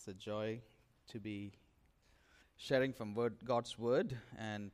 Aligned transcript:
It's 0.00 0.08
a 0.08 0.14
joy 0.14 0.62
to 1.08 1.20
be 1.20 1.52
sharing 2.56 2.94
from 2.94 3.14
word, 3.14 3.34
God's 3.44 3.78
word 3.78 4.16
and 4.38 4.70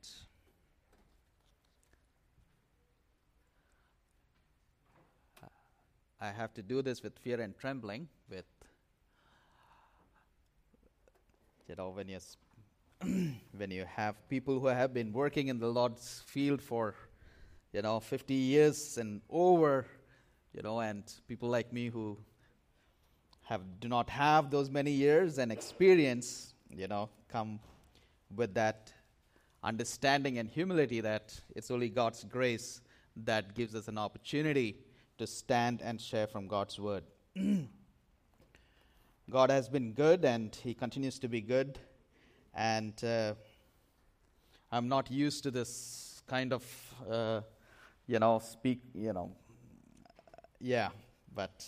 I 6.21 6.27
have 6.27 6.53
to 6.53 6.61
do 6.61 6.81
this 6.81 7.03
with 7.03 7.19
fear 7.19 7.41
and 7.41 7.57
trembling 7.57 8.07
with 8.29 8.45
you 11.67 11.75
know 11.75 11.89
when 11.89 12.07
you 12.07 12.19
when 13.57 13.69
you 13.69 13.83
have 13.97 14.15
people 14.29 14.61
who 14.61 14.67
have 14.67 14.93
been 14.93 15.11
working 15.11 15.49
in 15.49 15.59
the 15.59 15.67
Lord's 15.67 16.23
field 16.25 16.61
for 16.61 16.95
you 17.73 17.81
know 17.81 17.99
50 17.99 18.33
years 18.33 18.97
and 18.97 19.19
over 19.29 19.85
you 20.53 20.61
know 20.61 20.79
and 20.79 21.03
people 21.27 21.49
like 21.49 21.73
me 21.73 21.89
who 21.89 22.17
have 23.47 23.61
do 23.79 23.87
not 23.87 24.09
have 24.09 24.51
those 24.51 24.69
many 24.69 24.91
years 24.91 25.37
and 25.37 25.51
experience 25.51 26.53
you 26.69 26.87
know 26.87 27.09
come 27.29 27.59
with 28.35 28.53
that 28.53 28.91
understanding 29.63 30.37
and 30.37 30.49
humility 30.49 31.01
that 31.01 31.33
it's 31.55 31.71
only 31.71 31.89
God's 31.89 32.23
grace 32.23 32.81
that 33.15 33.55
gives 33.55 33.73
us 33.73 33.87
an 33.87 33.97
opportunity 33.97 34.77
to 35.17 35.25
stand 35.25 35.81
and 35.81 35.99
share 35.99 36.27
from 36.27 36.47
God's 36.47 36.79
word. 36.79 37.03
God 39.29 39.49
has 39.49 39.67
been 39.67 39.93
good 39.93 40.23
and 40.23 40.55
He 40.55 40.73
continues 40.73 41.19
to 41.19 41.27
be 41.27 41.41
good. 41.41 41.79
And 42.53 42.93
uh, 43.03 43.33
I'm 44.71 44.87
not 44.87 45.11
used 45.11 45.43
to 45.43 45.51
this 45.51 46.21
kind 46.27 46.53
of, 46.53 46.63
uh, 47.09 47.41
you 48.07 48.19
know, 48.19 48.39
speak, 48.39 48.81
you 48.93 49.13
know, 49.13 49.31
yeah, 50.59 50.89
but 51.33 51.65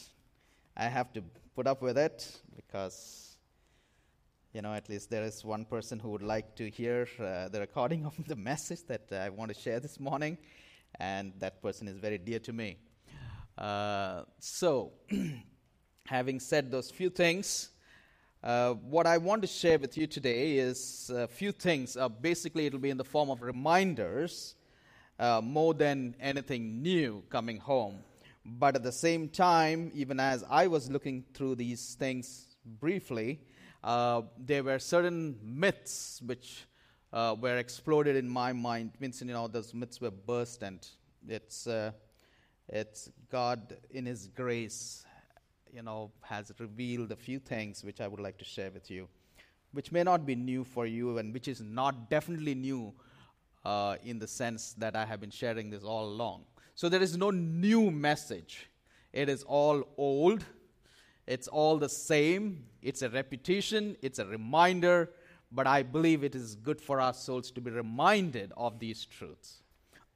I 0.77 0.85
have 0.85 1.11
to 1.13 1.23
put 1.59 1.67
up 1.67 1.81
with 1.81 1.97
it 1.97 2.39
because, 2.55 3.35
you 4.53 4.61
know, 4.61 4.73
at 4.73 4.87
least 4.87 5.09
there 5.09 5.25
is 5.25 5.43
one 5.43 5.65
person 5.65 5.99
who 5.99 6.07
would 6.07 6.23
like 6.23 6.55
to 6.55 6.69
hear 6.69 7.05
uh, 7.19 7.49
the 7.49 7.59
recording 7.59 8.05
of 8.05 8.15
the 8.29 8.35
message 8.37 8.79
that 8.87 9.11
I 9.11 9.27
want 9.27 9.53
to 9.53 9.59
share 9.59 9.81
this 9.81 9.99
morning, 9.99 10.37
and 11.01 11.33
that 11.39 11.61
person 11.61 11.89
is 11.89 11.97
very 11.97 12.17
dear 12.17 12.39
to 12.39 12.53
me. 12.53 12.77
Uh, 13.57 14.21
so, 14.39 14.93
having 16.05 16.39
said 16.39 16.71
those 16.71 16.91
few 16.91 17.09
things, 17.09 17.71
uh, 18.41 18.75
what 18.75 19.05
I 19.05 19.17
want 19.17 19.41
to 19.41 19.47
share 19.49 19.79
with 19.79 19.97
you 19.97 20.07
today 20.07 20.59
is 20.59 21.11
a 21.13 21.27
few 21.27 21.51
things. 21.51 21.97
Uh, 21.97 22.07
basically, 22.07 22.67
it'll 22.67 22.79
be 22.79 22.89
in 22.89 22.95
the 22.95 23.03
form 23.03 23.29
of 23.29 23.41
reminders 23.41 24.55
uh, 25.19 25.41
more 25.43 25.73
than 25.73 26.15
anything 26.21 26.81
new 26.81 27.21
coming 27.29 27.57
home. 27.57 27.99
But 28.45 28.75
at 28.75 28.83
the 28.83 28.91
same 28.91 29.29
time, 29.29 29.91
even 29.93 30.19
as 30.19 30.43
I 30.49 30.67
was 30.67 30.89
looking 30.89 31.25
through 31.33 31.55
these 31.55 31.95
things 31.95 32.55
briefly, 32.65 33.41
uh, 33.83 34.23
there 34.37 34.63
were 34.63 34.79
certain 34.79 35.37
myths 35.43 36.21
which 36.25 36.65
uh, 37.11 37.35
were 37.39 37.57
exploded 37.57 38.15
in 38.15 38.27
my 38.27 38.53
mind. 38.53 38.91
Means, 38.99 39.21
you 39.21 39.27
know, 39.27 39.47
those 39.47 39.73
myths 39.73 39.99
were 40.01 40.11
burst, 40.11 40.63
and 40.63 40.85
it's 41.27 41.67
it's 42.71 43.09
God 43.31 43.77
in 43.89 44.05
His 44.05 44.27
grace, 44.27 45.03
you 45.73 45.81
know, 45.81 46.11
has 46.21 46.51
revealed 46.59 47.11
a 47.11 47.15
few 47.15 47.39
things 47.39 47.83
which 47.83 47.99
I 47.99 48.07
would 48.07 48.19
like 48.19 48.37
to 48.37 48.45
share 48.45 48.69
with 48.69 48.91
you, 48.91 49.07
which 49.71 49.91
may 49.91 50.03
not 50.03 50.25
be 50.25 50.35
new 50.35 50.63
for 50.63 50.85
you 50.85 51.17
and 51.17 51.33
which 51.33 51.47
is 51.47 51.61
not 51.61 52.11
definitely 52.11 52.53
new 52.53 52.93
uh, 53.65 53.95
in 54.03 54.19
the 54.19 54.27
sense 54.27 54.73
that 54.77 54.95
I 54.95 55.03
have 55.05 55.19
been 55.19 55.31
sharing 55.31 55.71
this 55.71 55.83
all 55.83 56.05
along. 56.05 56.45
So 56.79 56.87
there 56.87 57.01
is 57.01 57.17
no 57.17 57.29
new 57.29 57.91
message. 57.91 58.69
It 59.11 59.27
is 59.27 59.43
all 59.43 59.83
old. 59.97 60.45
It's 61.27 61.49
all 61.49 61.77
the 61.77 61.89
same. 61.89 62.63
It's 62.81 63.01
a 63.01 63.09
repetition. 63.09 63.97
It's 64.01 64.17
a 64.17 64.25
reminder. 64.25 65.11
But 65.51 65.67
I 65.67 65.83
believe 65.83 66.23
it 66.23 66.35
is 66.35 66.55
good 66.55 66.79
for 66.79 67.01
our 67.01 67.13
souls 67.13 67.51
to 67.51 67.59
be 67.59 67.69
reminded 67.69 68.53
of 68.55 68.79
these 68.79 69.03
truths. 69.03 69.61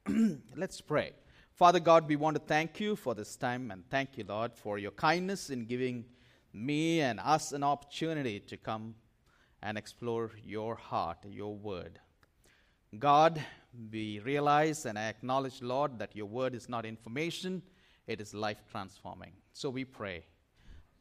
Let's 0.56 0.80
pray. 0.80 1.12
Father 1.52 1.82
God, 1.82 2.08
we 2.08 2.16
want 2.16 2.38
to 2.38 2.42
thank 2.42 2.80
you 2.80 2.96
for 2.96 3.14
this 3.14 3.36
time 3.36 3.70
and 3.70 3.84
thank 3.90 4.18
you, 4.18 4.24
Lord, 4.26 4.56
for 4.56 4.78
your 4.78 4.92
kindness 4.92 5.50
in 5.50 5.66
giving 5.66 6.06
me 6.54 7.02
and 7.02 7.20
us 7.20 7.52
an 7.52 7.64
opportunity 7.64 8.40
to 8.40 8.56
come 8.56 8.96
and 9.62 9.78
explore 9.78 10.32
your 10.42 10.76
heart, 10.76 11.18
your 11.30 11.58
word. 11.58 12.00
God, 12.98 13.44
we 13.92 14.20
realize 14.20 14.86
and 14.86 14.98
acknowledge, 14.98 15.62
Lord, 15.62 16.00
that 16.00 16.16
your 16.16 16.26
word 16.26 16.56
is 16.56 16.70
not 16.70 16.86
information, 16.86 17.62
it 18.08 18.22
is 18.22 18.34
life 18.34 18.64
transforming. 18.70 19.32
So 19.54 19.70
we 19.70 19.86
pray 19.86 20.26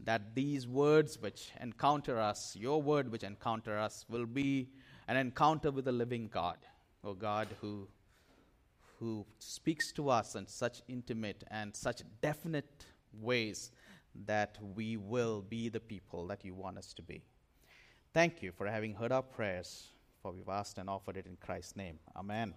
that 0.01 0.35
these 0.35 0.67
words 0.67 1.21
which 1.21 1.51
encounter 1.61 2.19
us, 2.19 2.57
your 2.57 2.83
word 2.83 3.11
which 3.11 3.23
encounter 3.23 3.79
us, 3.79 4.05
will 4.09 4.27
be 4.27 4.69
an 5.09 5.17
encounter 5.17 5.71
with 5.71 5.85
the 5.85 5.93
living 5.93 6.29
God, 6.33 6.59
O 7.05 7.11
oh 7.11 7.15
God, 7.15 7.49
who 7.61 7.89
who 9.03 9.27
speaks 9.41 9.91
to 9.91 10.09
us 10.09 10.37
in 10.37 10.47
such 10.47 10.81
intimate 10.87 11.43
and 11.51 11.75
such 11.75 12.03
definite 12.21 12.87
ways 13.21 13.73
that 14.27 14.57
we 14.77 14.97
will 14.97 15.43
be 15.43 15.69
the 15.69 15.81
people 15.81 16.25
that 16.29 16.45
you 16.45 16.55
want 16.55 16.79
us 16.79 16.95
to 16.95 17.03
be. 17.03 17.21
Thank 18.15 18.43
you 18.43 18.53
for 18.53 18.69
having 18.69 18.95
heard 18.95 19.11
our 19.11 19.23
prayers, 19.23 19.89
for 20.23 20.31
we've 20.31 20.49
asked 20.49 20.79
and 20.79 20.89
offered 20.89 21.17
it 21.17 21.27
in 21.27 21.37
Christ's 21.45 21.75
name. 21.75 21.99
Amen. 22.17 22.55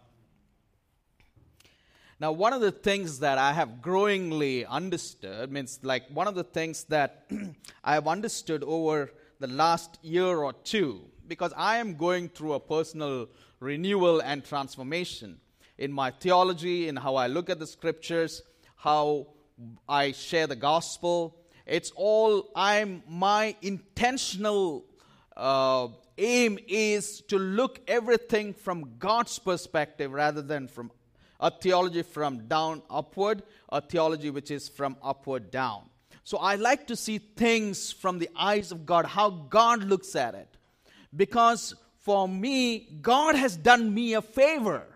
Now, 2.19 2.31
one 2.31 2.53
of 2.53 2.61
the 2.61 2.71
things 2.71 3.19
that 3.19 3.39
I 3.39 3.53
have 3.53 3.81
growingly 3.81 4.65
understood 4.65 5.51
means 5.51 5.79
like 5.81 6.03
one 6.13 6.27
of 6.27 6.35
the 6.35 6.43
things 6.43 6.83
that 6.85 7.25
I 7.83 7.95
have 7.95 8.07
understood 8.07 8.63
over 8.63 9.11
the 9.39 9.47
last 9.47 9.97
year 10.03 10.37
or 10.37 10.53
two, 10.53 11.01
because 11.27 11.53
I 11.57 11.77
am 11.77 11.95
going 11.95 12.29
through 12.29 12.53
a 12.53 12.59
personal 12.59 13.29
renewal 13.59 14.21
and 14.21 14.45
transformation 14.45 15.39
in 15.79 15.91
my 15.91 16.11
theology, 16.11 16.87
in 16.87 16.95
how 16.95 17.15
I 17.15 17.27
look 17.27 17.49
at 17.49 17.57
the 17.57 17.67
scriptures, 17.67 18.43
how 18.75 19.27
I 19.89 20.11
share 20.11 20.45
the 20.45 20.55
gospel. 20.55 21.35
It's 21.65 21.91
all 21.95 22.51
I'm 22.55 23.01
my 23.09 23.55
intentional 23.63 24.85
uh, 25.37 25.87
aim 26.17 26.59
is 26.67 27.21
to 27.21 27.37
look 27.37 27.81
everything 27.87 28.53
from 28.53 28.97
God's 28.99 29.37
perspective 29.39 30.11
rather 30.11 30.41
than 30.41 30.67
from 30.67 30.91
a 31.39 31.51
theology 31.51 32.01
from 32.01 32.47
down 32.47 32.81
upward, 32.89 33.43
a 33.69 33.81
theology 33.81 34.29
which 34.29 34.51
is 34.51 34.69
from 34.69 34.95
upward 35.03 35.51
down. 35.51 35.83
So 36.23 36.37
I 36.37 36.55
like 36.55 36.87
to 36.87 36.95
see 36.95 37.17
things 37.17 37.91
from 37.91 38.19
the 38.19 38.29
eyes 38.35 38.71
of 38.71 38.85
God, 38.85 39.05
how 39.05 39.29
God 39.29 39.83
looks 39.83 40.15
at 40.15 40.33
it. 40.33 40.47
Because 41.15 41.75
for 41.99 42.27
me, 42.27 42.97
God 43.01 43.35
has 43.35 43.57
done 43.57 43.93
me 43.93 44.13
a 44.13 44.21
favor. 44.21 44.87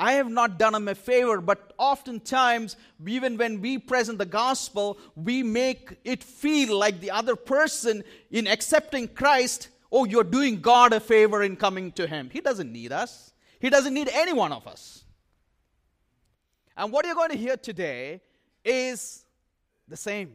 I 0.00 0.14
have 0.14 0.30
not 0.30 0.58
done 0.58 0.74
him 0.74 0.88
a 0.88 0.94
favor, 0.94 1.42
but 1.42 1.74
oftentimes, 1.76 2.76
even 3.06 3.36
when 3.36 3.60
we 3.60 3.76
present 3.76 4.16
the 4.16 4.24
gospel, 4.24 4.96
we 5.14 5.42
make 5.42 5.98
it 6.04 6.24
feel 6.24 6.78
like 6.78 7.00
the 7.00 7.10
other 7.10 7.36
person 7.36 8.02
in 8.30 8.46
accepting 8.46 9.08
Christ, 9.08 9.68
oh, 9.92 10.06
you're 10.06 10.24
doing 10.24 10.62
God 10.62 10.94
a 10.94 11.00
favor 11.00 11.42
in 11.42 11.54
coming 11.54 11.92
to 11.92 12.06
him. 12.06 12.30
He 12.32 12.40
doesn't 12.40 12.72
need 12.72 12.92
us, 12.92 13.34
he 13.60 13.68
doesn't 13.68 13.92
need 13.92 14.08
any 14.10 14.32
one 14.32 14.52
of 14.52 14.66
us. 14.66 15.04
And 16.78 16.90
what 16.90 17.04
you're 17.04 17.14
going 17.14 17.32
to 17.32 17.36
hear 17.36 17.58
today 17.58 18.22
is 18.64 19.26
the 19.86 19.98
same. 19.98 20.32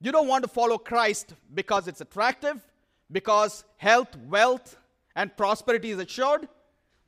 You 0.00 0.12
don't 0.12 0.28
want 0.28 0.44
to 0.44 0.48
follow 0.48 0.78
Christ 0.78 1.34
because 1.52 1.88
it's 1.88 2.00
attractive, 2.00 2.64
because 3.10 3.64
health, 3.78 4.16
wealth, 4.28 4.76
and 5.16 5.36
prosperity 5.36 5.90
is 5.90 5.98
assured. 5.98 6.46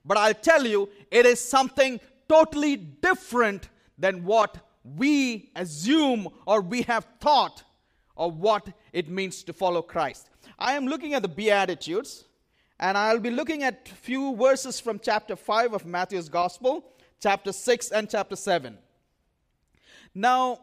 But 0.05 0.17
I'll 0.17 0.35
tell 0.35 0.67
you, 0.67 0.89
it 1.11 1.27
is 1.27 1.41
something 1.41 2.01
totally 2.29 2.77
different 2.77 3.69
than 3.99 4.25
what 4.25 4.57
we 4.85 5.51
assume 5.57 6.29
or 6.47 6.61
we 6.61 6.83
have 6.83 7.07
thought 7.21 7.63
of 8.17 8.39
what 8.39 8.67
it 8.93 9.09
means 9.09 9.43
to 9.45 9.53
follow 9.53 9.83
Christ. 9.83 10.31
I 10.59 10.75
am 10.75 10.87
looking 10.87 11.15
at 11.15 11.23
the 11.23 11.29
Beatitudes, 11.29 12.25
and 12.79 12.97
I'll 12.97 13.21
be 13.21 13.31
looking 13.31 13.63
at 13.63 13.89
a 13.91 13.95
few 13.95 14.37
verses 14.37 14.81
from 14.81 14.99
chapter 14.99 15.37
5 15.37 15.75
of 15.75 15.87
Matthew's 15.87 16.29
Gospel, 16.29 16.85
chapter 17.21 17.53
6 17.53 17.91
and 17.91 18.09
chapter 18.09 18.37
7. 18.37 18.77
Now, 20.15 20.61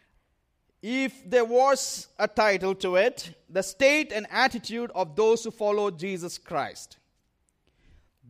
if 0.82 1.28
there 1.28 1.44
was 1.44 2.08
a 2.18 2.28
title 2.28 2.74
to 2.76 2.96
it, 2.96 3.34
the 3.48 3.62
state 3.62 4.12
and 4.12 4.26
attitude 4.30 4.90
of 4.94 5.16
those 5.16 5.44
who 5.44 5.50
follow 5.50 5.90
Jesus 5.90 6.38
Christ. 6.38 6.97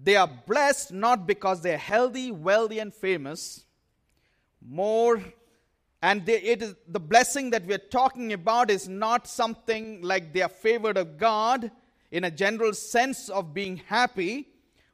They 0.03 0.17
are 0.17 0.31
blessed 0.47 0.93
not 0.93 1.27
because 1.27 1.61
they're 1.61 1.77
healthy, 1.77 2.31
wealthy, 2.31 2.79
and 2.79 2.95
famous, 2.95 3.65
more 4.67 5.23
and 6.01 6.25
they, 6.25 6.41
it 6.41 6.63
is, 6.63 6.75
the 6.87 7.01
blessing 7.01 7.51
that 7.51 7.67
we're 7.67 7.79
talking 7.79 8.33
about 8.33 8.71
is 8.71 8.89
not 8.89 9.27
something 9.27 10.01
like 10.03 10.33
they 10.33 10.43
are 10.43 10.49
favored 10.49 10.97
of 10.97 11.19
God 11.19 11.73
in 12.13 12.25
a 12.25 12.31
general 12.31 12.73
sense 12.73 13.29
of 13.29 13.53
being 13.53 13.79
happy, 13.87 14.49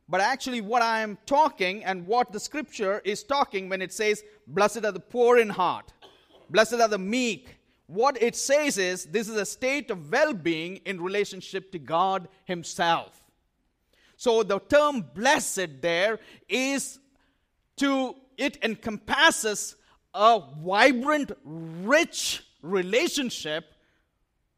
but 0.09 0.21
actually, 0.21 0.61
what 0.61 0.83
I 0.83 1.01
am 1.01 1.17
talking 1.25 1.85
and 1.85 2.07
what 2.07 2.33
the 2.33 2.41
scripture 2.41 3.01
is 3.05 3.23
talking 3.23 3.69
when 3.69 3.81
it 3.81 3.93
says, 3.93 4.23
Blessed 4.47 4.85
are 4.85 4.93
the 4.93 5.01
poor 5.01 5.39
in 5.39 5.49
heart, 5.49 5.93
blessed 6.51 6.75
are 6.75 6.89
the 6.89 6.99
meek. 6.99 7.57
what 7.87 8.21
it 8.23 8.35
says 8.35 8.79
is 8.79 9.05
this 9.07 9.29
is 9.29 9.37
a 9.37 9.45
state 9.45 9.91
of 9.91 10.11
well 10.11 10.33
being 10.33 10.77
in 10.87 11.01
relationship 11.01 11.71
to 11.73 11.79
God 11.79 12.29
Himself. 12.45 13.24
So 14.25 14.43
the 14.43 14.59
term 14.59 15.05
blessed 15.13 15.83
there 15.83 16.19
is 16.49 16.99
to, 17.77 18.15
it 18.39 18.57
encompasses 18.65 19.77
a 20.15 20.41
vibrant, 20.65 21.33
rich 21.45 22.43
relationship 22.63 23.75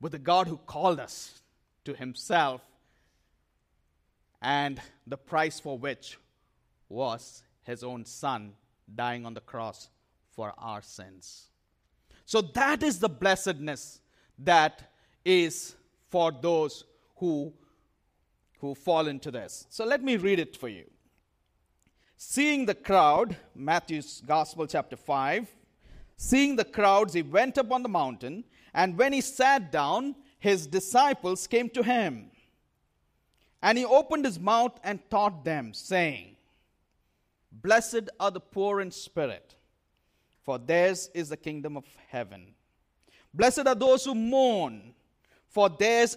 with 0.00 0.12
the 0.12 0.20
God 0.20 0.46
who 0.46 0.58
called 0.58 1.00
us 1.00 1.40
to 1.84 1.94
Himself, 1.94 2.60
and 4.40 4.80
the 5.04 5.16
price 5.16 5.58
for 5.58 5.76
which 5.76 6.16
was 6.88 7.42
His 7.64 7.82
own 7.82 8.04
Son 8.04 8.52
dying 8.94 9.26
on 9.26 9.34
the 9.34 9.40
cross 9.40 9.88
for 10.30 10.54
our 10.58 10.80
sins. 10.80 11.48
So 12.24 12.40
that 12.40 12.84
is 12.84 13.00
the 13.00 13.08
blessedness 13.08 14.00
that 14.38 14.92
is 15.24 15.74
for 16.08 16.30
those 16.30 16.84
who, 17.16 17.52
who 18.60 18.74
fall 18.74 19.06
into 19.06 19.30
this. 19.30 19.66
So 19.70 19.84
let 19.84 20.02
me 20.02 20.16
read 20.16 20.38
it 20.38 20.56
for 20.56 20.68
you. 20.68 20.84
Seeing 22.16 22.66
the 22.66 22.74
crowd, 22.74 23.36
Matthew's 23.54 24.22
Gospel, 24.26 24.66
chapter 24.66 24.96
5, 24.96 25.48
seeing 26.16 26.56
the 26.56 26.64
crowds, 26.64 27.12
he 27.12 27.22
went 27.22 27.58
up 27.58 27.70
on 27.70 27.82
the 27.82 27.88
mountain, 27.88 28.44
and 28.72 28.96
when 28.96 29.12
he 29.12 29.20
sat 29.20 29.70
down, 29.70 30.14
his 30.38 30.66
disciples 30.66 31.46
came 31.46 31.68
to 31.70 31.82
him. 31.82 32.30
And 33.62 33.76
he 33.76 33.84
opened 33.84 34.24
his 34.24 34.38
mouth 34.38 34.78
and 34.82 35.00
taught 35.10 35.44
them, 35.44 35.74
saying, 35.74 36.36
Blessed 37.52 38.08
are 38.20 38.30
the 38.30 38.40
poor 38.40 38.80
in 38.80 38.90
spirit 38.90 39.56
for 40.46 40.58
theirs 40.58 41.10
is 41.12 41.28
the 41.28 41.36
kingdom 41.36 41.76
of 41.76 41.84
heaven. 42.08 42.54
Blessed 43.34 43.66
are 43.66 43.74
those 43.74 44.04
who 44.04 44.14
mourn, 44.14 44.94
for 45.48 45.68
theirs 45.68 46.16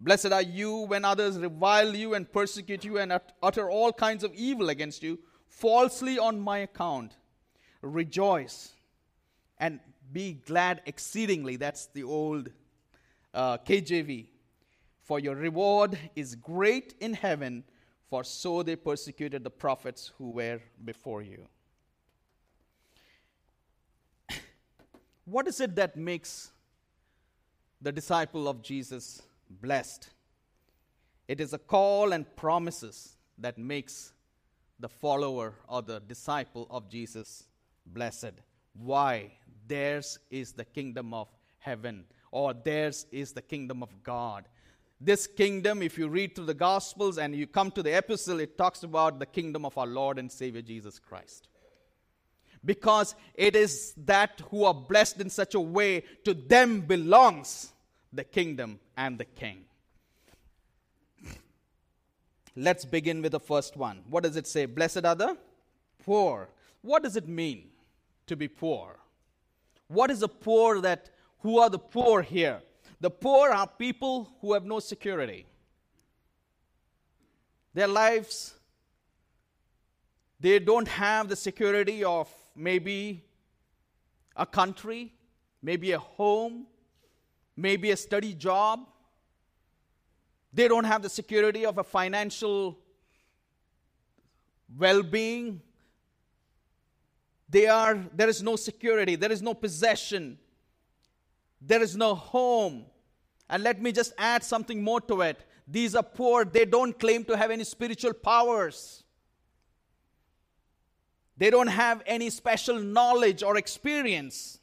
Blessed 0.00 0.32
are 0.32 0.42
you 0.42 0.86
when 0.86 1.04
others 1.04 1.38
revile 1.38 1.94
you 1.94 2.14
and 2.14 2.32
persecute 2.32 2.84
you 2.84 2.98
and 2.98 3.20
utter 3.42 3.70
all 3.70 3.92
kinds 3.92 4.24
of 4.24 4.32
evil 4.34 4.70
against 4.70 5.02
you 5.02 5.18
falsely 5.46 6.18
on 6.18 6.40
my 6.40 6.58
account. 6.58 7.16
Rejoice 7.82 8.72
and 9.58 9.78
be 10.10 10.32
glad 10.32 10.80
exceedingly. 10.86 11.56
That's 11.56 11.86
the 11.86 12.04
old 12.04 12.48
uh, 13.34 13.58
KJV. 13.58 14.28
For 15.02 15.18
your 15.18 15.34
reward 15.34 15.98
is 16.16 16.34
great 16.34 16.94
in 17.00 17.12
heaven, 17.12 17.64
for 18.08 18.24
so 18.24 18.62
they 18.62 18.76
persecuted 18.76 19.44
the 19.44 19.50
prophets 19.50 20.12
who 20.16 20.30
were 20.30 20.60
before 20.82 21.20
you. 21.20 21.46
What 25.26 25.46
is 25.46 25.60
it 25.60 25.76
that 25.76 25.96
makes 25.96 26.52
the 27.82 27.92
disciple 27.92 28.48
of 28.48 28.62
Jesus 28.62 29.22
blessed? 29.50 30.08
It 31.28 31.40
is 31.40 31.52
a 31.52 31.58
call 31.58 32.12
and 32.12 32.24
promises 32.36 33.16
that 33.38 33.58
makes 33.58 34.12
the 34.78 34.88
follower 34.88 35.54
or 35.68 35.82
the 35.82 36.00
disciple 36.00 36.66
of 36.70 36.88
Jesus 36.88 37.44
blessed. 37.86 38.32
Why? 38.74 39.32
Theirs 39.66 40.18
is 40.30 40.52
the 40.52 40.64
kingdom 40.64 41.12
of 41.14 41.28
heaven, 41.58 42.04
or 42.32 42.54
theirs 42.54 43.06
is 43.12 43.32
the 43.32 43.42
kingdom 43.42 43.82
of 43.82 44.02
God. 44.02 44.46
This 45.00 45.26
kingdom, 45.26 45.82
if 45.82 45.96
you 45.96 46.08
read 46.08 46.34
through 46.34 46.46
the 46.46 46.54
Gospels 46.54 47.18
and 47.18 47.34
you 47.34 47.46
come 47.46 47.70
to 47.72 47.82
the 47.82 47.96
epistle, 47.96 48.40
it 48.40 48.58
talks 48.58 48.82
about 48.82 49.18
the 49.18 49.26
kingdom 49.26 49.64
of 49.64 49.76
our 49.78 49.86
Lord 49.86 50.18
and 50.18 50.30
Savior 50.30 50.62
Jesus 50.62 50.98
Christ 50.98 51.48
because 52.64 53.14
it 53.34 53.56
is 53.56 53.94
that 53.96 54.42
who 54.50 54.64
are 54.64 54.74
blessed 54.74 55.20
in 55.20 55.30
such 55.30 55.54
a 55.54 55.60
way, 55.60 56.02
to 56.24 56.34
them 56.34 56.82
belongs 56.82 57.72
the 58.12 58.24
kingdom 58.24 58.80
and 58.96 59.18
the 59.18 59.24
king. 59.24 59.64
Let's 62.56 62.84
begin 62.84 63.22
with 63.22 63.32
the 63.32 63.40
first 63.40 63.76
one. 63.76 64.02
What 64.08 64.24
does 64.24 64.36
it 64.36 64.46
say? 64.46 64.66
Blessed 64.66 65.04
are 65.04 65.14
the 65.14 65.36
poor. 66.04 66.48
What 66.82 67.02
does 67.02 67.16
it 67.16 67.28
mean 67.28 67.68
to 68.26 68.36
be 68.36 68.48
poor? 68.48 68.96
What 69.88 70.10
is 70.10 70.20
the 70.20 70.28
poor 70.28 70.80
that 70.80 71.10
who 71.40 71.58
are 71.58 71.70
the 71.70 71.78
poor 71.78 72.22
here? 72.22 72.60
The 73.00 73.10
poor 73.10 73.50
are 73.50 73.66
people 73.66 74.32
who 74.40 74.52
have 74.52 74.64
no 74.64 74.80
security. 74.80 75.46
Their 77.72 77.88
lives 77.88 78.54
they 80.40 80.58
don't 80.58 80.88
have 80.88 81.28
the 81.28 81.36
security 81.36 82.02
of 82.02 82.28
maybe 82.56 83.22
a 84.34 84.46
country, 84.46 85.12
maybe 85.62 85.92
a 85.92 85.98
home, 85.98 86.66
maybe 87.60 87.90
a 87.90 87.96
study 87.96 88.34
job. 88.34 88.80
They 90.52 90.66
don't 90.68 90.84
have 90.84 91.02
the 91.02 91.08
security 91.08 91.64
of 91.64 91.78
a 91.78 91.84
financial 91.84 92.78
well 94.78 95.02
being. 95.02 95.60
They 97.48 97.66
are, 97.66 97.98
there 98.14 98.28
is 98.28 98.42
no 98.42 98.56
security, 98.56 99.16
there 99.16 99.32
is 99.32 99.42
no 99.42 99.54
possession, 99.54 100.38
there 101.60 101.82
is 101.82 101.96
no 101.96 102.14
home. 102.14 102.84
And 103.48 103.64
let 103.64 103.82
me 103.82 103.90
just 103.90 104.12
add 104.16 104.44
something 104.44 104.82
more 104.82 105.00
to 105.02 105.22
it. 105.22 105.44
These 105.66 105.96
are 105.96 106.02
poor, 106.02 106.44
they 106.44 106.64
don't 106.64 106.96
claim 106.98 107.24
to 107.24 107.36
have 107.36 107.50
any 107.50 107.64
spiritual 107.64 108.12
powers. 108.12 109.02
They 111.36 111.50
don't 111.50 111.68
have 111.68 112.02
any 112.06 112.30
special 112.30 112.78
knowledge 112.78 113.42
or 113.42 113.56
experience. 113.56 114.60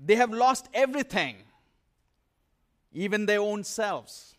They 0.00 0.16
have 0.16 0.32
lost 0.32 0.68
everything, 0.74 1.36
even 2.92 3.26
their 3.26 3.40
own 3.40 3.64
selves. 3.64 4.34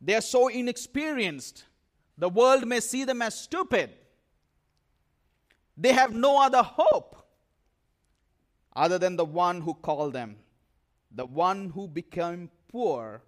They 0.00 0.14
are 0.14 0.20
so 0.20 0.48
inexperienced, 0.48 1.64
the 2.18 2.28
world 2.28 2.66
may 2.66 2.80
see 2.80 3.04
them 3.04 3.22
as 3.22 3.38
stupid. 3.38 3.90
They 5.76 5.92
have 5.92 6.14
no 6.14 6.40
other 6.42 6.62
hope 6.62 7.16
other 8.76 8.98
than 8.98 9.16
the 9.16 9.24
one 9.24 9.60
who 9.60 9.74
called 9.74 10.12
them, 10.12 10.36
the 11.10 11.26
one 11.26 11.70
who 11.70 11.88
became 11.88 12.50
poor 12.68 13.22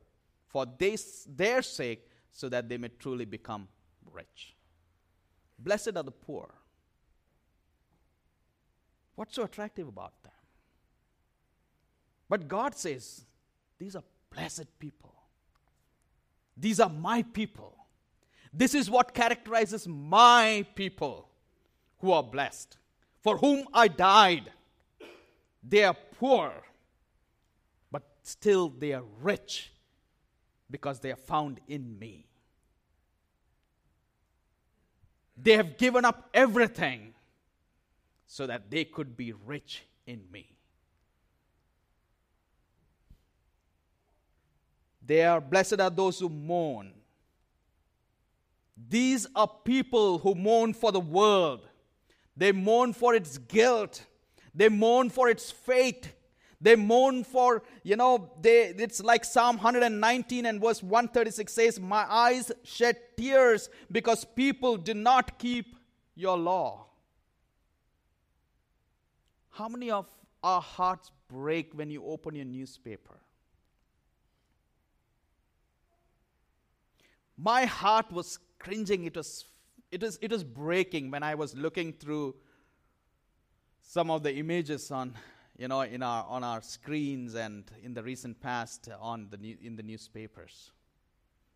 for 0.49 0.67
this, 0.79 1.27
their 1.29 1.63
sake, 1.63 2.09
so 2.31 2.49
that 2.49 2.69
they 2.69 2.77
may 2.77 2.89
truly 2.99 3.25
become 3.25 3.69
rich. 4.13 4.55
Blessed 5.59 5.97
are 5.97 6.03
the 6.03 6.11
poor. 6.11 6.53
What's 9.15 9.35
so 9.35 9.45
attractive 9.45 9.89
about 9.89 10.23
them? 10.23 10.33
But 12.29 12.49
God 12.49 12.75
says, 12.75 13.26
These 13.79 13.97
are 13.97 14.05
blessed 14.31 14.79
people. 14.79 15.15
These 16.57 16.81
are 16.81 16.89
my 16.89 17.23
people. 17.23 17.77
This 18.53 18.75
is 18.75 18.91
what 18.91 19.13
characterizes 19.13 19.87
my 19.87 20.65
people 20.75 21.29
who 21.99 22.13
are 22.13 22.23
blessed, 22.23 22.79
for 23.21 23.37
whom 23.37 23.67
I 23.75 23.89
died. 23.89 24.51
They 25.63 25.85
are 25.85 25.97
poor, 26.19 26.53
but 27.91 28.03
still 28.23 28.69
they 28.71 28.93
are 28.95 29.05
rich 29.21 29.73
because 30.71 31.01
they 31.01 31.13
are 31.13 31.17
found 31.17 31.61
in 31.69 31.99
me. 31.99 32.27
They 35.37 35.53
have 35.53 35.77
given 35.77 36.05
up 36.05 36.31
everything 36.33 37.13
so 38.27 38.47
that 38.47 38.71
they 38.71 38.85
could 38.85 39.17
be 39.17 39.33
rich 39.33 39.85
in 40.07 40.23
me. 40.33 40.56
They 45.07 45.25
are 45.25 45.41
blessed 45.41 45.81
are 45.81 45.91
those 45.91 46.19
who 46.19 46.29
mourn. 46.29 46.93
These 48.89 49.27
are 49.35 49.49
people 49.65 50.19
who 50.19 50.35
mourn 50.35 50.75
for 50.75 50.93
the 50.93 51.01
world. 51.01 51.67
They 52.37 52.53
mourn 52.53 52.93
for 52.93 53.15
its 53.15 53.39
guilt. 53.39 54.05
They 54.55 54.69
mourn 54.69 55.11
for 55.11 55.29
its 55.29 55.51
fate. 55.51 56.13
They 56.61 56.75
mourn 56.75 57.25
for, 57.25 57.63
you 57.83 57.97
know, 57.97 58.33
they, 58.41 58.69
it's 58.77 59.03
like 59.03 59.25
Psalm 59.25 59.57
119 59.57 60.47
and 60.47 60.61
verse 60.61 60.83
136 60.83 61.53
says, 61.53 61.81
My 61.81 62.05
eyes 62.11 62.51
shed 62.65 62.97
tears 63.17 63.69
because 63.93 64.25
people 64.25 64.77
do 64.77 64.95
not 64.95 65.39
keep 65.39 65.77
your 66.15 66.37
law. 66.37 66.87
How 69.51 69.69
many 69.69 69.91
of 69.91 70.07
our 70.43 70.61
hearts 70.61 71.11
break 71.29 71.73
when 71.75 71.91
you 71.91 72.05
open 72.05 72.35
your 72.35 72.45
newspaper? 72.45 73.19
My 77.37 77.65
heart 77.65 78.11
was 78.13 78.39
cringing. 78.59 79.05
It 79.05 79.17
was, 79.17 79.45
it 79.91 80.03
was, 80.03 80.19
it 80.23 80.31
was 80.31 80.45
breaking 80.45 81.11
when 81.11 81.23
I 81.23 81.35
was 81.35 81.55
looking 81.55 81.93
through 81.93 82.35
some 83.83 84.11
of 84.11 84.23
the 84.23 84.35
images 84.35 84.91
on, 84.91 85.15
you 85.57 85.69
know, 85.69 85.83
in 85.83 86.03
our, 86.03 86.25
on 86.29 86.43
our 86.45 86.63
screens 86.63 87.35
and 87.35 87.65
in 87.83 87.95
the 87.95 88.03
recent 88.03 88.41
past 88.41 88.89
on 89.01 89.29
the 89.31 89.37
new, 89.37 89.57
in 89.63 89.77
the 89.77 89.83
newspapers. 89.83 90.73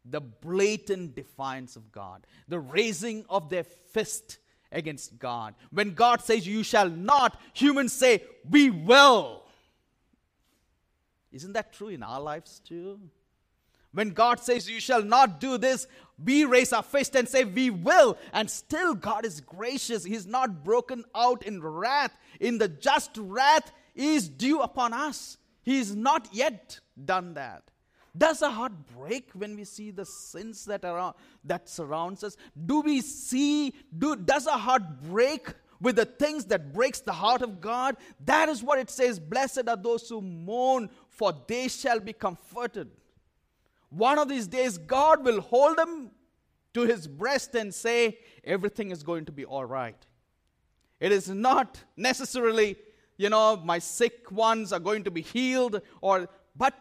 The 0.05 0.21
blatant 0.21 1.15
defiance 1.15 1.77
of 1.77 1.93
God, 1.93 2.27
the 2.49 2.59
raising 2.59 3.25
of 3.29 3.51
their 3.51 3.65
fist 3.65 4.39
against 4.73 5.19
God. 5.19 5.55
When 5.71 5.95
God 5.95 6.23
says, 6.23 6.47
You 6.47 6.63
shall 6.63 6.89
not, 6.89 7.39
humans 7.53 7.93
say, 7.93 8.25
We 8.49 8.71
will. 8.71 9.43
Isn't 11.33 11.53
that 11.53 11.73
true 11.73 11.89
in 11.89 12.03
our 12.03 12.21
lives 12.21 12.61
too? 12.61 12.99
When 13.93 14.11
God 14.11 14.41
says, 14.41 14.71
You 14.71 14.81
shall 14.81 15.03
not 15.03 15.41
do 15.41 15.59
this, 15.59 15.87
we 16.23 16.45
raise 16.45 16.73
our 16.73 16.83
fist 16.83 17.17
and 17.17 17.29
say, 17.29 17.45
We 17.45 17.71
will. 17.71 18.17
And 18.33 18.51
still, 18.51 18.95
God 18.95 19.25
is 19.25 19.41
gracious. 19.41 20.05
He's 20.05 20.27
not 20.27 20.65
broken 20.65 21.05
out 21.15 21.43
in 21.43 21.63
wrath. 21.63 22.17
In 22.39 22.59
the 22.59 22.69
just 22.69 23.11
wrath 23.17 23.73
is 23.95 24.29
due 24.29 24.61
upon 24.61 24.93
us. 24.93 25.39
He's 25.63 25.95
not 25.95 26.29
yet 26.33 26.81
done 27.05 27.35
that. 27.35 27.71
Does 28.17 28.43
our 28.43 28.51
heart 28.51 28.73
break 28.97 29.31
when 29.35 29.57
we 29.57 29.65
see 29.65 29.91
the 29.91 30.05
sins 30.05 30.65
that 30.65 30.85
are 30.85 31.15
that 31.45 31.69
surrounds 31.69 32.25
us? 32.25 32.37
Do 32.67 32.81
we 32.81 33.01
see? 33.01 33.73
Do, 33.97 34.17
does 34.17 34.47
our 34.47 34.59
heart 34.59 35.03
break 35.03 35.49
with 35.81 35.97
the 35.97 36.05
things 36.05 36.45
that 36.47 36.73
breaks 36.73 37.01
the 37.01 37.13
heart 37.13 37.43
of 37.43 37.61
God? 37.61 37.97
That 38.25 38.49
is 38.49 38.63
what 38.63 38.79
it 38.79 38.91
says. 38.91 39.21
Blessed 39.21 39.69
are 39.69 39.77
those 39.77 40.09
who 40.09 40.21
mourn, 40.21 40.91
for 41.09 41.33
they 41.47 41.69
shall 41.69 42.01
be 42.01 42.13
comforted. 42.13 42.91
One 43.91 44.19
of 44.19 44.29
these 44.29 44.47
days, 44.47 44.79
God 44.79 45.25
will 45.25 45.41
hold 45.41 45.77
them 45.77 46.11
to 46.75 46.83
his 46.83 47.07
breast 47.07 47.55
and 47.55 47.75
say, 47.75 48.19
Everything 48.45 48.91
is 48.91 49.03
going 49.03 49.27
to 49.27 49.33
be 49.33 49.45
all 49.45 49.65
right. 49.65 50.07
It 51.01 51.13
is 51.13 51.29
not 51.29 51.83
necessarily, 51.97 52.77
you 53.17 53.29
know, 53.29 53.57
my 53.57 53.79
sick 53.79 54.31
ones 54.31 54.73
are 54.73 54.81
going 54.81 55.05
to 55.05 55.11
be 55.11 55.23
healed, 55.23 55.81
or, 56.01 56.29
but 56.57 56.75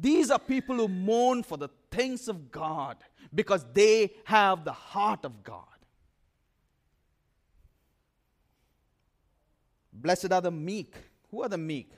these 0.00 0.30
are 0.30 0.38
people 0.38 0.76
who 0.76 0.88
mourn 0.88 1.42
for 1.42 1.56
the 1.56 1.68
things 1.90 2.28
of 2.28 2.50
God 2.50 2.96
because 3.34 3.64
they 3.72 4.12
have 4.24 4.64
the 4.64 4.72
heart 4.72 5.24
of 5.24 5.42
God. 5.44 5.62
Blessed 9.92 10.32
are 10.32 10.42
the 10.42 10.50
meek. 10.50 10.94
Who 11.30 11.42
are 11.42 11.48
the 11.48 11.58
meek? 11.58 11.90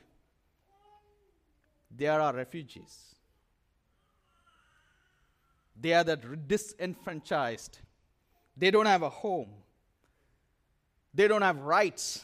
They 1.95 2.07
are 2.07 2.21
our 2.21 2.33
refugees. 2.33 3.15
They 5.79 5.93
are 5.93 6.03
the 6.03 6.17
disenfranchised. 6.17 7.79
They 8.57 8.71
don't 8.71 8.85
have 8.85 9.03
a 9.03 9.09
home. 9.09 9.49
They 11.13 11.27
don't 11.27 11.41
have 11.41 11.59
rights. 11.59 12.23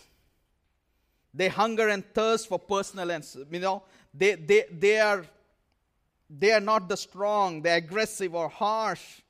They 1.34 1.48
hunger 1.48 1.90
and 1.90 2.04
thirst 2.14 2.48
for 2.48 2.60
personal 2.60 3.12
and 3.12 3.26
you 3.52 3.60
know 3.60 3.84
they, 4.14 4.36
they, 4.36 4.66
they 4.72 5.00
are 5.00 5.26
they 6.30 6.52
are 6.52 6.62
not 6.62 6.90
the 6.90 6.98
strong, 6.98 7.62
the 7.62 7.74
aggressive 7.74 8.34
or 8.34 8.50
harsh, 8.50 9.22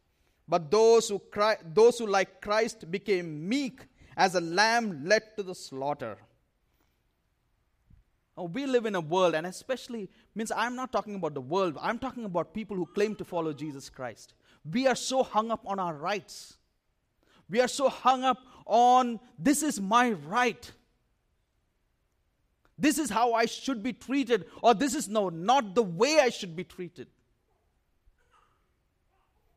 but 0.48 0.72
those 0.72 1.10
who, 1.10 1.20
cry, 1.20 1.58
those 1.74 2.00
who 2.00 2.08
like 2.08 2.42
Christ 2.42 2.90
became 2.90 3.48
meek 3.48 3.82
as 4.16 4.36
a 4.36 4.42
lamb 4.42 5.04
led 5.06 5.36
to 5.36 5.44
the 5.44 5.56
slaughter. 5.56 6.18
We 8.38 8.66
live 8.66 8.86
in 8.86 8.96
a 8.96 9.02
world, 9.02 9.34
and 9.34 9.48
especially 9.48 10.10
means 10.34 10.52
I'm 10.52 10.76
not 10.76 10.92
talking 10.92 11.16
about 11.16 11.34
the 11.34 11.42
world, 11.42 11.78
I'm 11.82 11.98
talking 11.98 12.26
about 12.26 12.54
people 12.54 12.76
who 12.76 12.86
claim 12.86 13.16
to 13.16 13.26
follow 13.26 13.54
Jesus 13.54 13.90
Christ. 13.90 14.34
We 14.70 14.88
are 14.88 14.96
so 14.96 15.24
hung 15.24 15.52
up 15.52 15.64
on 15.66 15.80
our 15.80 15.94
rights. 15.94 16.58
We 17.50 17.62
are 17.62 17.68
so 17.68 17.88
hung 17.88 18.24
up 18.24 18.40
on 18.66 19.20
this 19.40 19.64
is 19.64 19.80
my 19.80 20.12
right. 20.12 20.72
This 22.78 22.98
is 22.98 23.10
how 23.10 23.34
I 23.34 23.46
should 23.46 23.82
be 23.82 23.94
treated, 23.94 24.46
or 24.62 24.74
this 24.74 24.96
is 24.96 25.08
no, 25.08 25.30
not 25.30 25.76
the 25.76 25.84
way 25.84 26.20
I 26.20 26.30
should 26.30 26.56
be 26.56 26.66
treated. 26.66 27.08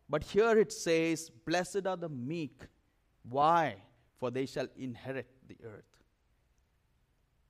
But 0.08 0.22
here 0.22 0.56
it 0.58 0.72
says, 0.72 1.30
Blessed 1.44 1.86
are 1.86 1.96
the 1.96 2.08
meek. 2.08 2.62
Why? 3.28 3.76
For 4.18 4.30
they 4.30 4.46
shall 4.46 4.68
inherit 4.76 5.28
the 5.48 5.56
earth. 5.64 5.97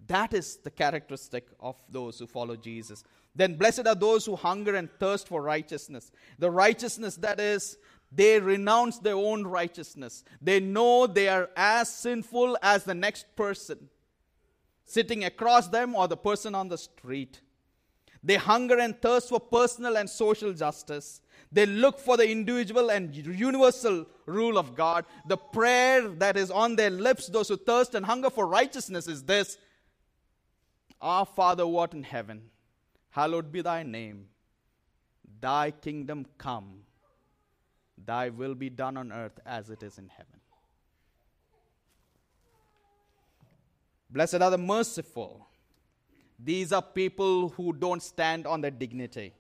That 0.07 0.33
is 0.33 0.57
the 0.57 0.71
characteristic 0.71 1.49
of 1.61 1.77
those 1.91 2.19
who 2.19 2.27
follow 2.27 2.57
Jesus. 2.57 3.05
Then, 3.35 3.57
blessed 3.57 3.87
are 3.87 3.95
those 3.95 4.25
who 4.25 4.37
hunger 4.37 4.75
and 4.75 4.89
thirst 4.99 5.29
for 5.29 5.43
righteousness. 5.43 6.11
The 6.39 6.51
righteousness 6.51 7.17
that 7.17 7.41
is, 7.41 7.77
they 8.11 8.41
renounce 8.41 8.99
their 8.99 9.17
own 9.17 9.47
righteousness. 9.47 10.25
They 10.41 10.61
know 10.61 11.07
they 11.07 11.29
are 11.29 11.51
as 11.57 11.91
sinful 11.91 12.57
as 12.63 12.85
the 12.85 12.95
next 12.95 13.27
person 13.37 13.91
sitting 14.89 15.25
across 15.25 15.69
them 15.69 15.95
or 15.95 16.09
the 16.09 16.17
person 16.17 16.55
on 16.55 16.69
the 16.69 16.79
street. 16.79 17.43
They 18.25 18.37
hunger 18.37 18.79
and 18.79 19.01
thirst 19.01 19.29
for 19.29 19.39
personal 19.39 19.97
and 19.97 20.09
social 20.09 20.53
justice. 20.53 21.21
They 21.53 21.67
look 21.67 21.99
for 22.01 22.17
the 22.17 22.29
individual 22.29 22.91
and 22.91 23.15
universal 23.15 24.07
rule 24.27 24.59
of 24.59 24.75
God. 24.75 25.05
The 25.27 25.37
prayer 25.37 26.09
that 26.09 26.37
is 26.37 26.51
on 26.51 26.77
their 26.77 26.91
lips, 26.91 27.29
those 27.29 27.49
who 27.49 27.57
thirst 27.57 27.95
and 27.95 28.05
hunger 28.05 28.31
for 28.31 28.47
righteousness, 28.47 29.07
is 29.07 29.23
this 29.23 29.59
Our 31.01 31.25
Father 31.25 31.67
what 31.67 31.95
in 31.95 32.03
heaven, 32.03 32.51
hallowed 33.11 33.53
be 33.53 33.63
thy 33.63 33.83
name. 33.83 34.27
Thy 35.41 35.71
kingdom 35.71 36.27
come, 36.37 36.81
thy 38.05 38.29
will 38.31 38.55
be 38.55 38.71
done 38.71 38.97
on 38.97 39.13
earth 39.13 39.39
as 39.47 39.71
it 39.71 39.83
is 39.83 39.99
in 39.99 40.09
heaven. 40.09 40.41
Blessed 44.11 44.37
are 44.37 44.51
the 44.51 44.59
merciful. 44.59 45.47
These 46.39 46.73
are 46.73 46.83
people 46.83 47.51
who 47.51 47.73
don't 47.73 48.03
stand 48.03 48.47
on 48.47 48.61
their 48.61 48.71
dignity. 48.71 49.33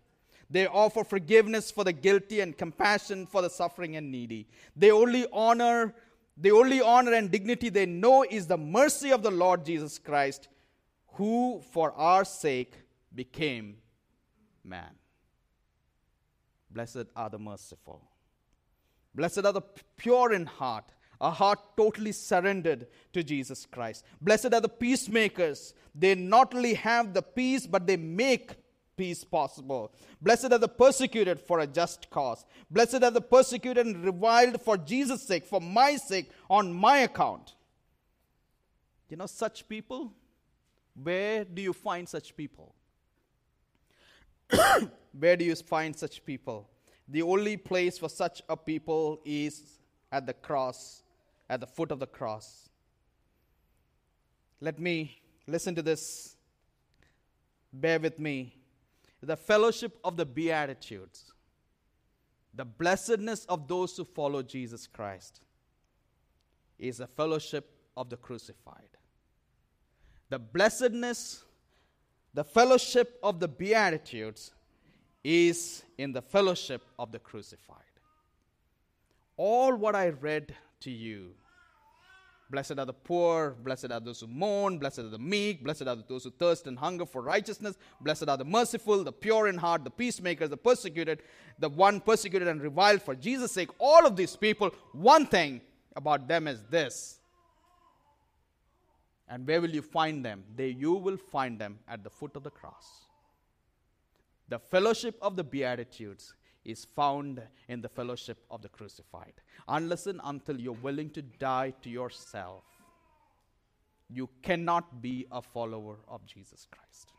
They 0.51 0.67
offer 0.67 1.05
forgiveness 1.05 1.71
for 1.71 1.85
the 1.85 1.93
guilty 1.93 2.41
and 2.41 2.57
compassion 2.57 3.27
for 3.27 3.43
the 3.43 3.51
suffering 3.51 3.97
and 3.97 4.11
needy. 4.11 4.47
They 4.75 4.91
only 4.91 5.27
honor, 5.33 5.95
the 6.37 6.51
only 6.51 6.81
honor 6.81 7.13
and 7.13 7.31
dignity 7.31 7.69
they 7.69 7.87
know 7.87 8.25
is 8.29 8.47
the 8.47 8.57
mercy 8.57 9.11
of 9.11 9.23
the 9.23 9.31
Lord 9.31 9.65
Jesus 9.65 9.99
Christ, 9.99 10.49
who 11.15 11.63
for 11.73 11.93
our 11.93 12.25
sake 12.25 12.75
became 13.15 13.79
man. 14.65 14.91
Blessed 16.71 17.07
are 17.17 17.31
the 17.31 17.39
merciful. 17.39 18.03
Blessed 19.15 19.45
are 19.45 19.53
the 19.53 19.63
pure 19.97 20.33
in 20.33 20.47
heart 20.47 20.93
a 21.21 21.31
heart 21.31 21.59
totally 21.77 22.13
surrendered 22.13 22.87
to 23.13 23.23
Jesus 23.23 23.67
Christ. 23.67 24.05
Blessed 24.21 24.55
are 24.55 24.61
the 24.61 24.69
peacemakers. 24.69 25.75
They 25.95 26.15
not 26.15 26.55
only 26.55 26.75
have 26.75 27.13
the 27.13 27.23
peace, 27.23 27.67
but 27.67 27.87
they 27.87 27.97
make 27.97 28.53
peace 28.97 29.25
possible. 29.25 29.93
Blessed 30.21 30.53
are 30.53 30.59
the 30.59 30.69
persecuted 30.69 31.41
for 31.41 31.61
a 31.61 31.67
just 31.67 32.09
cause. 32.11 32.45
Blessed 32.71 33.03
are 33.03 33.11
the 33.11 33.21
persecuted 33.21 33.87
and 33.87 34.05
reviled 34.05 34.61
for 34.61 34.77
Jesus' 34.77 35.23
sake, 35.23 35.45
for 35.45 35.61
my 35.61 35.97
sake, 35.97 36.31
on 36.49 36.73
my 36.73 36.99
account. 36.99 37.55
You 39.09 39.17
know, 39.17 39.27
such 39.27 39.69
people, 39.69 40.13
where 41.03 41.45
do 41.45 41.63
you 41.63 41.73
find 41.73 42.09
such 42.09 42.37
people? 42.37 42.75
where 45.19 45.37
do 45.37 45.45
you 45.45 45.55
find 45.55 45.97
such 45.97 46.25
people? 46.25 46.69
The 47.09 47.23
only 47.23 47.57
place 47.57 47.99
for 47.99 48.09
such 48.09 48.43
a 48.49 48.57
people 48.57 49.21
is 49.25 49.63
at 50.11 50.27
the 50.27 50.35
cross 50.35 51.03
at 51.49 51.61
the 51.61 51.67
foot 51.67 51.91
of 51.91 51.99
the 51.99 52.07
cross. 52.07 52.69
Let 54.61 54.79
me 54.79 55.21
listen 55.47 55.75
to 55.77 55.83
this. 55.83 56.37
Bear 57.73 57.99
with 57.99 58.19
me. 58.19 58.55
The 59.23 59.37
fellowship 59.37 59.99
of 60.05 60.17
the 60.17 60.27
Beatitudes, 60.27 61.33
the 62.55 62.65
blessedness 62.65 63.45
of 63.47 63.67
those 63.67 63.97
who 63.97 64.05
follow 64.05 64.43
Jesus 64.43 64.87
Christ, 64.87 65.41
is 66.79 66.99
the 66.99 67.07
fellowship 67.07 67.71
of 67.97 68.11
the 68.11 68.17
crucified. 68.17 68.98
The 70.31 70.39
blessedness, 70.39 71.43
the 72.35 72.45
fellowship 72.45 73.19
of 73.23 73.41
the 73.41 73.49
Beatitudes 73.49 74.53
is 75.25 75.83
in 75.97 76.13
the 76.13 76.23
fellowship 76.23 76.83
of 76.99 77.13
the 77.13 77.19
crucified. 77.19 77.77
All 79.37 79.75
what 79.75 79.95
I 79.95 80.09
read 80.09 80.55
to 80.81 80.91
you. 80.91 81.31
Blessed 82.51 82.79
are 82.79 82.87
the 82.87 82.95
poor, 82.95 83.57
blessed 83.63 83.91
are 83.91 84.01
those 84.01 84.21
who 84.21 84.27
mourn, 84.27 84.79
blessed 84.79 85.01
are 85.01 85.11
the 85.11 85.19
meek, 85.19 85.63
blessed 85.63 85.83
are 85.83 85.97
those 86.09 86.25
who 86.25 86.31
thirst 86.31 86.67
and 86.67 86.79
hunger 86.79 87.05
for 87.05 87.21
righteousness, 87.21 87.77
blessed 88.01 88.27
are 88.27 88.39
the 88.39 88.45
merciful, 88.45 89.05
the 89.05 89.13
pure 89.13 89.49
in 89.49 89.59
heart, 89.59 89.85
the 89.85 89.91
peacemakers, 89.91 90.49
the 90.49 90.57
persecuted, 90.57 91.23
the 91.59 91.69
one 91.69 92.01
persecuted 92.01 92.49
and 92.49 92.63
reviled 92.63 93.03
for 93.03 93.15
Jesus' 93.15 93.53
sake. 93.53 93.69
All 93.79 94.07
of 94.07 94.17
these 94.17 94.35
people, 94.35 94.71
one 94.93 95.27
thing 95.27 95.61
about 95.95 96.27
them 96.27 96.49
is 96.49 96.63
this. 96.71 97.21
And 99.29 99.47
where 99.47 99.61
will 99.61 99.71
you 99.71 99.83
find 99.83 100.25
them? 100.25 100.45
They, 100.57 100.69
you 100.69 100.93
will 100.93 101.19
find 101.19 101.59
them 101.59 101.79
at 101.87 102.03
the 102.03 102.11
foot 102.11 102.35
of 102.35 102.43
the 102.43 102.51
cross. 102.51 103.07
The 104.49 104.59
fellowship 104.59 105.19
of 105.21 105.37
the 105.37 105.45
Beatitudes 105.45 106.35
is 106.65 106.85
found 106.85 107.43
in 107.69 107.81
the 107.81 107.89
fellowship 107.89 108.39
of 108.51 108.63
the 108.63 108.69
crucified. 108.69 109.35
Unless 109.69 110.07
and 110.07 110.21
until 110.25 110.59
you're 110.59 110.73
willing 110.73 111.11
to 111.11 111.23
die 111.23 111.75
to 111.83 111.91
yourself, 111.91 112.65
you 114.09 114.29
cannot 114.43 115.03
be 115.03 115.27
a 115.31 115.43
follower 115.43 115.97
of 116.09 116.25
Jesus 116.25 116.67
Christ. 116.71 117.13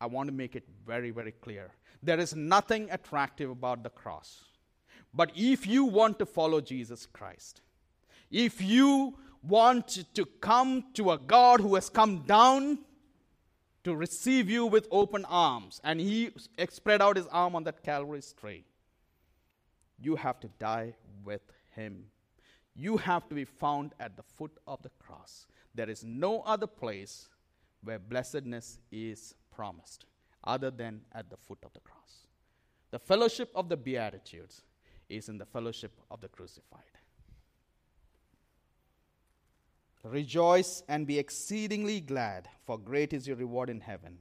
I 0.00 0.06
want 0.06 0.28
to 0.28 0.32
make 0.32 0.54
it 0.56 0.64
very, 0.86 1.10
very 1.10 1.32
clear. 1.32 1.72
There 2.02 2.18
is 2.18 2.34
nothing 2.34 2.88
attractive 2.90 3.50
about 3.50 3.82
the 3.82 3.90
cross. 3.90 4.44
But 5.12 5.32
if 5.34 5.66
you 5.66 5.84
want 5.84 6.18
to 6.20 6.26
follow 6.26 6.60
Jesus 6.60 7.06
Christ, 7.06 7.60
if 8.30 8.62
you 8.62 9.16
want 9.42 10.04
to 10.14 10.26
come 10.40 10.84
to 10.94 11.12
a 11.12 11.18
God 11.18 11.60
who 11.60 11.74
has 11.74 11.88
come 11.88 12.22
down 12.22 12.78
to 13.84 13.96
receive 13.96 14.50
you 14.50 14.66
with 14.66 14.86
open 14.90 15.24
arms, 15.24 15.80
and 15.82 15.98
he 16.00 16.30
spread 16.68 17.00
out 17.00 17.16
his 17.16 17.26
arm 17.28 17.56
on 17.56 17.64
that 17.64 17.82
Calvary 17.82 18.20
tree, 18.38 18.64
you 19.98 20.16
have 20.16 20.38
to 20.40 20.48
die 20.58 20.94
with 21.24 21.40
him. 21.70 22.04
You 22.74 22.98
have 22.98 23.28
to 23.28 23.34
be 23.34 23.44
found 23.44 23.94
at 23.98 24.16
the 24.16 24.22
foot 24.22 24.52
of 24.66 24.82
the 24.82 24.90
cross. 24.98 25.46
There 25.74 25.88
is 25.88 26.04
no 26.04 26.42
other 26.42 26.66
place 26.66 27.28
where 27.82 27.98
blessedness 27.98 28.78
is 28.92 29.34
promised 29.54 30.04
other 30.44 30.70
than 30.70 31.00
at 31.12 31.30
the 31.30 31.36
foot 31.36 31.58
of 31.64 31.72
the 31.72 31.80
cross. 31.80 32.26
The 32.90 32.98
fellowship 32.98 33.50
of 33.54 33.68
the 33.68 33.76
Beatitudes 33.76 34.62
is 35.08 35.28
in 35.28 35.38
the 35.38 35.46
fellowship 35.46 35.92
of 36.10 36.20
the 36.20 36.28
crucified. 36.28 36.82
Rejoice 40.02 40.82
and 40.88 41.06
be 41.06 41.18
exceedingly 41.18 42.00
glad, 42.00 42.48
for 42.66 42.78
great 42.78 43.12
is 43.12 43.26
your 43.26 43.36
reward 43.36 43.68
in 43.68 43.80
heaven. 43.80 44.18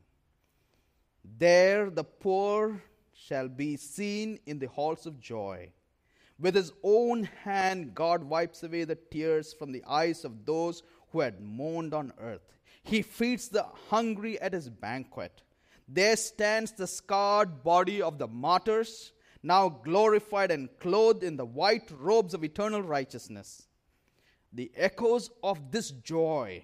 There 1.38 1.89
the 1.89 2.03
poor 2.03 2.83
shall 3.13 3.48
be 3.48 3.77
seen 3.77 4.39
in 4.45 4.59
the 4.59 4.67
halls 4.67 5.05
of 5.05 5.19
joy. 5.19 5.71
With 6.38 6.55
his 6.55 6.71
own 6.83 7.24
hand, 7.24 7.95
God 7.95 8.24
wipes 8.24 8.63
away 8.63 8.83
the 8.86 8.95
tears 8.95 9.53
from 9.53 9.71
the 9.71 9.83
eyes 9.86 10.25
of 10.25 10.45
those 10.45 10.83
who 11.12 11.19
had 11.21 11.41
mourned 11.41 11.93
on 11.93 12.13
earth. 12.19 12.53
He 12.83 13.01
feeds 13.01 13.50
the 13.50 13.65
hungry 13.89 14.39
at 14.39 14.53
his 14.53 14.69
banquet. 14.69 15.41
There 15.88 16.15
stands 16.15 16.71
the 16.71 16.88
scarred 16.88 17.63
body 17.63 18.01
of 18.01 18.17
the 18.17 18.27
martyrs, 18.27 19.12
now 19.43 19.69
glorified 19.69 20.51
and 20.51 20.69
clothed 20.79 21.24
in 21.24 21.36
the 21.38 21.45
white 21.45 21.89
robes 21.91 22.33
of 22.33 22.43
eternal 22.43 22.81
righteousness. 22.81 23.67
The 24.53 24.72
echoes 24.75 25.29
of 25.44 25.72
this 25.72 25.91
joy, 25.91 26.63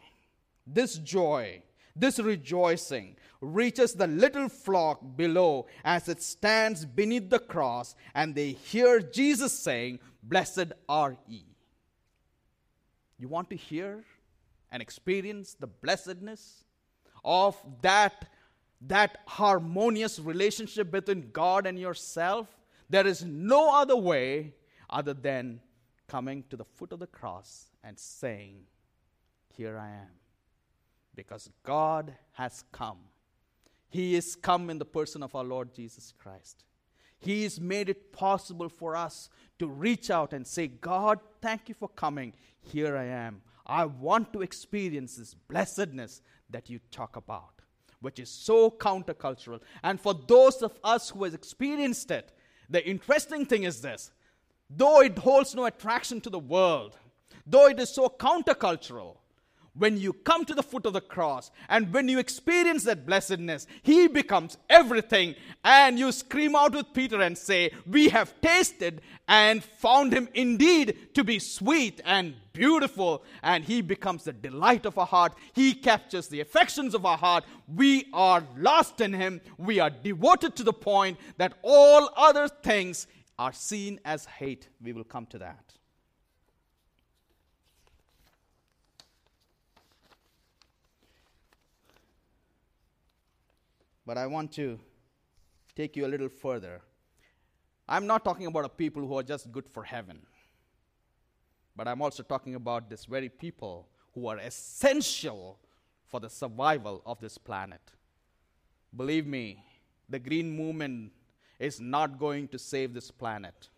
this 0.65 0.97
joy, 0.97 1.61
this 1.95 2.19
rejoicing 2.19 3.15
reaches 3.41 3.93
the 3.93 4.07
little 4.07 4.49
flock 4.49 4.99
below 5.15 5.67
as 5.83 6.09
it 6.09 6.21
stands 6.21 6.83
beneath 6.83 7.29
the 7.29 7.39
cross, 7.39 7.95
and 8.13 8.33
they 8.33 8.51
hear 8.51 8.99
Jesus 8.99 9.53
saying, 9.53 9.99
Blessed 10.23 10.73
are 10.89 11.15
ye. 11.27 11.45
You 13.17 13.27
want 13.27 13.49
to 13.51 13.55
hear 13.55 14.03
and 14.71 14.81
experience 14.81 15.53
the 15.53 15.67
blessedness 15.67 16.63
of 17.23 17.55
that 17.81 18.27
that 18.81 19.19
harmonious 19.25 20.19
relationship 20.19 20.91
between 20.91 21.31
God 21.31 21.65
and 21.65 21.79
yourself, 21.79 22.47
there 22.89 23.07
is 23.07 23.23
no 23.23 23.73
other 23.73 23.95
way 23.95 24.53
other 24.89 25.13
than 25.13 25.59
coming 26.07 26.43
to 26.49 26.57
the 26.57 26.65
foot 26.65 26.91
of 26.91 26.99
the 26.99 27.07
cross 27.07 27.69
and 27.85 27.99
saying, 27.99 28.63
Here 29.55 29.77
I 29.77 29.89
am. 29.89 30.19
Because 31.13 31.49
God 31.63 32.13
has 32.33 32.63
come. 32.71 32.97
He 33.87 34.15
is 34.15 34.35
come 34.35 34.69
in 34.69 34.79
the 34.79 34.85
person 34.85 35.23
of 35.23 35.35
our 35.35 35.43
Lord 35.43 35.73
Jesus 35.73 36.13
Christ. 36.17 36.65
He 37.17 37.43
has 37.43 37.61
made 37.61 37.87
it 37.87 38.11
possible 38.11 38.67
for 38.67 38.95
us 38.95 39.29
to 39.59 39.67
reach 39.67 40.09
out 40.09 40.33
and 40.33 40.45
say, 40.45 40.67
God, 40.67 41.19
thank 41.41 41.69
you 41.69 41.75
for 41.75 41.87
coming. 41.87 42.33
Here 42.61 42.97
I 42.97 43.05
am. 43.05 43.41
I 43.65 43.85
want 43.85 44.33
to 44.33 44.41
experience 44.41 45.15
this 45.15 45.33
blessedness 45.33 46.21
that 46.49 46.69
you 46.69 46.79
talk 46.91 47.15
about 47.15 47.55
which 48.05 48.19
is 48.19 48.29
so 48.29 48.69
countercultural. 48.69 49.59
And 49.81 49.99
for 49.99 50.13
those 50.13 50.61
of 50.61 50.77
us 50.83 51.09
who 51.09 51.23
has 51.23 51.33
experienced 51.33 52.11
it, 52.11 52.31
the 52.69 52.87
interesting 52.87 53.47
thing 53.47 53.63
is 53.63 53.81
this 53.81 54.11
though 54.69 55.01
it 55.01 55.17
holds 55.17 55.55
no 55.55 55.65
attraction 55.65 56.21
to 56.21 56.29
the 56.29 56.39
world, 56.39 56.97
though 57.45 57.67
it 57.67 57.79
is 57.79 57.89
so 57.89 58.07
countercultural, 58.07 59.17
when 59.77 59.97
you 59.97 60.13
come 60.13 60.45
to 60.45 60.53
the 60.53 60.63
foot 60.63 60.85
of 60.85 60.93
the 60.93 61.01
cross 61.01 61.51
and 61.67 61.93
when 61.93 62.07
you 62.07 62.17
experience 62.17 62.83
that 62.85 63.05
blessedness, 63.05 63.67
He 63.83 64.07
becomes 64.07 64.57
everything. 64.69 65.35
And 65.63 65.99
you 65.99 66.11
scream 66.11 66.55
out 66.55 66.73
with 66.73 66.93
Peter 66.93 67.21
and 67.21 67.37
say, 67.37 67.71
We 67.85 68.09
have 68.09 68.39
tasted 68.41 69.01
and 69.27 69.63
found 69.63 70.13
Him 70.13 70.29
indeed 70.33 71.13
to 71.15 71.23
be 71.23 71.39
sweet 71.39 72.01
and 72.05 72.35
beautiful. 72.53 73.23
And 73.43 73.63
He 73.65 73.81
becomes 73.81 74.23
the 74.23 74.33
delight 74.33 74.85
of 74.85 74.97
our 74.97 75.05
heart. 75.05 75.33
He 75.53 75.73
captures 75.73 76.27
the 76.27 76.39
affections 76.39 76.95
of 76.95 77.05
our 77.05 77.17
heart. 77.17 77.43
We 77.67 78.07
are 78.13 78.43
lost 78.57 79.01
in 79.01 79.13
Him. 79.13 79.41
We 79.57 79.79
are 79.79 79.89
devoted 79.89 80.55
to 80.55 80.63
the 80.63 80.73
point 80.73 81.19
that 81.37 81.53
all 81.61 82.09
other 82.15 82.47
things 82.47 83.07
are 83.37 83.53
seen 83.53 83.99
as 84.05 84.25
hate. 84.25 84.69
We 84.81 84.93
will 84.93 85.03
come 85.03 85.25
to 85.27 85.39
that. 85.39 85.73
But 94.05 94.17
I 94.17 94.27
want 94.27 94.51
to 94.53 94.79
take 95.75 95.95
you 95.95 96.05
a 96.05 96.07
little 96.07 96.29
further. 96.29 96.81
I'm 97.87 98.07
not 98.07 98.23
talking 98.23 98.47
about 98.47 98.65
a 98.65 98.69
people 98.69 99.07
who 99.07 99.17
are 99.17 99.23
just 99.23 99.51
good 99.51 99.67
for 99.67 99.83
heaven, 99.83 100.19
but 101.75 101.87
I'm 101.87 102.01
also 102.01 102.23
talking 102.23 102.55
about 102.55 102.89
this 102.89 103.05
very 103.05 103.29
people 103.29 103.87
who 104.13 104.27
are 104.27 104.37
essential 104.37 105.59
for 106.07 106.19
the 106.19 106.29
survival 106.29 107.01
of 107.05 107.19
this 107.19 107.37
planet. 107.37 107.81
Believe 108.95 109.27
me, 109.27 109.63
the 110.07 110.19
green 110.19 110.55
movement 110.55 111.11
is 111.59 111.79
not 111.79 112.17
going 112.17 112.47
to 112.49 112.59
save 112.59 112.93
this 112.93 113.11
planet. 113.11 113.69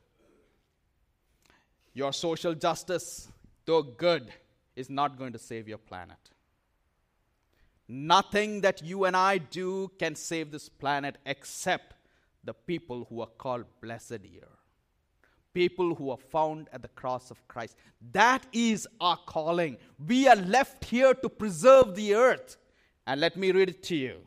Your 1.94 2.14
social 2.14 2.54
justice, 2.54 3.28
though 3.66 3.82
good, 3.82 4.32
is 4.76 4.90
not 4.90 5.18
going 5.18 5.34
to 5.34 5.40
save 5.40 5.68
your 5.68 5.80
planet. 5.80 6.18
Nothing 7.88 8.62
that 8.62 8.84
you 8.84 9.06
and 9.06 9.16
I 9.16 9.38
do 9.38 9.92
can 9.98 10.16
save 10.16 10.52
this 10.52 10.68
planet 10.68 11.18
except 11.26 11.94
the 12.44 12.54
people 12.54 13.06
who 13.10 13.22
are 13.22 13.30
called 13.38 13.66
blessed 13.82 14.20
here. 14.24 14.50
People 15.54 15.96
who 15.96 16.12
are 16.12 16.18
found 16.18 16.70
at 16.74 16.82
the 16.82 16.90
cross 16.90 17.32
of 17.32 17.48
Christ. 17.48 17.78
That 18.12 18.46
is 18.52 18.88
our 19.00 19.18
calling. 19.26 19.78
We 20.06 20.28
are 20.28 20.36
left 20.36 20.86
here 20.86 21.14
to 21.14 21.30
preserve 21.30 21.96
the 21.96 22.14
earth. 22.14 22.58
And 23.08 23.22
let 23.22 23.38
me 23.38 23.52
read 23.52 23.70
it 23.70 23.84
to 23.84 23.96
you. 23.96 24.20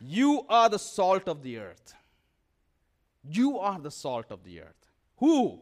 You 0.00 0.44
are 0.48 0.68
the 0.68 0.78
salt 0.78 1.28
of 1.28 1.42
the 1.42 1.58
earth. 1.58 1.94
You 3.28 3.58
are 3.58 3.78
the 3.78 3.90
salt 3.90 4.30
of 4.30 4.44
the 4.44 4.62
earth. 4.62 4.90
Who? 5.18 5.60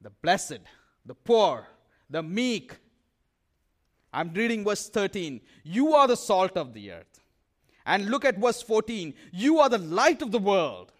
The 0.00 0.10
blessed, 0.10 0.60
the 1.06 1.14
poor, 1.14 1.66
the 2.08 2.22
meek, 2.22 2.76
I'm 4.12 4.32
reading 4.32 4.64
verse 4.64 4.88
13. 4.88 5.40
You 5.62 5.94
are 5.94 6.08
the 6.08 6.16
salt 6.16 6.56
of 6.56 6.74
the 6.74 6.92
earth. 6.92 7.20
And 7.86 8.10
look 8.10 8.24
at 8.24 8.38
verse 8.38 8.62
14. 8.62 9.14
You 9.32 9.58
are 9.58 9.68
the 9.68 9.78
light 9.78 10.22
of 10.22 10.32
the 10.32 10.38
world. 10.38 10.92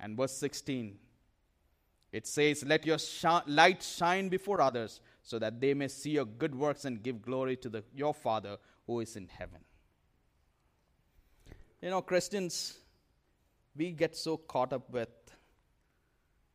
And 0.00 0.16
verse 0.16 0.32
16. 0.32 0.98
It 2.10 2.26
says, 2.26 2.64
Let 2.64 2.84
your 2.84 2.98
sh- 2.98 3.24
light 3.46 3.82
shine 3.82 4.28
before 4.28 4.60
others 4.60 5.00
so 5.22 5.38
that 5.38 5.60
they 5.60 5.74
may 5.74 5.88
see 5.88 6.10
your 6.10 6.24
good 6.24 6.54
works 6.54 6.84
and 6.84 7.02
give 7.02 7.22
glory 7.22 7.56
to 7.56 7.68
the, 7.68 7.84
your 7.94 8.12
Father 8.12 8.58
who 8.86 9.00
is 9.00 9.16
in 9.16 9.28
heaven. 9.28 9.60
You 11.80 11.90
know, 11.90 12.02
Christians, 12.02 12.78
we 13.76 13.92
get 13.92 14.16
so 14.16 14.36
caught 14.36 14.72
up 14.72 14.90
with, 14.90 15.08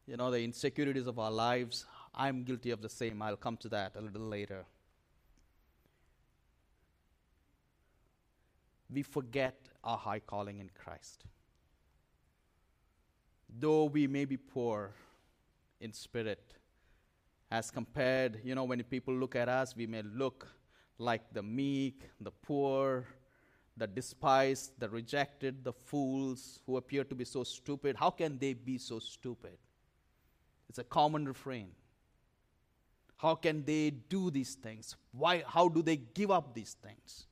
you 0.06 0.18
know, 0.18 0.30
the 0.30 0.42
insecurities 0.42 1.08
of 1.08 1.20
our 1.20 1.32
lives, 1.32 1.86
I'm 2.18 2.44
guilty 2.44 2.72
of 2.72 2.82
the 2.82 2.90
same. 2.90 3.22
I'll 3.22 3.38
come 3.38 3.58
to 3.58 3.70
that 3.70 3.96
a 3.96 4.02
little 4.02 4.28
later. 4.28 4.66
We 8.90 9.04
forget 9.04 9.56
our 9.84 9.98
high 9.98 10.20
calling 10.20 10.60
in 10.60 10.72
Christ. 10.74 11.26
Though 13.60 13.86
we 13.86 14.08
may 14.08 14.26
be 14.26 14.36
poor 14.36 14.94
in 15.80 15.94
spirit, 15.94 16.56
as 17.52 17.70
compared, 17.70 18.42
you 18.44 18.56
know, 18.56 18.64
when 18.64 18.82
people 18.84 19.14
look 19.14 19.36
at 19.36 19.48
us, 19.48 19.76
we 19.76 19.86
may 19.86 20.02
look 20.02 20.48
like 20.98 21.22
the 21.34 21.44
meek, 21.44 22.02
the 22.20 22.32
poor, 22.32 23.06
the 23.78 23.86
despised, 23.86 24.72
the 24.80 24.90
rejected, 24.90 25.64
the 25.64 25.72
fools 25.72 26.62
who 26.66 26.78
appear 26.78 27.04
to 27.04 27.14
be 27.14 27.24
so 27.24 27.44
stupid. 27.44 27.96
How 27.96 28.10
can 28.10 28.40
they 28.40 28.54
be 28.54 28.80
so 28.80 28.98
stupid? 28.98 29.58
It's 30.68 30.80
a 30.80 30.84
common 30.84 31.28
refrain. 31.28 31.70
How 33.18 33.34
can 33.36 33.66
they 33.66 33.90
do 33.90 34.30
these 34.30 34.54
things? 34.54 34.96
Why, 35.12 35.44
how 35.46 35.68
do 35.68 35.82
they 35.82 35.98
give 35.98 36.32
up 36.32 36.54
these 36.54 36.76
things? 36.82 37.26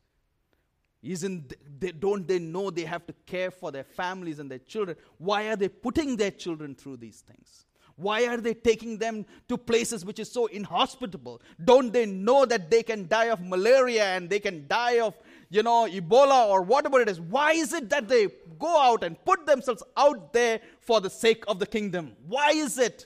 Isn't 1.03 1.53
they, 1.79 1.91
don't 1.91 2.27
they 2.27 2.39
know 2.39 2.71
they 2.71 2.85
have 2.85 3.05
to 3.05 3.13
care 3.27 3.51
for 3.51 3.71
their 3.71 3.83
families 3.83 4.39
and 4.39 4.49
their 4.49 4.59
children? 4.59 4.97
Why 5.19 5.43
are 5.49 5.55
they 5.55 5.69
putting 5.69 6.17
their 6.17 6.31
children 6.31 6.73
through 6.73 6.97
these 6.97 7.21
things? 7.21 7.65
Why 7.97 8.25
are 8.25 8.37
they 8.37 8.55
taking 8.55 8.97
them 8.97 9.25
to 9.47 9.57
places 9.57 10.03
which 10.03 10.19
is 10.19 10.29
so 10.29 10.47
inhospitable? 10.47 11.41
Don't 11.63 11.93
they 11.93 12.05
know 12.05 12.45
that 12.45 12.69
they 12.69 12.83
can 12.83 13.07
die 13.07 13.25
of 13.25 13.41
malaria 13.41 14.03
and 14.03 14.29
they 14.29 14.39
can 14.39 14.67
die 14.67 14.99
of, 14.99 15.13
you 15.49 15.63
know, 15.63 15.87
Ebola 15.89 16.47
or 16.47 16.61
whatever 16.63 16.99
it 16.99 17.07
is? 17.07 17.21
Why 17.21 17.53
is 17.53 17.71
it 17.71 17.89
that 17.91 18.09
they 18.09 18.27
go 18.59 18.81
out 18.81 19.03
and 19.03 19.23
put 19.23 19.45
themselves 19.45 19.83
out 19.95 20.33
there 20.33 20.59
for 20.81 20.99
the 20.99 21.09
sake 21.09 21.43
of 21.47 21.59
the 21.59 21.67
kingdom? 21.67 22.13
Why 22.27 22.49
is 22.49 22.77
it 22.79 23.05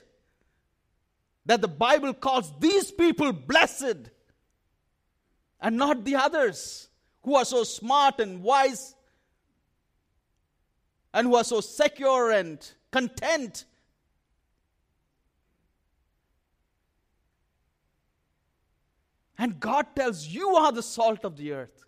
that 1.50 1.60
the 1.60 1.68
Bible 1.68 2.14
calls 2.14 2.52
these 2.58 2.90
people 2.90 3.32
blessed 3.32 4.10
and 5.60 5.76
not 5.76 6.04
the 6.04 6.14
others? 6.14 6.86
who 7.22 7.34
are 7.36 7.44
so 7.44 7.64
smart 7.64 8.18
and 8.18 8.42
wise 8.42 8.94
and 11.12 11.26
who 11.26 11.34
are 11.36 11.44
so 11.44 11.60
secure 11.60 12.30
and 12.30 12.72
content. 12.90 13.64
And 19.36 19.58
God 19.58 19.86
tells 19.96 20.26
you 20.26 20.54
are 20.56 20.70
the 20.70 20.82
salt 20.82 21.24
of 21.24 21.36
the 21.36 21.52
earth. 21.52 21.84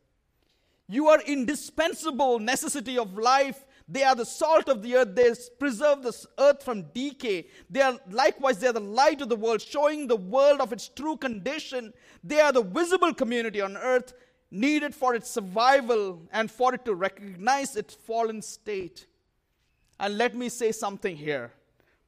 You 0.88 1.08
are 1.08 1.20
indispensable 1.22 2.38
necessity 2.38 2.98
of 2.98 3.16
life. 3.16 3.64
They 3.92 4.04
are 4.04 4.14
the 4.14 4.24
salt 4.24 4.70
of 4.70 4.80
the 4.80 4.96
earth. 4.96 5.14
They 5.14 5.34
preserve 5.58 6.02
the 6.02 6.26
earth 6.38 6.62
from 6.62 6.84
decay. 6.94 7.48
They 7.68 7.82
are 7.82 7.98
likewise 8.10 8.58
they 8.58 8.68
are 8.68 8.72
the 8.72 8.80
light 8.80 9.20
of 9.20 9.28
the 9.28 9.36
world, 9.36 9.60
showing 9.60 10.06
the 10.06 10.16
world 10.16 10.62
of 10.62 10.72
its 10.72 10.88
true 10.88 11.18
condition. 11.18 11.92
They 12.24 12.40
are 12.40 12.52
the 12.52 12.62
visible 12.62 13.12
community 13.12 13.60
on 13.60 13.76
earth 13.76 14.14
needed 14.50 14.94
for 14.94 15.14
its 15.14 15.28
survival 15.28 16.22
and 16.32 16.50
for 16.50 16.74
it 16.74 16.86
to 16.86 16.94
recognize 16.94 17.76
its 17.76 17.94
fallen 17.94 18.40
state. 18.40 19.06
And 20.00 20.16
let 20.16 20.34
me 20.34 20.48
say 20.48 20.72
something 20.72 21.14
here 21.14 21.52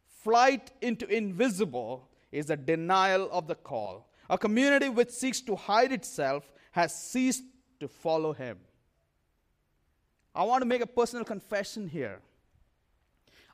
flight 0.07 0.70
into 0.81 1.07
invisible 1.14 2.09
is 2.33 2.49
a 2.49 2.57
denial 2.57 3.29
of 3.31 3.47
the 3.47 3.55
call. 3.55 4.09
A 4.31 4.38
community 4.38 4.88
which 4.88 5.11
seeks 5.11 5.42
to 5.42 5.55
hide 5.55 5.92
itself 5.92 6.51
has 6.73 6.94
ceased 6.94 7.44
to 7.81 7.88
follow 7.88 8.33
him. 8.33 8.57
I 10.35 10.42
want 10.44 10.62
to 10.62 10.66
make 10.66 10.81
a 10.81 10.87
personal 10.87 11.25
confession 11.25 11.88
here. 11.88 12.20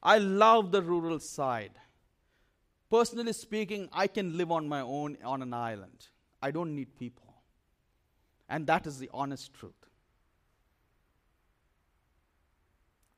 I 0.02 0.18
love 0.18 0.72
the 0.72 0.82
rural 0.82 1.18
side. 1.18 1.72
Personally 2.90 3.34
speaking, 3.34 3.88
I 3.92 4.06
can 4.06 4.36
live 4.36 4.50
on 4.50 4.66
my 4.66 4.80
own 4.80 5.18
on 5.22 5.42
an 5.42 5.52
island. 5.52 6.08
I 6.42 6.50
don't 6.50 6.74
need 6.74 6.98
people. 6.98 7.34
And 8.48 8.66
that 8.66 8.86
is 8.86 8.98
the 8.98 9.10
honest 9.12 9.52
truth. 9.52 9.74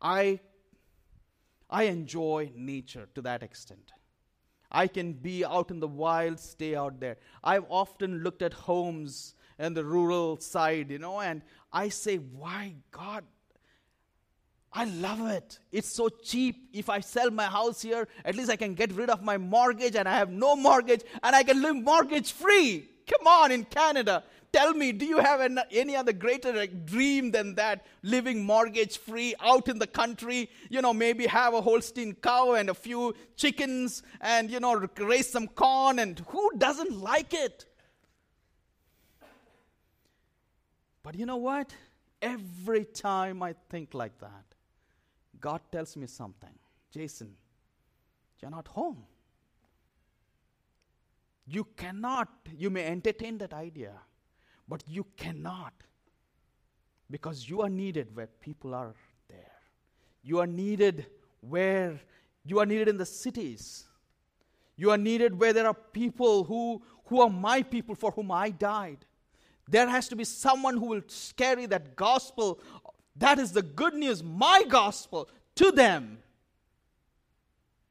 I, 0.01 0.41
I 1.71 1.85
enjoy 1.85 2.53
nature 2.57 3.09
to 3.15 3.23
that 3.23 3.43
extent. 3.43 3.93
I 4.71 4.89
can 4.89 5.13
be 5.13 5.45
out 5.45 5.71
in 5.71 5.81
the 5.81 5.89
wild, 5.89 6.41
stay 6.41 6.75
out 6.75 6.99
there. 6.99 7.19
I've 7.45 7.65
often 7.69 8.23
looked 8.23 8.43
at 8.43 8.53
homes 8.53 9.35
in 9.59 9.75
the 9.75 9.85
rural 9.85 10.39
side, 10.39 10.91
you 10.91 10.99
know, 10.99 11.21
and 11.21 11.43
I 11.73 11.89
say, 11.91 12.17
why, 12.17 12.75
God, 12.91 13.25
I 14.73 14.85
love 14.85 15.29
it. 15.29 15.59
It's 15.71 15.93
so 15.93 16.09
cheap. 16.09 16.71
If 16.73 16.89
I 16.89 17.01
sell 17.01 17.31
my 17.31 17.45
house 17.45 17.83
here, 17.83 18.09
at 18.25 18.35
least 18.35 18.51
I 18.51 18.57
can 18.57 18.75
get 18.75 18.93
rid 18.93 19.11
of 19.11 19.23
my 19.23 19.37
mortgage 19.37 19.97
and 19.97 20.09
I 20.09 20.17
have 20.17 20.31
no 20.31 20.57
mortgage 20.57 21.03
and 21.23 21.37
I 21.37 21.43
can 21.43 21.61
live 21.61 21.77
mortgage 21.77 22.33
free. 22.33 22.89
Come 23.07 23.27
on, 23.27 23.53
in 23.53 23.65
Canada, 23.65 24.25
Tell 24.53 24.75
me, 24.75 24.93
do 24.93 25.07
you 25.07 25.19
have 25.19 25.41
an, 25.41 25.59
any 25.71 25.97
other 25.97 26.13
greater 26.13 26.53
like, 26.53 26.85
dream 26.85 27.31
than 27.31 27.55
that? 27.55 27.87
Living 28.03 28.45
mortgage 28.45 28.99
free 28.99 29.35
out 29.41 29.67
in 29.67 29.79
the 29.79 29.87
country, 29.87 30.51
you 30.69 30.83
know, 30.83 30.93
maybe 30.93 31.27
have 31.27 31.55
a 31.55 31.63
Holstein 31.63 32.15
cow 32.17 32.53
and 32.53 32.69
a 32.69 32.75
few 32.75 33.15
chickens 33.35 34.03
and, 34.21 34.51
you 34.51 34.61
know, 34.61 34.87
raise 34.99 35.31
some 35.31 35.49
corn, 35.49 35.99
and 35.99 36.23
who 36.29 36.51
doesn't 36.59 36.93
like 37.01 37.33
it? 37.33 37.65
But 41.03 41.15
you 41.15 41.25
know 41.25 41.39
what? 41.39 41.75
Every 42.21 42.85
time 42.85 43.43
I 43.43 43.55
think 43.71 43.95
like 43.95 44.19
that, 44.21 44.45
God 45.43 45.61
tells 45.71 45.97
me 45.97 46.07
something. 46.07 46.55
Jason, 46.91 47.35
you're 48.41 48.51
not 48.51 48.69
home. 48.69 49.05
You 51.47 51.67
cannot, 51.77 52.29
you 52.57 52.71
may 52.71 52.87
entertain 52.87 53.37
that 53.39 53.53
idea, 53.53 53.93
but 54.69 54.83
you 54.87 55.05
cannot 55.17 55.75
because 57.11 57.49
you 57.49 57.61
are 57.61 57.69
needed 57.69 58.15
where 58.17 58.29
people 58.29 58.75
are 58.75 58.95
there. 59.29 59.59
You 60.23 60.39
are 60.39 60.47
needed 60.47 61.07
where 61.41 62.01
you 62.45 62.61
are 62.61 62.67
needed 62.67 62.89
in 62.89 62.97
the 62.97 63.07
cities. 63.07 63.85
You 64.77 64.91
are 64.91 64.99
needed 64.99 65.39
where 65.39 65.53
there 65.53 65.67
are 65.67 65.75
people 65.75 66.45
who, 66.45 66.83
who 67.07 67.21
are 67.21 67.29
my 67.29 67.63
people 67.63 67.95
for 67.95 68.13
whom 68.13 68.31
I 68.31 68.51
died. 68.51 69.05
There 69.69 69.89
has 69.89 70.09
to 70.09 70.17
be 70.17 70.25
someone 70.25 70.77
who 70.77 70.87
will 70.87 71.03
carry 71.37 71.67
that 71.67 71.95
gospel. 71.97 72.61
That 73.17 73.39
is 73.39 73.53
the 73.53 73.63
good 73.63 73.95
news, 73.95 74.23
my 74.23 74.65
gospel, 74.69 75.29
to 75.57 75.71
them. 75.71 76.19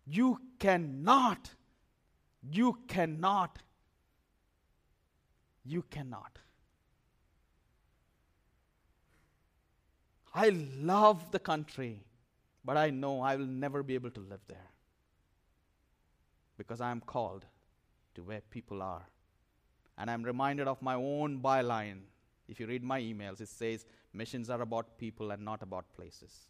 You 0.06 0.40
cannot, 0.60 1.52
you 2.42 2.80
cannot, 2.88 3.60
you 5.64 5.84
cannot 5.84 6.40
I 10.34 10.50
love 10.80 11.32
the 11.32 11.40
country, 11.40 12.04
but 12.64 12.78
I 12.78 12.90
know 12.90 13.22
I 13.22 13.36
will 13.36 13.46
never 13.46 13.84
be 13.84 13.96
able 13.96 14.12
to 14.12 14.22
live 14.22 14.40
there 14.48 14.70
because 16.58 16.80
I 16.80 16.92
am 16.92 17.02
called 17.02 17.46
to 18.16 18.24
where 18.24 18.42
people 18.50 18.82
are. 18.82 19.06
And 19.98 20.10
I'm 20.10 20.24
reminded 20.24 20.68
of 20.68 20.82
my 20.82 20.96
own 20.96 21.42
byline. 21.42 22.02
If 22.48 22.60
you 22.60 22.68
read 22.68 22.84
my 22.84 23.02
emails, 23.02 23.42
it 23.42 23.50
says 23.50 23.86
missions 24.14 24.50
are 24.50 24.62
about 24.62 24.98
people 24.98 25.32
and 25.32 25.44
not 25.44 25.62
about 25.62 25.94
places. 25.96 26.48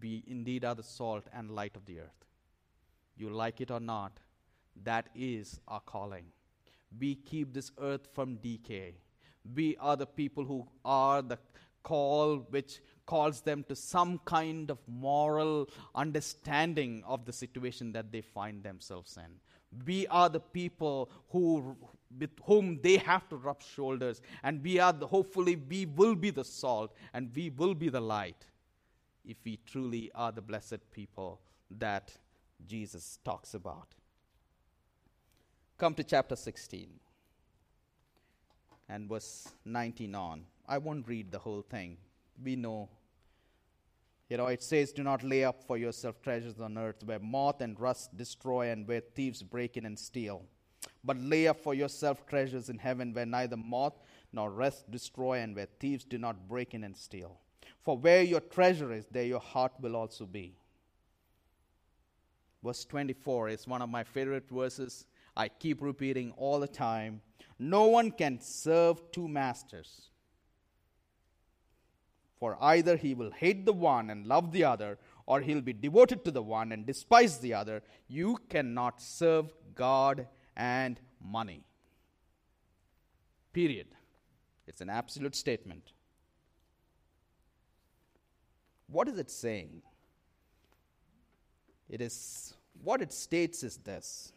We 0.00 0.24
indeed 0.26 0.64
are 0.64 0.74
the 0.74 0.82
salt 0.82 1.26
and 1.32 1.50
light 1.50 1.76
of 1.76 1.84
the 1.84 2.00
earth. 2.00 2.24
You 3.16 3.30
like 3.30 3.60
it 3.60 3.70
or 3.70 3.80
not, 3.80 4.18
that 4.84 5.08
is 5.14 5.60
our 5.68 5.80
calling. 5.80 6.26
We 6.98 7.14
keep 7.16 7.52
this 7.52 7.70
earth 7.78 8.08
from 8.14 8.36
decay 8.36 8.94
we 9.54 9.76
are 9.78 9.96
the 9.96 10.06
people 10.06 10.44
who 10.44 10.66
are 10.84 11.22
the 11.22 11.38
call 11.82 12.46
which 12.50 12.80
calls 13.06 13.40
them 13.40 13.64
to 13.68 13.74
some 13.74 14.20
kind 14.24 14.70
of 14.70 14.78
moral 14.86 15.68
understanding 15.94 17.02
of 17.06 17.24
the 17.24 17.32
situation 17.32 17.92
that 17.92 18.12
they 18.12 18.20
find 18.20 18.62
themselves 18.62 19.16
in. 19.16 19.40
We 19.86 20.06
are 20.08 20.28
the 20.28 20.40
people 20.40 21.10
who, 21.30 21.76
with 22.18 22.30
whom 22.44 22.80
they 22.82 22.96
have 22.96 23.28
to 23.28 23.36
rub 23.36 23.62
shoulders, 23.62 24.20
and 24.42 24.62
we 24.62 24.78
are 24.78 24.92
the, 24.92 25.06
hopefully 25.06 25.56
we 25.56 25.86
will 25.86 26.14
be 26.14 26.30
the 26.30 26.44
salt 26.44 26.94
and 27.14 27.30
we 27.34 27.50
will 27.50 27.74
be 27.74 27.88
the 27.88 28.00
light 28.00 28.46
if 29.24 29.36
we 29.44 29.58
truly 29.66 30.10
are 30.14 30.32
the 30.32 30.42
blessed 30.42 30.90
people 30.90 31.40
that 31.70 32.12
Jesus 32.66 33.18
talks 33.24 33.54
about. 33.54 33.94
Come 35.78 35.94
to 35.94 36.04
chapter 36.04 36.36
16 36.36 36.88
and 38.88 39.08
verse 39.08 39.48
19 39.64 40.14
on. 40.14 40.44
I 40.68 40.78
won't 40.78 41.08
read 41.08 41.30
the 41.30 41.38
whole 41.38 41.62
thing. 41.62 41.96
We 42.42 42.56
know. 42.56 42.88
You 44.28 44.36
know, 44.36 44.46
it 44.46 44.62
says, 44.62 44.92
Do 44.92 45.02
not 45.02 45.22
lay 45.22 45.44
up 45.44 45.64
for 45.64 45.76
yourself 45.76 46.20
treasures 46.22 46.60
on 46.60 46.76
earth 46.76 47.02
where 47.04 47.18
moth 47.18 47.60
and 47.60 47.78
rust 47.80 48.16
destroy 48.16 48.70
and 48.70 48.86
where 48.86 49.00
thieves 49.00 49.42
break 49.42 49.76
in 49.76 49.86
and 49.86 49.98
steal. 49.98 50.44
But 51.02 51.18
lay 51.20 51.48
up 51.48 51.60
for 51.60 51.74
yourself 51.74 52.26
treasures 52.26 52.68
in 52.68 52.78
heaven 52.78 53.14
where 53.14 53.26
neither 53.26 53.56
moth 53.56 53.94
nor 54.32 54.50
rust 54.50 54.90
destroy 54.90 55.38
and 55.38 55.56
where 55.56 55.68
thieves 55.78 56.04
do 56.04 56.18
not 56.18 56.48
break 56.48 56.74
in 56.74 56.84
and 56.84 56.96
steal. 56.96 57.38
For 57.80 57.96
where 57.96 58.22
your 58.22 58.40
treasure 58.40 58.92
is, 58.92 59.06
there 59.10 59.24
your 59.24 59.40
heart 59.40 59.72
will 59.80 59.96
also 59.96 60.26
be. 60.26 60.56
Verse 62.62 62.84
24 62.84 63.48
is 63.48 63.66
one 63.66 63.80
of 63.80 63.88
my 63.88 64.04
favorite 64.04 64.48
verses. 64.50 65.06
I 65.34 65.48
keep 65.48 65.80
repeating 65.80 66.32
all 66.36 66.60
the 66.60 66.68
time. 66.68 67.22
No 67.58 67.86
one 67.86 68.10
can 68.10 68.38
serve 68.40 69.10
two 69.12 69.28
masters. 69.28 70.10
For 72.38 72.56
either 72.60 72.96
he 72.96 73.14
will 73.14 73.30
hate 73.30 73.64
the 73.64 73.72
one 73.72 74.10
and 74.10 74.26
love 74.26 74.52
the 74.52 74.64
other, 74.64 74.98
or 75.26 75.40
he'll 75.40 75.60
be 75.60 75.72
devoted 75.72 76.24
to 76.24 76.30
the 76.30 76.42
one 76.42 76.72
and 76.72 76.86
despise 76.86 77.38
the 77.38 77.54
other. 77.54 77.82
You 78.08 78.38
cannot 78.48 79.00
serve 79.00 79.52
God 79.74 80.26
and 80.56 81.00
money. 81.20 81.64
Period. 83.52 83.88
It's 84.66 84.80
an 84.80 84.90
absolute 84.90 85.34
statement. 85.34 85.92
What 88.86 89.08
is 89.08 89.18
it 89.18 89.30
saying? 89.30 89.82
It 91.88 92.00
is 92.00 92.54
what 92.82 93.02
it 93.02 93.12
states 93.12 93.62
is 93.62 93.76
this 93.78 94.32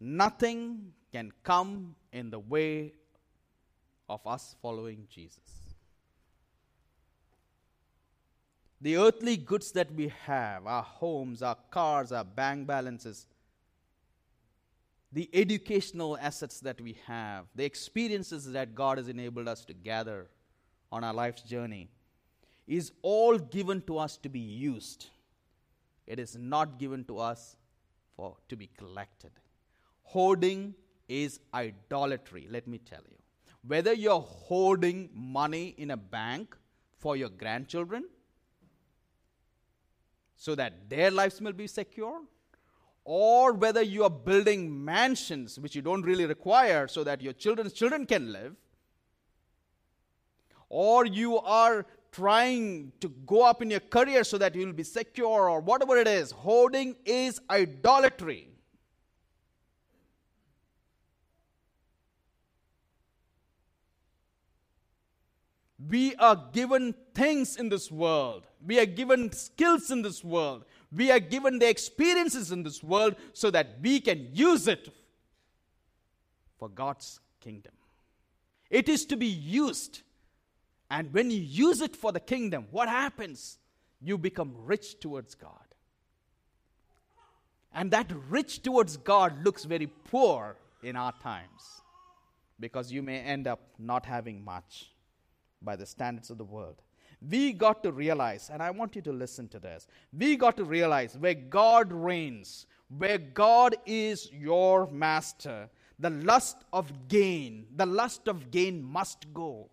nothing 0.00 0.92
can 1.12 1.32
come 1.42 1.96
in 2.12 2.30
the 2.30 2.38
way 2.38 2.92
of 4.08 4.26
us 4.26 4.54
following 4.62 5.06
Jesus. 5.10 5.74
The 8.80 8.96
earthly 8.96 9.36
goods 9.36 9.72
that 9.72 9.92
we 9.92 10.12
have, 10.24 10.66
our 10.66 10.84
homes, 10.84 11.42
our 11.42 11.56
cars, 11.70 12.12
our 12.12 12.24
bank 12.24 12.66
balances, 12.66 13.26
the 15.12 15.28
educational 15.32 16.18
assets 16.18 16.60
that 16.60 16.80
we 16.80 16.98
have, 17.06 17.46
the 17.54 17.64
experiences 17.64 18.50
that 18.52 18.74
God 18.74 18.98
has 18.98 19.08
enabled 19.08 19.48
us 19.48 19.64
to 19.64 19.74
gather 19.74 20.28
on 20.92 21.02
our 21.04 21.14
life's 21.14 21.42
journey, 21.42 21.88
is 22.66 22.92
all 23.02 23.38
given 23.38 23.80
to 23.82 23.98
us 23.98 24.18
to 24.18 24.28
be 24.28 24.38
used. 24.38 25.06
It 26.06 26.18
is 26.18 26.36
not 26.36 26.78
given 26.78 27.04
to 27.04 27.18
us 27.18 27.56
for 28.16 28.36
to 28.48 28.56
be 28.56 28.68
collected. 28.76 29.30
Hoarding 30.02 30.74
is 31.08 31.40
idolatry, 31.54 32.46
let 32.50 32.66
me 32.66 32.78
tell 32.78 33.02
you. 33.08 33.16
Whether 33.66 33.92
you're 33.94 34.20
hoarding 34.20 35.10
money 35.14 35.74
in 35.78 35.90
a 35.90 35.96
bank 35.96 36.56
for 36.98 37.16
your 37.16 37.28
grandchildren 37.28 38.04
so 40.36 40.54
that 40.54 40.88
their 40.88 41.10
lives 41.10 41.40
will 41.40 41.52
be 41.52 41.66
secure, 41.66 42.20
or 43.10 43.54
whether 43.54 43.80
you 43.80 44.04
are 44.04 44.10
building 44.10 44.84
mansions 44.84 45.58
which 45.58 45.74
you 45.74 45.80
don't 45.80 46.02
really 46.02 46.26
require 46.26 46.86
so 46.86 47.02
that 47.02 47.22
your 47.22 47.32
children's 47.32 47.72
children 47.72 48.04
can 48.04 48.30
live, 48.30 48.54
or 50.68 51.06
you 51.06 51.38
are 51.38 51.86
trying 52.12 52.92
to 53.00 53.08
go 53.24 53.42
up 53.46 53.62
in 53.62 53.70
your 53.70 53.80
career 53.80 54.22
so 54.24 54.36
that 54.36 54.54
you 54.54 54.66
will 54.66 54.74
be 54.74 54.82
secure, 54.82 55.48
or 55.48 55.60
whatever 55.60 55.96
it 55.96 56.06
is, 56.06 56.32
hoarding 56.32 56.94
is 57.06 57.40
idolatry. 57.48 58.50
We 65.88 66.14
are 66.16 66.36
given 66.52 66.94
things 67.14 67.56
in 67.56 67.70
this 67.70 67.90
world. 67.90 68.46
We 68.66 68.78
are 68.78 68.84
given 68.84 69.32
skills 69.32 69.90
in 69.90 70.02
this 70.02 70.22
world. 70.22 70.66
We 70.90 71.10
are 71.10 71.20
given 71.20 71.58
the 71.58 71.68
experiences 71.68 72.50
in 72.50 72.62
this 72.62 72.82
world 72.82 73.16
so 73.32 73.50
that 73.50 73.78
we 73.82 74.00
can 74.00 74.28
use 74.32 74.68
it 74.68 74.88
for 76.58 76.68
God's 76.68 77.20
kingdom. 77.40 77.72
It 78.70 78.88
is 78.88 79.04
to 79.06 79.16
be 79.16 79.26
used. 79.26 80.02
And 80.90 81.12
when 81.12 81.30
you 81.30 81.40
use 81.40 81.80
it 81.80 81.94
for 81.94 82.12
the 82.12 82.20
kingdom, 82.20 82.66
what 82.70 82.88
happens? 82.88 83.58
You 84.00 84.16
become 84.16 84.54
rich 84.64 85.00
towards 85.00 85.34
God. 85.34 85.52
And 87.72 87.90
that 87.90 88.10
rich 88.28 88.62
towards 88.62 88.96
God 88.96 89.44
looks 89.44 89.64
very 89.64 89.86
poor 89.86 90.56
in 90.82 90.96
our 90.96 91.12
times 91.22 91.82
because 92.58 92.90
you 92.90 93.02
may 93.02 93.20
end 93.20 93.46
up 93.46 93.60
not 93.78 94.06
having 94.06 94.44
much 94.44 94.92
by 95.60 95.76
the 95.76 95.86
standards 95.86 96.30
of 96.30 96.38
the 96.38 96.44
world. 96.44 96.80
We 97.20 97.52
got 97.52 97.82
to 97.82 97.92
realize, 97.92 98.50
and 98.52 98.62
I 98.62 98.70
want 98.70 98.94
you 98.94 99.02
to 99.02 99.12
listen 99.12 99.48
to 99.48 99.58
this. 99.58 99.86
We 100.16 100.36
got 100.36 100.56
to 100.58 100.64
realize 100.64 101.16
where 101.18 101.34
God 101.34 101.92
reigns, 101.92 102.66
where 102.96 103.18
God 103.18 103.76
is 103.86 104.30
your 104.32 104.88
master, 104.90 105.68
the 105.98 106.10
lust 106.10 106.58
of 106.72 107.08
gain, 107.08 107.66
the 107.74 107.86
lust 107.86 108.28
of 108.28 108.50
gain 108.50 108.82
must 108.82 109.32
go. 109.34 109.68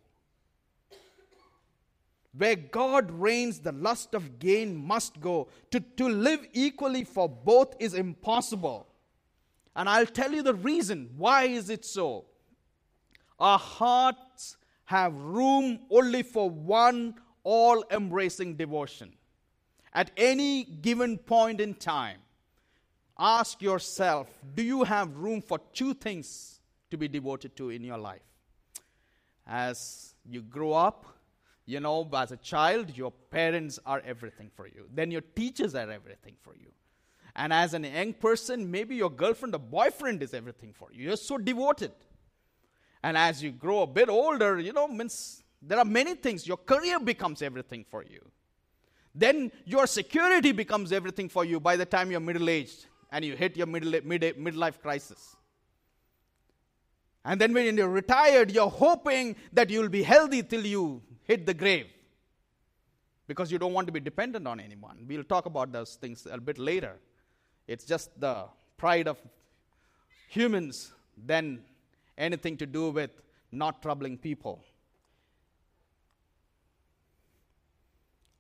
Where 2.37 2.55
God 2.55 3.11
reigns, 3.11 3.59
the 3.59 3.71
lust 3.71 4.13
of 4.13 4.39
gain 4.39 4.75
must 4.75 5.21
go. 5.21 5.47
To, 5.71 5.79
to 5.79 6.09
live 6.09 6.45
equally 6.51 7.03
for 7.03 7.29
both 7.29 7.75
is 7.79 7.93
impossible. 7.93 8.87
And 9.75 9.87
I'll 9.87 10.05
tell 10.05 10.33
you 10.33 10.41
the 10.41 10.55
reason. 10.55 11.11
Why 11.15 11.43
is 11.43 11.69
it 11.69 11.85
so? 11.85 12.25
Our 13.39 13.59
hearts 13.59 14.57
have 14.85 15.13
room 15.15 15.79
only 15.89 16.23
for 16.23 16.49
one 16.49 17.15
all 17.45 17.85
embracing 17.89 18.55
devotion. 18.55 19.13
At 19.93 20.11
any 20.17 20.65
given 20.65 21.17
point 21.17 21.61
in 21.61 21.75
time, 21.75 22.17
ask 23.17 23.61
yourself 23.61 24.27
do 24.53 24.61
you 24.61 24.83
have 24.83 25.15
room 25.15 25.41
for 25.41 25.59
two 25.71 25.93
things 25.93 26.59
to 26.91 26.97
be 26.97 27.07
devoted 27.07 27.55
to 27.55 27.69
in 27.69 27.83
your 27.83 27.97
life? 27.97 28.27
As 29.47 30.15
you 30.25 30.41
grow 30.41 30.73
up, 30.73 31.05
you 31.65 31.79
know, 31.79 32.09
as 32.13 32.31
a 32.31 32.37
child, 32.37 32.97
your 32.97 33.11
parents 33.11 33.79
are 33.85 34.01
everything 34.05 34.51
for 34.53 34.67
you. 34.67 34.87
Then 34.93 35.11
your 35.11 35.21
teachers 35.21 35.75
are 35.75 35.89
everything 35.89 36.35
for 36.41 36.55
you. 36.55 36.71
And 37.35 37.53
as 37.53 37.73
a 37.73 37.79
young 37.79 38.13
person, 38.13 38.69
maybe 38.69 38.95
your 38.95 39.09
girlfriend 39.09 39.55
or 39.55 39.59
boyfriend 39.59 40.23
is 40.23 40.33
everything 40.33 40.73
for 40.73 40.89
you. 40.91 41.05
You're 41.05 41.17
so 41.17 41.37
devoted. 41.37 41.91
And 43.03 43.17
as 43.17 43.43
you 43.43 43.51
grow 43.51 43.83
a 43.83 43.87
bit 43.87 44.09
older, 44.09 44.59
you 44.59 44.73
know, 44.73 44.87
means 44.87 45.43
there 45.67 45.79
are 45.79 45.85
many 45.85 46.15
things. 46.15 46.47
Your 46.47 46.57
career 46.57 46.99
becomes 46.99 47.41
everything 47.41 47.85
for 47.89 48.03
you. 48.03 48.21
Then 49.13 49.51
your 49.65 49.87
security 49.87 50.51
becomes 50.51 50.91
everything 50.91 51.29
for 51.29 51.45
you 51.45 51.59
by 51.59 51.75
the 51.77 51.85
time 51.85 52.11
you're 52.11 52.19
middle 52.19 52.49
aged 52.49 52.85
and 53.11 53.23
you 53.23 53.35
hit 53.35 53.55
your 53.55 53.67
middle, 53.67 53.91
mid, 54.03 54.21
midlife 54.37 54.81
crisis. 54.81 55.35
And 57.23 57.39
then 57.41 57.53
when 57.53 57.77
you're 57.77 57.89
retired, 57.89 58.51
you're 58.51 58.69
hoping 58.69 59.35
that 59.53 59.69
you'll 59.69 59.89
be 59.89 60.03
healthy 60.03 60.43
till 60.43 60.65
you 60.65 61.01
hit 61.23 61.45
the 61.45 61.53
grave 61.53 61.87
because 63.27 63.51
you 63.51 63.57
don't 63.57 63.73
want 63.73 63.87
to 63.87 63.93
be 63.93 63.99
dependent 63.99 64.47
on 64.47 64.59
anyone. 64.59 65.05
We'll 65.07 65.23
talk 65.23 65.45
about 65.45 65.71
those 65.71 65.95
things 65.95 66.27
a 66.29 66.39
bit 66.39 66.59
later. 66.59 66.97
It's 67.67 67.85
just 67.85 68.19
the 68.19 68.45
pride 68.77 69.07
of 69.07 69.17
humans 70.27 70.91
than 71.25 71.61
anything 72.17 72.57
to 72.57 72.65
do 72.65 72.91
with 72.91 73.09
not 73.51 73.81
troubling 73.81 74.17
people. 74.17 74.63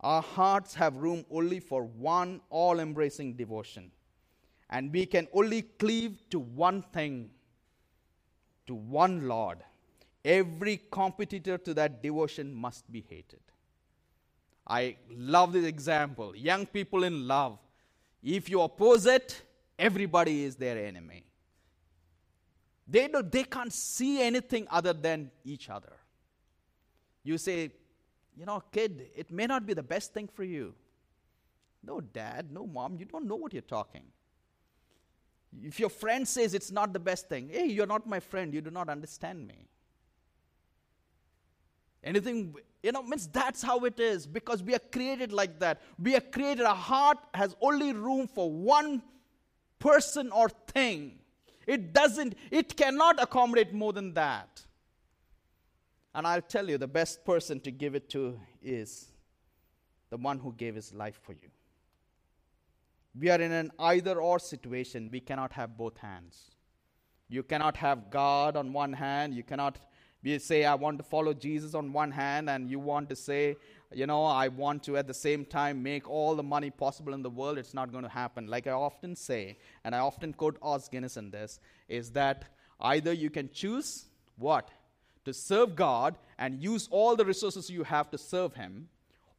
Our 0.05 0.21
hearts 0.21 0.75
have 0.75 0.97
room 0.97 1.25
only 1.31 1.59
for 1.59 1.83
one 1.83 2.39
all 2.51 2.79
embracing 2.79 3.33
devotion. 3.33 3.89
And 4.69 4.93
we 4.93 5.07
can 5.07 5.27
only 5.33 5.63
cleave 5.63 6.21
to 6.29 6.37
one 6.39 6.83
thing, 6.83 7.31
to 8.67 8.75
one 8.75 9.27
Lord. 9.27 9.63
Every 10.23 10.79
competitor 10.91 11.57
to 11.57 11.73
that 11.73 12.03
devotion 12.03 12.53
must 12.53 12.91
be 12.91 13.03
hated. 13.09 13.39
I 14.67 14.97
love 15.09 15.53
this 15.53 15.65
example. 15.65 16.35
Young 16.35 16.67
people 16.67 17.03
in 17.03 17.27
love. 17.27 17.57
If 18.21 18.47
you 18.47 18.61
oppose 18.61 19.07
it, 19.07 19.41
everybody 19.79 20.43
is 20.43 20.55
their 20.55 20.77
enemy. 20.85 21.25
They, 22.87 23.07
do, 23.07 23.23
they 23.23 23.43
can't 23.43 23.73
see 23.73 24.21
anything 24.21 24.67
other 24.69 24.93
than 24.93 25.31
each 25.43 25.67
other. 25.67 25.93
You 27.23 27.39
say, 27.39 27.71
you 28.37 28.45
know, 28.45 28.61
kid, 28.71 29.07
it 29.15 29.31
may 29.31 29.47
not 29.47 29.65
be 29.65 29.73
the 29.73 29.83
best 29.83 30.13
thing 30.13 30.27
for 30.27 30.43
you. 30.43 30.73
No, 31.83 32.01
dad, 32.01 32.51
no, 32.51 32.65
mom, 32.65 32.97
you 32.97 33.05
don't 33.05 33.27
know 33.27 33.35
what 33.35 33.53
you're 33.53 33.61
talking. 33.61 34.03
If 35.63 35.79
your 35.79 35.89
friend 35.89 36.27
says 36.27 36.53
it's 36.53 36.71
not 36.71 36.91
the 36.93 36.99
best 36.99 37.29
thing, 37.29 37.49
hey, 37.51 37.67
you're 37.67 37.87
not 37.87 38.07
my 38.07 38.19
friend, 38.19 38.53
you 38.53 38.61
do 38.61 38.71
not 38.71 38.89
understand 38.89 39.47
me. 39.47 39.67
Anything, 42.03 42.55
you 42.83 42.91
know, 42.91 43.01
means 43.01 43.27
that's 43.27 43.61
how 43.61 43.79
it 43.85 43.99
is 43.99 44.27
because 44.27 44.61
we 44.61 44.75
are 44.75 44.81
created 44.91 45.31
like 45.31 45.59
that. 45.59 45.81
We 45.97 46.15
are 46.15 46.21
created, 46.21 46.65
our 46.65 46.75
heart 46.75 47.17
has 47.33 47.55
only 47.61 47.93
room 47.93 48.27
for 48.27 48.51
one 48.51 49.01
person 49.79 50.31
or 50.31 50.49
thing. 50.49 51.19
It 51.65 51.93
doesn't, 51.93 52.35
it 52.51 52.75
cannot 52.77 53.21
accommodate 53.21 53.73
more 53.73 53.93
than 53.93 54.13
that. 54.13 54.64
And 56.15 56.25
I'll 56.25 56.41
tell 56.41 56.69
you, 56.69 56.77
the 56.77 56.87
best 56.87 57.25
person 57.25 57.59
to 57.59 57.71
give 57.71 57.93
it 57.93 58.09
to 58.11 58.39
is 58.63 59.07
the 60.09 60.15
one 60.15 60.39
who 60.39 60.53
gave 60.53 60.73
his 60.73 60.93
life 60.93 61.19
for 61.21 61.33
you. 61.33 61.49
We 63.19 63.29
are 63.29 63.39
in 63.39 63.51
an 63.51 63.73
either 63.77 64.21
or 64.21 64.39
situation. 64.39 65.09
We 65.11 65.19
cannot 65.19 65.51
have 65.51 65.77
both 65.77 65.97
hands. 65.97 66.51
You 67.27 67.43
cannot 67.43 67.75
have 67.77 68.09
God 68.09 68.55
on 68.55 68.71
one 68.71 68.93
hand. 68.93 69.33
You 69.33 69.43
cannot 69.43 69.77
be, 70.23 70.39
say, 70.39 70.63
I 70.63 70.75
want 70.75 70.99
to 70.99 71.03
follow 71.03 71.33
Jesus 71.33 71.75
on 71.75 71.91
one 71.91 72.11
hand, 72.11 72.49
and 72.49 72.69
you 72.69 72.79
want 72.79 73.09
to 73.09 73.15
say, 73.17 73.57
you 73.93 74.07
know, 74.07 74.23
I 74.23 74.47
want 74.47 74.83
to 74.83 74.95
at 74.95 75.07
the 75.07 75.13
same 75.13 75.43
time 75.43 75.83
make 75.83 76.09
all 76.09 76.35
the 76.35 76.43
money 76.43 76.69
possible 76.69 77.13
in 77.13 77.23
the 77.23 77.29
world. 77.29 77.57
It's 77.57 77.73
not 77.73 77.91
going 77.91 78.05
to 78.05 78.09
happen. 78.09 78.47
Like 78.47 78.67
I 78.67 78.71
often 78.71 79.17
say, 79.17 79.57
and 79.83 79.93
I 79.93 79.99
often 79.99 80.31
quote 80.31 80.57
Os 80.61 80.87
Guinness 80.87 81.17
in 81.17 81.29
this, 81.29 81.59
is 81.89 82.11
that 82.11 82.45
either 82.79 83.11
you 83.11 83.29
can 83.29 83.49
choose 83.51 84.05
what? 84.37 84.71
To 85.25 85.33
serve 85.33 85.75
God 85.75 86.17
and 86.37 86.61
use 86.61 86.87
all 86.91 87.15
the 87.15 87.25
resources 87.25 87.69
you 87.69 87.83
have 87.83 88.09
to 88.11 88.17
serve 88.17 88.53
Him, 88.53 88.87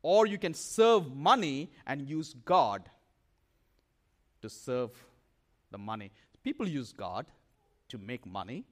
or 0.03 0.27
you 0.27 0.39
can 0.39 0.55
serve 0.55 1.15
money 1.15 1.71
and 1.87 2.09
use 2.09 2.35
God 2.45 2.91
to 4.43 4.51
serve 4.51 4.91
the 5.71 5.79
money. 5.79 6.13
People 6.43 6.69
use 6.69 6.93
God 6.93 7.27
to 7.89 7.99
make 7.99 8.27
money. 8.27 8.65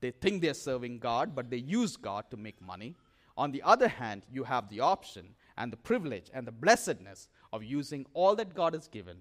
They 0.00 0.10
think 0.10 0.42
they're 0.42 0.54
serving 0.54 0.98
God, 0.98 1.34
but 1.34 1.50
they 1.50 1.58
use 1.58 1.96
God 1.96 2.24
to 2.30 2.36
make 2.36 2.60
money. 2.60 2.96
On 3.36 3.52
the 3.52 3.62
other 3.62 3.88
hand, 3.88 4.22
you 4.30 4.44
have 4.44 4.68
the 4.68 4.80
option 4.80 5.34
and 5.56 5.72
the 5.72 5.76
privilege 5.76 6.30
and 6.32 6.46
the 6.46 6.52
blessedness 6.52 7.28
of 7.52 7.62
using 7.62 8.06
all 8.14 8.34
that 8.36 8.54
God 8.54 8.74
has 8.74 8.88
given 8.88 9.18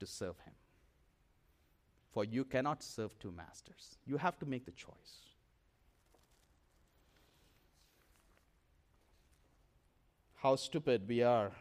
to 0.00 0.06
serve 0.06 0.38
Him. 0.44 0.54
For 2.12 2.24
you 2.24 2.44
cannot 2.44 2.82
serve 2.82 3.18
two 3.18 3.32
masters. 3.32 3.96
You 4.06 4.18
have 4.18 4.38
to 4.40 4.46
make 4.46 4.66
the 4.66 4.72
choice. 4.72 5.31
How 10.42 10.56
stupid 10.56 11.06
we 11.06 11.22
are 11.22 11.52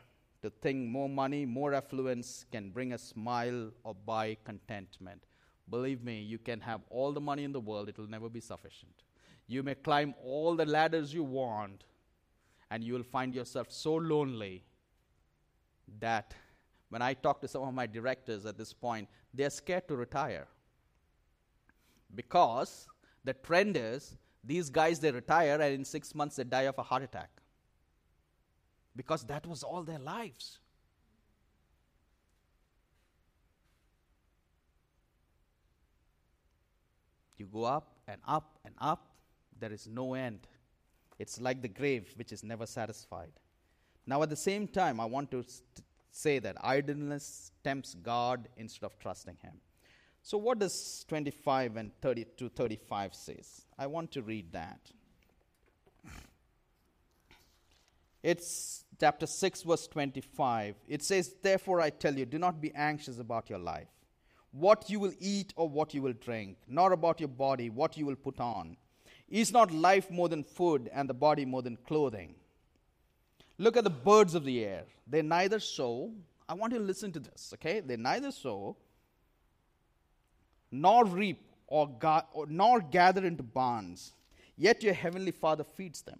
to 0.41 0.49
think 0.49 0.89
more 0.89 1.07
money, 1.07 1.45
more 1.45 1.71
affluence 1.75 2.47
can 2.51 2.71
bring 2.71 2.93
a 2.93 2.97
smile 2.97 3.69
or 3.83 3.93
buy 3.93 4.37
contentment. 4.43 5.23
Believe 5.69 6.03
me, 6.03 6.19
you 6.19 6.39
can 6.39 6.59
have 6.61 6.81
all 6.89 7.11
the 7.11 7.21
money 7.21 7.43
in 7.43 7.51
the 7.51 7.59
world, 7.59 7.89
it 7.89 7.99
will 7.99 8.09
never 8.09 8.27
be 8.27 8.39
sufficient. 8.39 9.03
You 9.45 9.61
may 9.61 9.75
climb 9.75 10.15
all 10.23 10.55
the 10.55 10.65
ladders 10.65 11.13
you 11.13 11.23
want, 11.23 11.83
and 12.71 12.83
you 12.83 12.93
will 12.93 13.03
find 13.03 13.35
yourself 13.35 13.67
so 13.71 13.93
lonely 13.93 14.63
that 15.99 16.33
when 16.89 17.03
I 17.03 17.13
talk 17.13 17.39
to 17.41 17.47
some 17.47 17.61
of 17.61 17.75
my 17.75 17.85
directors 17.85 18.47
at 18.47 18.57
this 18.57 18.73
point, 18.73 19.07
they're 19.31 19.51
scared 19.51 19.87
to 19.89 19.95
retire. 19.95 20.47
Because 22.15 22.87
the 23.23 23.33
trend 23.33 23.77
is 23.77 24.17
these 24.43 24.71
guys 24.71 24.99
they 24.99 25.11
retire 25.11 25.61
and 25.61 25.71
in 25.71 25.85
six 25.85 26.15
months 26.15 26.37
they 26.37 26.45
die 26.45 26.63
of 26.63 26.79
a 26.79 26.83
heart 26.83 27.03
attack. 27.03 27.29
Because 28.95 29.23
that 29.25 29.45
was 29.45 29.63
all 29.63 29.83
their 29.83 29.99
lives. 29.99 30.59
You 37.37 37.47
go 37.47 37.63
up 37.63 37.95
and 38.07 38.21
up 38.27 38.59
and 38.63 38.75
up, 38.79 39.15
there 39.59 39.71
is 39.71 39.87
no 39.87 40.13
end. 40.13 40.47
It's 41.17 41.41
like 41.41 41.61
the 41.61 41.67
grave 41.67 42.11
which 42.15 42.31
is 42.31 42.43
never 42.43 42.65
satisfied. 42.65 43.31
Now, 44.05 44.21
at 44.23 44.29
the 44.29 44.35
same 44.35 44.67
time, 44.67 44.99
I 44.99 45.05
want 45.05 45.31
to 45.31 45.43
st- 45.43 45.85
say 46.11 46.39
that 46.39 46.57
idleness 46.61 47.51
tempts 47.63 47.95
God 47.95 48.49
instead 48.57 48.85
of 48.85 48.99
trusting 48.99 49.37
Him. 49.41 49.53
So, 50.21 50.37
what 50.37 50.59
does 50.59 51.05
25 51.07 51.77
and 51.77 51.91
30 52.01 52.25
to 52.37 52.49
35 52.49 53.15
says? 53.15 53.65
I 53.77 53.87
want 53.87 54.11
to 54.11 54.21
read 54.21 54.51
that. 54.51 54.91
It's 58.23 58.85
chapter 58.99 59.25
6, 59.25 59.63
verse 59.63 59.87
25. 59.87 60.75
It 60.87 61.03
says, 61.03 61.33
Therefore 61.41 61.81
I 61.81 61.89
tell 61.89 62.13
you, 62.15 62.25
do 62.25 62.37
not 62.37 62.61
be 62.61 62.73
anxious 62.75 63.19
about 63.19 63.49
your 63.49 63.59
life, 63.59 63.87
what 64.51 64.89
you 64.89 64.99
will 64.99 65.13
eat 65.19 65.53
or 65.55 65.67
what 65.67 65.93
you 65.93 66.01
will 66.01 66.13
drink, 66.13 66.57
nor 66.67 66.93
about 66.93 67.19
your 67.19 67.29
body, 67.29 67.69
what 67.69 67.97
you 67.97 68.05
will 68.05 68.15
put 68.15 68.39
on. 68.39 68.77
Is 69.27 69.51
not 69.51 69.71
life 69.71 70.11
more 70.11 70.29
than 70.29 70.43
food, 70.43 70.89
and 70.93 71.09
the 71.09 71.13
body 71.13 71.45
more 71.45 71.61
than 71.61 71.77
clothing? 71.77 72.35
Look 73.57 73.77
at 73.77 73.83
the 73.83 73.89
birds 73.89 74.35
of 74.35 74.43
the 74.43 74.63
air. 74.63 74.83
They 75.07 75.21
neither 75.21 75.59
sow. 75.59 76.11
I 76.49 76.53
want 76.53 76.73
you 76.73 76.79
to 76.79 76.85
listen 76.85 77.11
to 77.13 77.19
this, 77.19 77.51
okay? 77.53 77.79
They 77.79 77.95
neither 77.95 78.31
sow, 78.31 78.75
nor 80.69 81.05
reap, 81.05 81.41
or, 81.67 81.87
ga- 81.87 82.25
or 82.33 82.45
nor 82.47 82.81
gather 82.81 83.25
into 83.25 83.43
barns, 83.43 84.13
yet 84.57 84.83
your 84.83 84.93
heavenly 84.93 85.31
Father 85.31 85.63
feeds 85.63 86.01
them. 86.01 86.19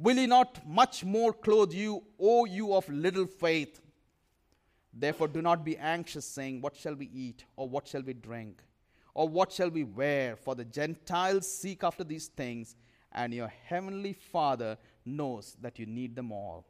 Will 0.00 0.16
he 0.16 0.26
not 0.26 0.66
much 0.66 1.04
more 1.04 1.30
clothe 1.30 1.74
you, 1.74 2.02
O 2.18 2.46
you 2.46 2.72
of 2.72 2.88
little 2.88 3.26
faith? 3.26 3.82
Therefore, 4.94 5.28
do 5.28 5.42
not 5.42 5.62
be 5.62 5.76
anxious, 5.76 6.24
saying, 6.24 6.62
What 6.62 6.74
shall 6.74 6.94
we 6.94 7.10
eat, 7.12 7.44
or 7.54 7.68
what 7.68 7.86
shall 7.86 8.00
we 8.00 8.14
drink, 8.14 8.62
or 9.12 9.28
what 9.28 9.52
shall 9.52 9.68
we 9.68 9.84
wear? 9.84 10.36
For 10.36 10.54
the 10.54 10.64
Gentiles 10.64 11.46
seek 11.46 11.84
after 11.84 12.02
these 12.02 12.28
things, 12.28 12.76
and 13.12 13.34
your 13.34 13.48
heavenly 13.48 14.14
Father 14.14 14.78
knows 15.04 15.58
that 15.60 15.78
you 15.78 15.84
need 15.84 16.16
them 16.16 16.32
all. 16.32 16.64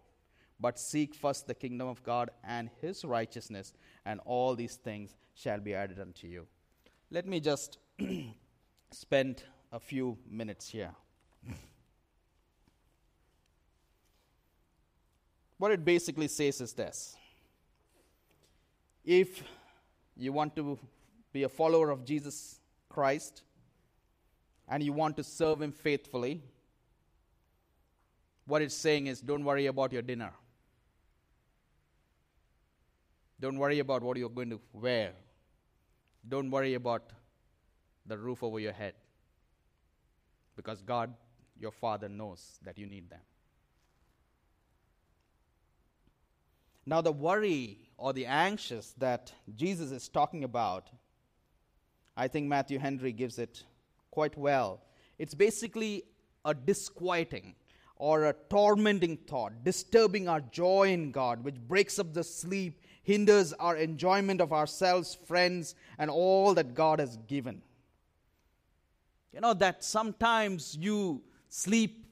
But 0.58 0.80
seek 0.80 1.14
first 1.14 1.46
the 1.46 1.54
kingdom 1.54 1.86
of 1.86 2.02
God 2.02 2.30
and 2.42 2.68
his 2.80 3.04
righteousness, 3.04 3.72
and 4.04 4.18
all 4.24 4.56
these 4.56 4.74
things 4.74 5.14
shall 5.34 5.60
be 5.60 5.72
added 5.72 6.00
unto 6.00 6.26
you. 6.26 6.48
Let 7.12 7.28
me 7.28 7.38
just 7.38 7.78
spend 8.90 9.44
a 9.70 9.78
few 9.78 10.18
minutes 10.28 10.68
here. 10.68 10.90
What 15.60 15.72
it 15.72 15.84
basically 15.84 16.26
says 16.28 16.62
is 16.62 16.72
this 16.72 17.14
if 19.04 19.42
you 20.16 20.32
want 20.32 20.56
to 20.56 20.78
be 21.34 21.42
a 21.42 21.50
follower 21.50 21.90
of 21.90 22.02
Jesus 22.02 22.60
Christ 22.88 23.42
and 24.66 24.82
you 24.82 24.94
want 24.94 25.18
to 25.18 25.22
serve 25.22 25.60
Him 25.60 25.70
faithfully, 25.70 26.42
what 28.46 28.62
it's 28.62 28.74
saying 28.74 29.08
is 29.08 29.20
don't 29.20 29.44
worry 29.44 29.66
about 29.66 29.92
your 29.92 30.00
dinner. 30.00 30.32
Don't 33.38 33.58
worry 33.58 33.80
about 33.80 34.02
what 34.02 34.16
you're 34.16 34.30
going 34.30 34.48
to 34.48 34.60
wear. 34.72 35.12
Don't 36.26 36.50
worry 36.50 36.72
about 36.72 37.02
the 38.06 38.16
roof 38.16 38.42
over 38.42 38.60
your 38.60 38.72
head. 38.72 38.94
Because 40.56 40.80
God, 40.80 41.12
your 41.58 41.70
Father, 41.70 42.08
knows 42.08 42.58
that 42.64 42.78
you 42.78 42.86
need 42.86 43.10
them. 43.10 43.20
Now, 46.86 47.00
the 47.00 47.12
worry 47.12 47.78
or 47.96 48.12
the 48.12 48.26
anxious 48.26 48.94
that 48.98 49.32
Jesus 49.54 49.90
is 49.90 50.08
talking 50.08 50.44
about, 50.44 50.88
I 52.16 52.28
think 52.28 52.46
Matthew 52.46 52.78
Henry 52.78 53.12
gives 53.12 53.38
it 53.38 53.64
quite 54.10 54.36
well. 54.36 54.80
It's 55.18 55.34
basically 55.34 56.04
a 56.44 56.54
disquieting 56.54 57.54
or 57.96 58.24
a 58.24 58.34
tormenting 58.48 59.18
thought, 59.18 59.62
disturbing 59.62 60.26
our 60.26 60.40
joy 60.40 60.88
in 60.90 61.12
God, 61.12 61.44
which 61.44 61.56
breaks 61.56 61.98
up 61.98 62.14
the 62.14 62.24
sleep, 62.24 62.80
hinders 63.02 63.52
our 63.54 63.76
enjoyment 63.76 64.40
of 64.40 64.52
ourselves, 64.52 65.14
friends, 65.26 65.74
and 65.98 66.10
all 66.10 66.54
that 66.54 66.74
God 66.74 66.98
has 66.98 67.18
given. 67.28 67.60
You 69.34 69.40
know, 69.40 69.54
that 69.54 69.84
sometimes 69.84 70.76
you 70.80 71.22
sleep 71.50 72.06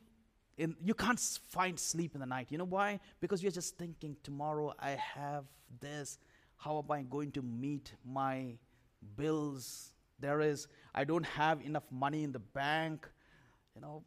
in, 0.58 0.74
you 0.82 0.92
can't 0.92 1.20
find 1.48 1.78
sleep 1.78 2.14
in 2.14 2.20
the 2.20 2.26
night. 2.26 2.48
You 2.50 2.58
know 2.58 2.64
why? 2.64 2.98
Because 3.20 3.42
you're 3.42 3.52
just 3.52 3.78
thinking, 3.78 4.16
tomorrow 4.22 4.74
I 4.78 4.90
have 4.90 5.44
this. 5.80 6.18
How 6.56 6.78
am 6.78 6.90
I 6.90 7.02
going 7.02 7.30
to 7.32 7.42
meet 7.42 7.92
my 8.04 8.56
bills? 9.16 9.92
There 10.18 10.40
is, 10.40 10.66
I 10.92 11.04
don't 11.04 11.24
have 11.24 11.64
enough 11.64 11.84
money 11.92 12.24
in 12.24 12.32
the 12.32 12.40
bank. 12.40 13.08
You 13.76 13.80
know, 13.80 14.02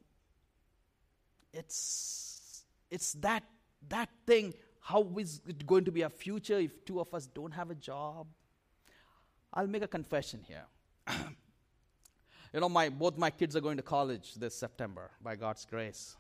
it's, 1.53 2.63
it's 2.89 3.13
that, 3.13 3.43
that 3.87 4.09
thing. 4.27 4.53
How 4.81 5.07
is 5.17 5.39
it 5.47 5.65
going 5.65 5.85
to 5.85 5.91
be 5.91 6.01
a 6.01 6.09
future 6.09 6.59
if 6.59 6.83
two 6.83 6.99
of 6.99 7.13
us 7.13 7.27
don't 7.27 7.53
have 7.53 7.71
a 7.71 7.75
job? 7.75 8.27
I'll 9.53 9.67
make 9.67 9.83
a 9.83 9.87
confession 9.87 10.41
here. 10.45 10.65
you 12.53 12.59
know, 12.59 12.67
my, 12.67 12.89
both 12.89 13.17
my 13.17 13.29
kids 13.29 13.55
are 13.55 13.61
going 13.61 13.77
to 13.77 13.83
college 13.83 14.35
this 14.35 14.57
September 14.57 15.11
by 15.23 15.37
God's 15.37 15.63
grace. 15.63 16.17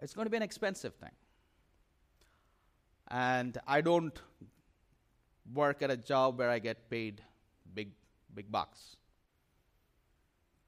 It's 0.00 0.14
going 0.14 0.26
to 0.26 0.30
be 0.30 0.36
an 0.36 0.42
expensive 0.42 0.94
thing. 0.94 1.10
And 3.08 3.56
I 3.66 3.80
don't 3.80 4.18
work 5.54 5.82
at 5.82 5.90
a 5.90 5.96
job 5.96 6.38
where 6.38 6.50
I 6.50 6.58
get 6.58 6.90
paid 6.90 7.22
big, 7.74 7.90
big 8.34 8.50
bucks. 8.50 8.96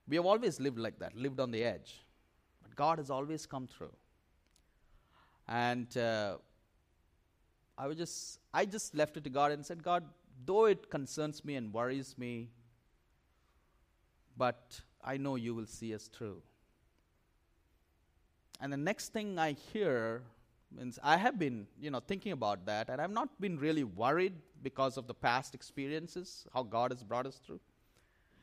We 0.07 0.16
have 0.16 0.24
always 0.24 0.61
lived 0.61 0.79
like 0.79 0.99
that, 1.01 1.16
lived 1.16 1.41
on 1.41 1.51
the 1.51 1.64
edge. 1.64 2.01
But 2.62 2.74
God 2.76 2.99
has 2.99 3.11
always 3.11 3.45
come 3.45 3.66
through. 3.66 3.95
And 5.49 5.95
uh, 5.97 6.37
I 7.76 7.87
was 7.87 7.97
just, 7.97 8.39
I 8.53 8.64
just 8.64 8.95
left 8.95 9.16
it 9.16 9.24
to 9.24 9.31
God 9.31 9.53
and 9.53 9.64
said, 9.64 9.83
God, 9.83 10.05
though 10.45 10.66
it 10.66 10.91
concerns 10.91 11.45
me 11.45 11.57
and 11.57 11.72
worries 11.72 12.16
me, 12.16 12.51
but 14.37 14.81
I 15.05 15.16
know 15.16 15.37
you 15.37 15.55
will 15.55 15.66
see 15.66 15.95
us 15.95 16.09
through. 16.09 16.43
And 18.61 18.72
the 18.72 18.76
next 18.76 19.12
thing 19.12 19.38
I 19.38 19.52
hear 19.52 20.22
means 20.76 20.98
I 21.02 21.16
have 21.16 21.38
been, 21.38 21.66
you 21.80 21.90
know, 21.90 22.00
thinking 22.00 22.32
about 22.32 22.66
that, 22.66 22.90
and 22.90 23.00
I've 23.00 23.11
not 23.11 23.40
been 23.40 23.59
really 23.59 23.84
worried 23.84 24.34
because 24.62 24.96
of 24.96 25.06
the 25.06 25.14
past 25.14 25.54
experiences, 25.54 26.46
how 26.52 26.62
God 26.62 26.90
has 26.92 27.02
brought 27.02 27.26
us 27.26 27.36
through. 27.36 27.61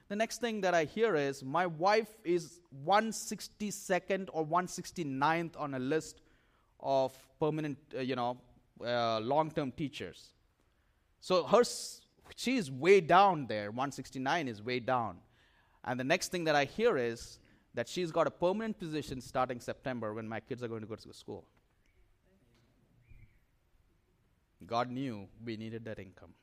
The 0.07 0.15
next 0.15 0.39
thing 0.39 0.61
that 0.61 0.73
I 0.73 0.85
hear 0.85 1.15
is 1.15 1.43
my 1.43 1.65
wife 1.65 2.15
is 2.23 2.61
162nd 2.85 4.29
or 4.31 4.45
169th 4.45 5.59
on 5.59 5.73
a 5.73 5.79
list 5.79 6.21
of 6.79 7.15
permanent, 7.39 7.77
uh, 7.95 8.01
you 8.01 8.15
know, 8.15 8.37
uh, 8.83 9.19
long 9.19 9.51
term 9.51 9.71
teachers. 9.71 10.29
So 11.19 11.43
her 11.43 11.61
s- 11.61 12.01
she's 12.35 12.69
way 12.69 13.01
down 13.01 13.47
there. 13.47 13.71
169 13.71 14.47
is 14.47 14.61
way 14.61 14.79
down. 14.79 15.17
And 15.83 15.99
the 15.99 16.03
next 16.03 16.29
thing 16.31 16.43
that 16.45 16.55
I 16.55 16.65
hear 16.65 16.97
is 16.97 17.39
that 17.75 17.89
she's 17.89 18.11
got 18.11 18.25
a 18.25 18.31
permanent 18.31 18.79
position 18.79 19.21
starting 19.21 19.59
September 19.59 20.13
when 20.13 20.27
my 20.27 20.39
kids 20.39 20.63
are 20.63 20.67
going 20.67 20.81
to 20.81 20.87
go 20.87 20.95
to 20.95 21.13
school. 21.13 21.45
God 24.65 24.89
knew 24.89 25.27
we 25.43 25.57
needed 25.57 25.83
that 25.85 25.99
income. 25.99 26.33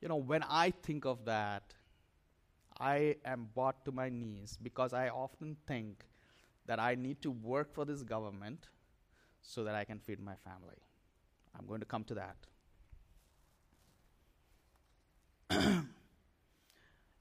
You 0.00 0.08
know, 0.08 0.16
when 0.16 0.44
I 0.44 0.70
think 0.70 1.06
of 1.06 1.24
that, 1.24 1.74
I 2.78 3.16
am 3.24 3.48
brought 3.54 3.84
to 3.86 3.90
my 3.90 4.08
knees 4.08 4.58
because 4.62 4.92
I 4.92 5.08
often 5.08 5.56
think 5.66 6.04
that 6.66 6.78
I 6.78 6.94
need 6.94 7.22
to 7.22 7.30
work 7.30 7.74
for 7.74 7.84
this 7.84 8.02
government 8.02 8.68
so 9.40 9.64
that 9.64 9.74
I 9.74 9.84
can 9.84 9.98
feed 9.98 10.20
my 10.20 10.36
family. 10.44 10.76
I'm 11.58 11.66
going 11.66 11.80
to 11.80 11.86
come 11.86 12.04
to 12.04 12.14
that. 12.14 12.36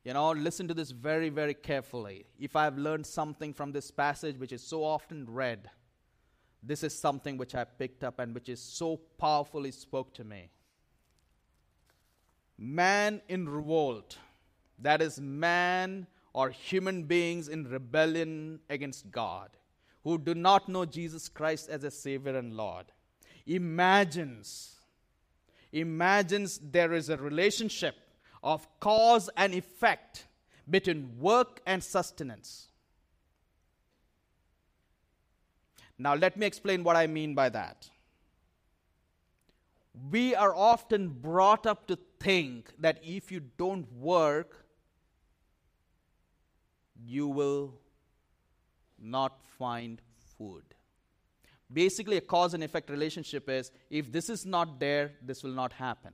You 0.07 0.13
know, 0.13 0.31
listen 0.31 0.69
to 0.69 0.73
this 0.73 0.91
very, 0.91 1.27
very 1.27 1.53
carefully. 1.53 2.27
If 2.39 2.55
I've 2.55 2.77
learned 2.77 3.05
something 3.05 3.53
from 3.53 3.73
this 3.73 3.91
passage, 3.91 4.37
which 4.37 4.53
is 4.53 4.63
so 4.63 4.81
often 4.81 5.25
read, 5.27 5.69
this 6.63 6.81
is 6.81 6.97
something 6.97 7.35
which 7.35 7.53
I 7.53 7.65
picked 7.65 8.05
up 8.05 8.19
and 8.19 8.33
which 8.33 8.47
is 8.47 8.61
so 8.61 9.01
powerfully 9.17 9.71
spoke 9.71 10.13
to 10.13 10.23
me. 10.23 10.49
Man 12.57 13.19
in 13.27 13.49
revolt, 13.49 14.17
that 14.79 15.01
is, 15.01 15.19
man 15.19 16.07
or 16.31 16.51
human 16.51 17.03
beings 17.03 17.49
in 17.49 17.65
rebellion 17.65 18.61
against 18.69 19.11
God, 19.11 19.49
who 20.05 20.17
do 20.17 20.33
not 20.33 20.69
know 20.69 20.85
Jesus 20.85 21.27
Christ 21.27 21.67
as 21.67 21.83
a 21.83 21.91
Savior 21.91 22.37
and 22.37 22.53
Lord, 22.53 22.85
imagines, 23.45 24.77
imagines 25.73 26.61
there 26.63 26.93
is 26.93 27.09
a 27.09 27.17
relationship 27.17 27.97
of 28.43 28.67
cause 28.79 29.29
and 29.35 29.53
effect 29.53 30.25
between 30.69 31.17
work 31.19 31.61
and 31.65 31.83
sustenance. 31.83 32.67
Now, 35.97 36.15
let 36.15 36.37
me 36.37 36.45
explain 36.45 36.83
what 36.83 36.95
I 36.95 37.07
mean 37.07 37.33
by 37.33 37.49
that. 37.49 37.89
We 40.11 40.35
are 40.35 40.53
often 40.53 41.09
brought 41.09 41.65
up 41.65 41.87
to 41.87 41.97
think 42.19 42.71
that 42.79 42.99
if 43.03 43.31
you 43.31 43.39
don't 43.39 43.91
work, 43.93 44.65
you 47.03 47.27
will 47.27 47.73
not 48.99 49.41
find 49.57 50.01
food. 50.37 50.63
Basically, 51.71 52.17
a 52.17 52.21
cause 52.21 52.53
and 52.53 52.63
effect 52.63 52.89
relationship 52.89 53.49
is 53.49 53.71
if 53.89 54.11
this 54.11 54.29
is 54.29 54.45
not 54.45 54.79
there, 54.79 55.13
this 55.21 55.43
will 55.43 55.51
not 55.51 55.73
happen. 55.73 56.13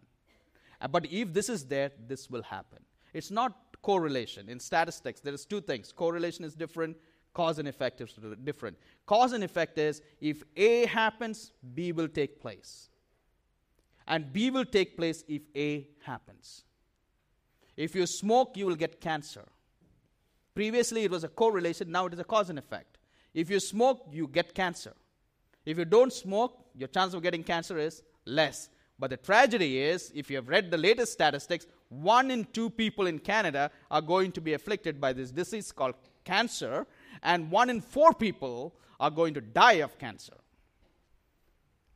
Uh, 0.83 0.87
but 0.89 1.05
if 1.05 1.33
this 1.33 1.49
is 1.49 1.65
there, 1.65 1.91
this 2.07 2.29
will 2.29 2.43
happen. 2.43 2.79
It's 3.13 3.31
not 3.31 3.53
correlation. 3.81 4.49
In 4.49 4.59
statistics, 4.59 5.21
there 5.21 5.33
is 5.33 5.45
two 5.45 5.61
things. 5.61 5.91
Correlation 5.91 6.43
is 6.43 6.55
different, 6.55 6.97
cause 7.33 7.57
and 7.57 7.67
effect 7.67 8.01
is 8.01 8.13
different. 8.43 8.77
Cause 9.05 9.31
and 9.31 9.43
effect 9.43 9.77
is 9.77 10.01
if 10.19 10.43
A 10.57 10.85
happens, 10.85 11.53
B 11.73 11.93
will 11.93 12.09
take 12.09 12.41
place. 12.41 12.89
And 14.05 14.33
B 14.33 14.51
will 14.51 14.65
take 14.65 14.97
place 14.97 15.23
if 15.29 15.43
A 15.55 15.87
happens. 16.03 16.65
If 17.77 17.95
you 17.95 18.05
smoke, 18.05 18.57
you 18.57 18.65
will 18.65 18.75
get 18.75 18.99
cancer. 18.99 19.45
Previously, 20.53 21.05
it 21.05 21.11
was 21.11 21.23
a 21.23 21.29
correlation, 21.29 21.91
now 21.91 22.05
it 22.05 22.13
is 22.13 22.19
a 22.19 22.23
cause 22.23 22.49
and 22.49 22.59
effect. 22.59 22.97
If 23.33 23.49
you 23.49 23.59
smoke, 23.59 24.09
you 24.11 24.27
get 24.27 24.53
cancer. 24.53 24.93
If 25.65 25.77
you 25.77 25.85
don't 25.85 26.11
smoke, 26.11 26.65
your 26.75 26.89
chance 26.89 27.13
of 27.13 27.23
getting 27.23 27.43
cancer 27.43 27.77
is 27.77 28.03
less. 28.25 28.69
But 28.99 29.09
the 29.09 29.17
tragedy 29.17 29.79
is, 29.79 30.11
if 30.15 30.29
you 30.29 30.37
have 30.37 30.49
read 30.49 30.71
the 30.71 30.77
latest 30.77 31.13
statistics, 31.13 31.65
one 31.89 32.31
in 32.31 32.45
two 32.45 32.69
people 32.69 33.07
in 33.07 33.19
Canada 33.19 33.71
are 33.89 34.01
going 34.01 34.31
to 34.33 34.41
be 34.41 34.53
afflicted 34.53 35.01
by 35.01 35.13
this 35.13 35.31
disease 35.31 35.71
called 35.71 35.95
cancer, 36.23 36.85
and 37.21 37.51
one 37.51 37.69
in 37.69 37.81
four 37.81 38.13
people 38.13 38.75
are 38.99 39.11
going 39.11 39.33
to 39.33 39.41
die 39.41 39.73
of 39.73 39.97
cancer. 39.97 40.37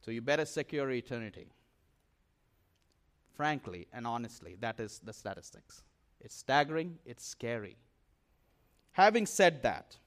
So 0.02 0.12
you 0.12 0.22
better 0.22 0.46
secure 0.46 0.90
eternity. 0.92 1.48
Frankly 3.36 3.88
and 3.94 4.08
honestly, 4.08 4.56
that 4.62 4.80
is 4.80 5.00
the 5.04 5.14
statistics. 5.14 5.84
It's 6.20 6.36
staggering, 6.36 6.98
it's 7.06 7.26
scary. 7.26 7.78
Having 8.94 9.28
said 9.28 9.62
that, 9.64 9.98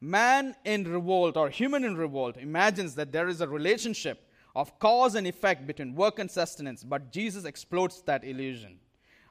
man 0.00 0.56
in 0.64 0.84
revolt 0.84 1.36
or 1.36 1.48
human 1.48 1.84
in 1.84 1.96
revolt 1.96 2.36
imagines 2.36 2.96
that 2.96 3.12
there 3.12 3.28
is 3.28 3.40
a 3.40 3.46
relationship 3.46 4.26
of 4.54 4.78
cause 4.78 5.14
and 5.14 5.26
effect 5.26 5.66
between 5.66 5.94
work 5.94 6.18
and 6.18 6.30
sustenance, 6.30 6.84
but 6.84 7.10
Jesus 7.10 7.44
explodes 7.44 8.02
that 8.02 8.24
illusion. 8.24 8.78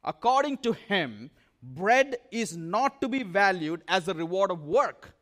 According 0.04 0.58
to 0.60 0.74
him, 0.74 1.30
bread 1.62 2.18
is 2.32 2.58
not 2.58 3.02
to 3.02 3.08
be 3.08 3.24
valued 3.24 3.84
as 3.88 4.08
a 4.08 4.14
reward 4.14 4.52
of 4.52 4.66
work. 4.66 5.14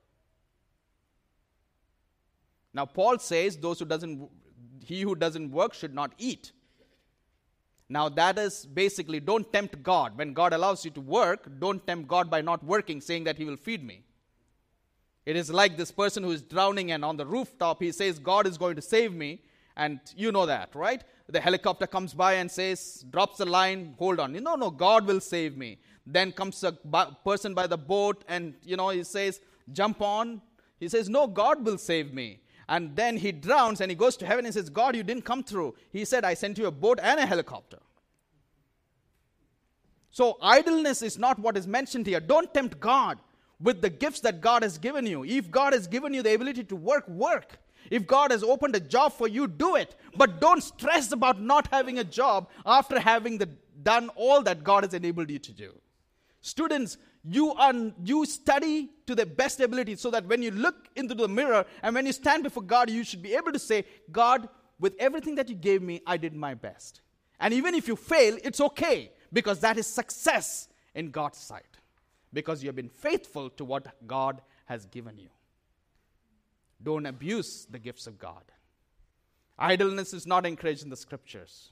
Now 2.73 2.85
Paul 2.85 3.19
says 3.19 3.57
those 3.57 3.79
who 3.79 3.85
doesn't 3.85 4.29
he 4.83 5.01
who 5.01 5.15
doesn't 5.15 5.51
work 5.51 5.73
should 5.73 5.93
not 5.93 6.13
eat. 6.17 6.51
Now, 7.91 8.07
that 8.09 8.37
is 8.37 8.67
basically 8.67 9.19
don't 9.19 9.51
tempt 9.51 9.81
God. 9.81 10.15
When 10.15 10.33
God 10.33 10.53
allows 10.53 10.85
you 10.85 10.91
to 10.91 11.01
work, 11.01 11.49
don't 11.59 11.85
tempt 11.85 12.07
God 12.07 12.29
by 12.29 12.41
not 12.41 12.63
working, 12.63 13.01
saying 13.01 13.23
that 13.23 13.37
He 13.37 13.45
will 13.45 13.57
feed 13.57 13.83
me. 13.83 14.03
It 15.25 15.35
is 15.35 15.49
like 15.49 15.75
this 15.75 15.91
person 15.91 16.23
who 16.23 16.31
is 16.31 16.43
drowning 16.43 16.91
and 16.91 17.03
on 17.03 17.17
the 17.17 17.25
rooftop, 17.25 17.81
he 17.81 17.91
says, 17.91 18.17
God 18.19 18.47
is 18.47 18.57
going 18.57 18.75
to 18.75 18.81
save 18.81 19.13
me. 19.13 19.41
And 19.79 20.01
you 20.13 20.33
know 20.33 20.45
that, 20.45 20.75
right? 20.75 21.01
The 21.29 21.39
helicopter 21.39 21.87
comes 21.87 22.13
by 22.13 22.33
and 22.33 22.51
says, 22.51 23.05
drops 23.09 23.37
the 23.37 23.45
line, 23.45 23.95
hold 23.97 24.19
on. 24.19 24.33
No, 24.33 24.55
no, 24.55 24.69
God 24.69 25.07
will 25.07 25.21
save 25.21 25.55
me. 25.55 25.79
Then 26.05 26.33
comes 26.33 26.61
a 26.65 26.73
person 27.23 27.53
by 27.53 27.65
the 27.65 27.77
boat 27.77 28.25
and, 28.27 28.55
you 28.61 28.75
know, 28.75 28.89
he 28.89 29.05
says, 29.05 29.39
jump 29.71 30.01
on. 30.01 30.41
He 30.81 30.89
says, 30.89 31.07
no, 31.07 31.27
God 31.27 31.65
will 31.65 31.77
save 31.77 32.13
me. 32.13 32.41
And 32.67 32.93
then 32.93 33.15
he 33.15 33.31
drowns 33.31 33.79
and 33.79 33.89
he 33.89 33.95
goes 33.95 34.17
to 34.17 34.25
heaven 34.25 34.43
and 34.43 34.53
says, 34.53 34.69
God, 34.69 34.97
you 34.97 35.03
didn't 35.03 35.23
come 35.23 35.43
through. 35.43 35.75
He 35.93 36.03
said, 36.03 36.25
I 36.25 36.33
sent 36.33 36.57
you 36.57 36.65
a 36.65 36.71
boat 36.71 36.99
and 37.01 37.17
a 37.17 37.25
helicopter. 37.25 37.79
So, 40.11 40.37
idleness 40.41 41.01
is 41.01 41.17
not 41.17 41.39
what 41.39 41.55
is 41.55 41.67
mentioned 41.67 42.05
here. 42.05 42.19
Don't 42.19 42.53
tempt 42.53 42.81
God 42.81 43.19
with 43.61 43.81
the 43.81 43.89
gifts 43.89 44.19
that 44.21 44.41
God 44.41 44.63
has 44.63 44.77
given 44.77 45.05
you. 45.05 45.23
If 45.23 45.49
God 45.49 45.71
has 45.71 45.87
given 45.87 46.13
you 46.13 46.21
the 46.21 46.33
ability 46.33 46.65
to 46.65 46.75
work, 46.75 47.07
work. 47.07 47.59
If 47.89 48.05
God 48.05 48.31
has 48.31 48.43
opened 48.43 48.75
a 48.75 48.79
job 48.79 49.13
for 49.13 49.27
you, 49.27 49.47
do 49.47 49.75
it. 49.75 49.95
But 50.15 50.39
don't 50.39 50.61
stress 50.61 51.11
about 51.11 51.41
not 51.41 51.67
having 51.71 51.99
a 51.99 52.03
job 52.03 52.49
after 52.65 52.99
having 52.99 53.37
the, 53.37 53.49
done 53.81 54.09
all 54.15 54.41
that 54.43 54.63
God 54.63 54.83
has 54.83 54.93
enabled 54.93 55.29
you 55.29 55.39
to 55.39 55.51
do. 55.51 55.73
Students, 56.41 56.97
you 57.23 57.51
are 57.53 57.73
you 58.03 58.25
study 58.25 58.89
to 59.05 59.13
the 59.13 59.25
best 59.25 59.59
ability 59.59 59.95
so 59.95 60.09
that 60.11 60.25
when 60.25 60.41
you 60.41 60.51
look 60.51 60.87
into 60.95 61.13
the 61.13 61.27
mirror 61.27 61.65
and 61.83 61.93
when 61.93 62.05
you 62.05 62.13
stand 62.13 62.43
before 62.43 62.63
God, 62.63 62.89
you 62.89 63.03
should 63.03 63.21
be 63.21 63.35
able 63.35 63.51
to 63.51 63.59
say, 63.59 63.85
God, 64.11 64.47
with 64.79 64.95
everything 64.99 65.35
that 65.35 65.49
you 65.49 65.55
gave 65.55 65.81
me, 65.81 66.01
I 66.07 66.17
did 66.17 66.33
my 66.33 66.53
best. 66.53 67.01
And 67.39 67.53
even 67.53 67.75
if 67.75 67.87
you 67.87 67.95
fail, 67.95 68.37
it's 68.43 68.61
okay 68.61 69.11
because 69.33 69.59
that 69.59 69.77
is 69.77 69.87
success 69.87 70.69
in 70.95 71.11
God's 71.11 71.37
sight. 71.37 71.65
Because 72.31 72.63
you 72.63 72.69
have 72.69 72.75
been 72.75 72.89
faithful 72.89 73.49
to 73.51 73.65
what 73.65 73.87
God 74.07 74.41
has 74.65 74.85
given 74.85 75.17
you. 75.17 75.29
Don't 76.81 77.05
abuse 77.05 77.67
the 77.69 77.79
gifts 77.79 78.07
of 78.07 78.17
God. 78.17 78.43
Idleness 79.57 80.13
is 80.13 80.25
not 80.25 80.45
encouraged 80.45 80.83
in 80.83 80.89
the 80.89 80.95
scriptures. 80.95 81.71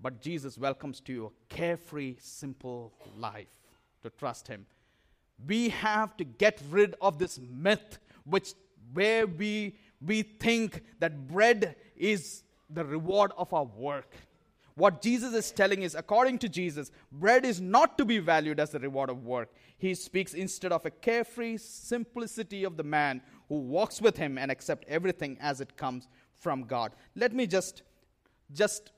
But 0.00 0.20
Jesus 0.20 0.58
welcomes 0.58 1.00
to 1.00 1.12
you 1.12 1.26
a 1.26 1.54
carefree, 1.54 2.16
simple 2.18 2.92
life 3.16 3.48
to 4.02 4.10
trust 4.10 4.48
Him. 4.48 4.66
We 5.46 5.68
have 5.70 6.16
to 6.16 6.24
get 6.24 6.60
rid 6.70 6.94
of 7.00 7.18
this 7.18 7.38
myth 7.38 7.98
which 8.24 8.54
where 8.92 9.26
we, 9.26 9.76
we 10.04 10.22
think 10.22 10.82
that 10.98 11.28
bread 11.28 11.76
is 11.96 12.42
the 12.70 12.84
reward 12.84 13.32
of 13.36 13.52
our 13.52 13.64
work. 13.64 14.14
What 14.78 15.02
Jesus 15.02 15.34
is 15.34 15.50
telling 15.50 15.82
is, 15.82 15.96
according 15.96 16.38
to 16.38 16.48
Jesus, 16.48 16.92
bread 17.10 17.44
is 17.44 17.60
not 17.60 17.98
to 17.98 18.04
be 18.04 18.20
valued 18.20 18.60
as 18.60 18.70
the 18.70 18.78
reward 18.78 19.10
of 19.10 19.24
work. 19.24 19.52
He 19.76 19.92
speaks 19.92 20.34
instead 20.34 20.70
of 20.70 20.86
a 20.86 20.90
carefree 20.90 21.56
simplicity 21.56 22.62
of 22.62 22.76
the 22.76 22.84
man 22.84 23.20
who 23.48 23.58
walks 23.58 24.00
with 24.00 24.16
him 24.16 24.38
and 24.38 24.52
accepts 24.52 24.86
everything 24.88 25.36
as 25.40 25.60
it 25.60 25.76
comes 25.76 26.06
from 26.36 26.62
God. 26.62 26.92
Let 27.16 27.32
me 27.32 27.48
just, 27.48 27.82
just, 28.54 28.92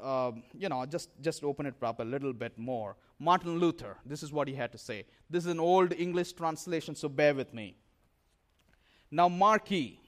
uh, 0.00 0.30
you 0.56 0.68
know, 0.68 0.86
just, 0.86 1.10
just 1.20 1.42
open 1.42 1.66
it 1.66 1.74
up 1.82 1.98
a 1.98 2.04
little 2.04 2.32
bit 2.32 2.56
more. 2.56 2.94
Martin 3.18 3.58
Luther, 3.58 3.96
this 4.06 4.22
is 4.22 4.30
what 4.30 4.46
he 4.46 4.54
had 4.54 4.70
to 4.70 4.78
say. 4.78 5.06
This 5.28 5.44
is 5.44 5.50
an 5.50 5.58
old 5.58 5.92
English 5.92 6.34
translation, 6.34 6.94
so 6.94 7.08
bear 7.08 7.34
with 7.34 7.52
me. 7.52 7.74
Now, 9.10 9.28
mark 9.28 9.72
ye, 9.72 9.98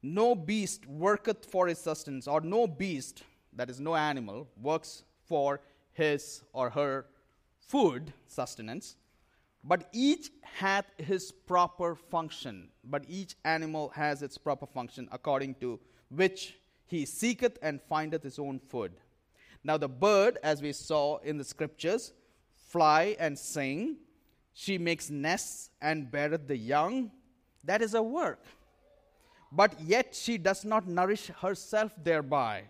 no 0.00 0.36
beast 0.36 0.86
worketh 0.86 1.44
for 1.50 1.66
his 1.66 1.80
sustenance, 1.80 2.28
or 2.28 2.40
no 2.40 2.68
beast, 2.68 3.24
that 3.56 3.68
is, 3.70 3.80
no 3.80 3.96
animal, 3.96 4.48
works 4.60 5.02
for 5.26 5.60
his 5.92 6.42
or 6.52 6.70
her 6.70 7.06
food, 7.58 8.12
sustenance, 8.28 8.96
But 9.66 9.88
each 9.92 10.30
hath 10.42 10.86
his 10.96 11.32
proper 11.32 11.96
function. 11.96 12.68
But 12.84 13.04
each 13.08 13.34
animal 13.44 13.88
has 13.96 14.22
its 14.22 14.38
proper 14.38 14.64
function, 14.64 15.08
according 15.10 15.56
to 15.56 15.80
which 16.08 16.56
he 16.86 17.04
seeketh 17.04 17.58
and 17.60 17.82
findeth 17.82 18.22
his 18.22 18.38
own 18.38 18.60
food. 18.60 18.92
Now, 19.64 19.76
the 19.76 19.88
bird, 19.88 20.38
as 20.44 20.62
we 20.62 20.72
saw 20.72 21.16
in 21.18 21.36
the 21.36 21.44
scriptures, 21.44 22.12
fly 22.54 23.16
and 23.18 23.36
sing. 23.36 23.96
She 24.54 24.78
makes 24.78 25.10
nests 25.10 25.70
and 25.82 26.08
beareth 26.10 26.46
the 26.46 26.56
young. 26.56 27.10
That 27.64 27.82
is 27.82 27.94
a 27.94 28.02
work. 28.02 28.44
But 29.50 29.80
yet 29.80 30.14
she 30.14 30.38
does 30.38 30.64
not 30.64 30.86
nourish 30.86 31.26
herself 31.42 31.92
thereby. 32.00 32.64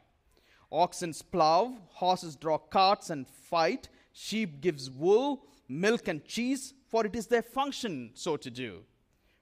Oxen 0.77 1.15
plow, 1.33 1.75
horses 1.89 2.37
draw 2.37 2.59
carts 2.59 3.09
and 3.09 3.27
fight, 3.27 3.89
sheep 4.13 4.61
gives 4.61 4.91
wool, 4.91 5.47
milk 5.69 6.07
and 6.07 6.23
cheese, 6.27 6.75
for 6.87 7.07
it 7.07 7.17
is 7.17 7.27
their 7.29 7.43
function 7.43 8.11
so 8.13 8.37
to 8.37 8.51
do. 8.51 8.85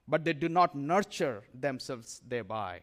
But 0.07 0.23
they 0.23 0.31
do 0.31 0.47
not 0.47 0.75
nurture 0.75 1.43
themselves 1.53 2.21
thereby. 2.25 2.81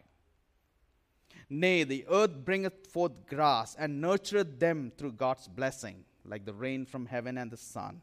Nay, 1.49 1.85
the 1.85 2.05
earth 2.11 2.45
bringeth 2.45 2.89
forth 2.89 3.27
grass 3.27 3.75
and 3.79 4.03
nurtureth 4.03 4.59
them 4.59 4.93
through 4.99 5.13
God's 5.13 5.49
blessing, 5.49 6.05
like 6.27 6.45
the 6.45 6.53
rain 6.53 6.85
from 6.85 7.07
heaven 7.07 7.39
and 7.39 7.51
the 7.51 7.57
sun. 7.57 8.03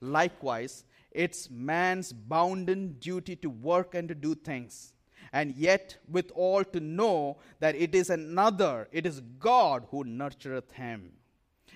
Likewise, 0.00 0.84
it's 1.12 1.50
man's 1.50 2.12
bounden 2.12 2.96
duty 2.98 3.36
to 3.36 3.48
work 3.48 3.94
and 3.94 4.08
to 4.08 4.14
do 4.14 4.34
things 4.34 4.92
and 5.32 5.54
yet 5.56 5.96
withal 6.10 6.64
to 6.64 6.80
know 6.80 7.38
that 7.60 7.74
it 7.74 7.94
is 7.94 8.10
another, 8.10 8.88
it 8.92 9.06
is 9.06 9.20
God 9.38 9.86
who 9.90 10.04
nurtureth 10.04 10.72
him. 10.72 11.12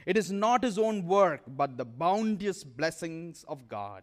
It 0.06 0.16
is 0.16 0.32
not 0.32 0.64
his 0.64 0.78
own 0.78 1.06
work, 1.06 1.42
but 1.46 1.76
the 1.76 1.84
bounteous 1.84 2.64
blessings 2.64 3.44
of 3.46 3.68
God. 3.68 4.02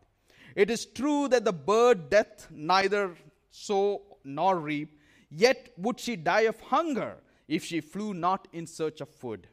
It 0.55 0.69
is 0.69 0.85
true 0.85 1.27
that 1.27 1.45
the 1.45 1.53
bird 1.53 2.09
doth 2.09 2.47
neither 2.51 3.15
sow 3.51 4.01
nor 4.23 4.57
reap, 4.57 4.99
yet 5.29 5.73
would 5.77 5.99
she 5.99 6.15
die 6.15 6.41
of 6.41 6.59
hunger 6.59 7.15
if 7.47 7.63
she 7.65 7.81
flew 7.81 8.13
not 8.13 8.47
in 8.53 8.67
search 8.67 9.01
of 9.01 9.09
food. 9.09 9.47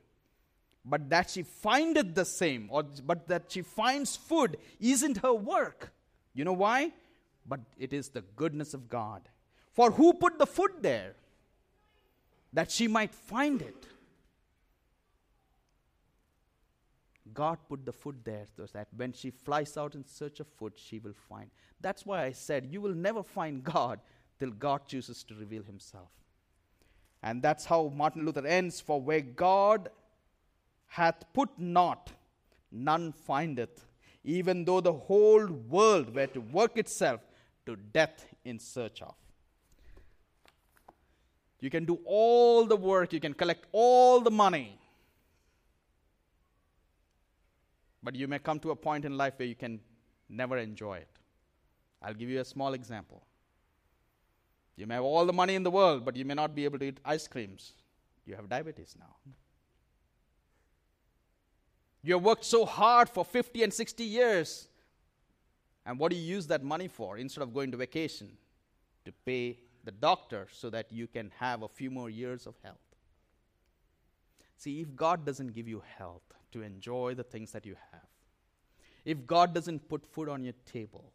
But 0.85 1.11
that 1.11 1.31
she 1.31 1.43
findeth 1.43 2.15
the 2.15 2.25
same, 2.25 2.69
or 2.71 2.85
but 2.85 3.27
that 3.29 3.51
she 3.51 3.63
finds 3.63 4.15
food 4.15 4.57
isn't 4.79 5.19
her 5.19 5.35
work. 5.35 5.93
You 6.33 6.45
know 6.45 6.53
why? 6.53 6.93
But 7.45 7.61
it 7.77 7.93
is 7.93 8.11
the 8.11 8.21
goodness 8.21 8.73
of 8.73 8.89
God. 8.89 9.29
For 9.77 9.91
who 9.91 10.15
put 10.15 10.39
the 10.39 10.47
food 10.47 10.73
there? 10.81 11.13
That 12.55 12.71
she 12.71 12.89
might 12.89 13.15
find 13.15 13.61
it. 13.61 13.87
God 17.35 17.59
put 17.69 17.85
the 17.85 17.93
food 17.93 18.17
there 18.25 18.47
so 18.57 18.65
that 18.73 18.89
when 18.97 19.13
she 19.13 19.29
flies 19.31 19.77
out 19.77 19.95
in 19.95 20.07
search 20.07 20.41
of 20.41 20.47
food, 20.47 20.73
she 20.77 20.99
will 20.99 21.13
find. 21.29 21.51
That's 21.83 22.07
why 22.07 22.25
I 22.25 22.33
said 22.33 22.69
you 22.71 22.81
will 22.81 22.95
never 22.95 23.23
find 23.23 23.63
God 23.63 24.01
till 24.39 24.51
God 24.51 24.87
chooses 24.87 25.23
to 25.25 25.35
reveal 25.35 25.63
himself. 25.63 26.09
And 27.23 27.43
that's 27.43 27.67
how 27.67 27.93
Martin 27.95 28.25
Luther 28.25 28.47
ends 28.47 28.81
For 28.81 28.99
where 28.99 29.21
God 29.21 29.91
hath 30.87 31.25
put 31.35 31.51
not, 31.59 32.13
none 32.73 33.13
findeth, 33.13 33.85
even 34.25 34.65
though 34.65 34.81
the 34.81 34.95
whole 34.95 35.47
world 35.47 36.15
were 36.15 36.29
to 36.29 36.41
work 36.41 36.79
itself 36.79 37.21
to 37.67 37.77
death 37.77 38.25
in 38.43 38.59
search 38.59 39.03
of. 39.03 39.15
You 41.67 41.71
can 41.71 41.85
do 41.85 41.99
all 42.05 42.65
the 42.65 42.77
work, 42.77 43.13
you 43.13 43.19
can 43.19 43.35
collect 43.35 43.67
all 43.73 44.21
the 44.21 44.31
money. 44.31 44.79
But 48.05 48.15
you 48.15 48.29
may 48.29 48.39
come 48.39 48.61
to 48.61 48.71
a 48.71 48.77
point 48.77 49.05
in 49.05 49.17
life 49.17 49.33
where 49.37 49.49
you 49.49 49.57
can 49.57 49.81
never 50.29 50.59
enjoy 50.59 50.99
it. 50.99 51.09
I'll 52.01 52.15
give 52.15 52.31
you 52.31 52.41
a 52.41 52.45
small 52.45 52.75
example. 52.75 53.25
You 54.77 54.87
may 54.87 54.95
have 54.95 55.03
all 55.03 55.27
the 55.27 55.33
money 55.33 55.57
in 55.57 55.65
the 55.65 55.73
world, 55.73 56.05
but 56.05 56.15
you 56.15 56.25
may 56.25 56.35
not 56.35 56.55
be 56.55 56.65
able 56.65 56.79
to 56.79 56.85
eat 56.85 57.01
ice 57.05 57.27
creams. 57.27 57.73
You 58.27 58.37
have 58.37 58.49
diabetes 58.49 58.95
now. 58.97 59.17
You 62.05 62.15
have 62.15 62.23
worked 62.23 62.45
so 62.45 62.65
hard 62.65 63.09
for 63.09 63.25
50 63.25 63.65
and 63.65 63.75
60 63.75 64.05
years. 64.05 64.69
And 65.85 65.99
what 65.99 66.13
do 66.13 66.17
you 66.17 66.23
use 66.23 66.47
that 66.47 66.63
money 66.63 66.87
for 66.87 67.19
instead 67.19 67.43
of 67.43 67.53
going 67.53 67.73
to 67.73 67.77
vacation? 67.77 68.29
To 69.05 69.11
pay 69.25 69.59
the 69.87 69.93
doctor 69.93 70.49
so 70.51 70.69
that 70.69 70.93
you 70.93 71.07
can 71.07 71.31
have 71.39 71.63
a 71.63 71.69
few 71.69 71.91
more 71.91 72.11
years 72.11 72.47
of 72.47 72.55
health. 72.63 72.77
See, 74.59 74.81
if 74.81 74.95
God 74.95 75.25
doesn't 75.25 75.53
give 75.55 75.69
you 75.69 75.83
health 75.97 76.25
to 76.53 76.63
enjoy 76.63 77.15
the 77.15 77.23
things 77.23 77.53
that 77.53 77.65
you 77.65 77.77
have, 77.93 78.09
if 79.05 79.27
God 79.27 79.55
doesn't 79.55 79.89
put 79.89 80.05
food 80.05 80.29
on 80.29 80.43
your 80.43 80.55
table 80.71 81.13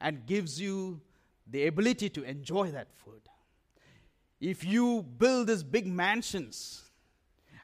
and 0.00 0.26
gives 0.26 0.60
you 0.60 1.00
the 1.46 1.66
ability 1.66 2.10
to 2.10 2.24
enjoy 2.24 2.72
that 2.72 2.88
food, 2.92 3.22
if 4.40 4.64
you 4.64 5.02
build 5.02 5.46
these 5.46 5.62
big 5.62 5.86
mansions 5.86 6.90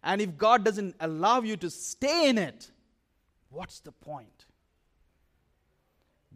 and 0.04 0.20
if 0.20 0.38
God 0.38 0.64
doesn't 0.64 0.94
allow 1.00 1.40
you 1.40 1.56
to 1.56 1.68
stay 1.68 2.28
in 2.28 2.38
it, 2.38 2.70
what's 3.50 3.80
the 3.80 3.90
point? 3.90 4.44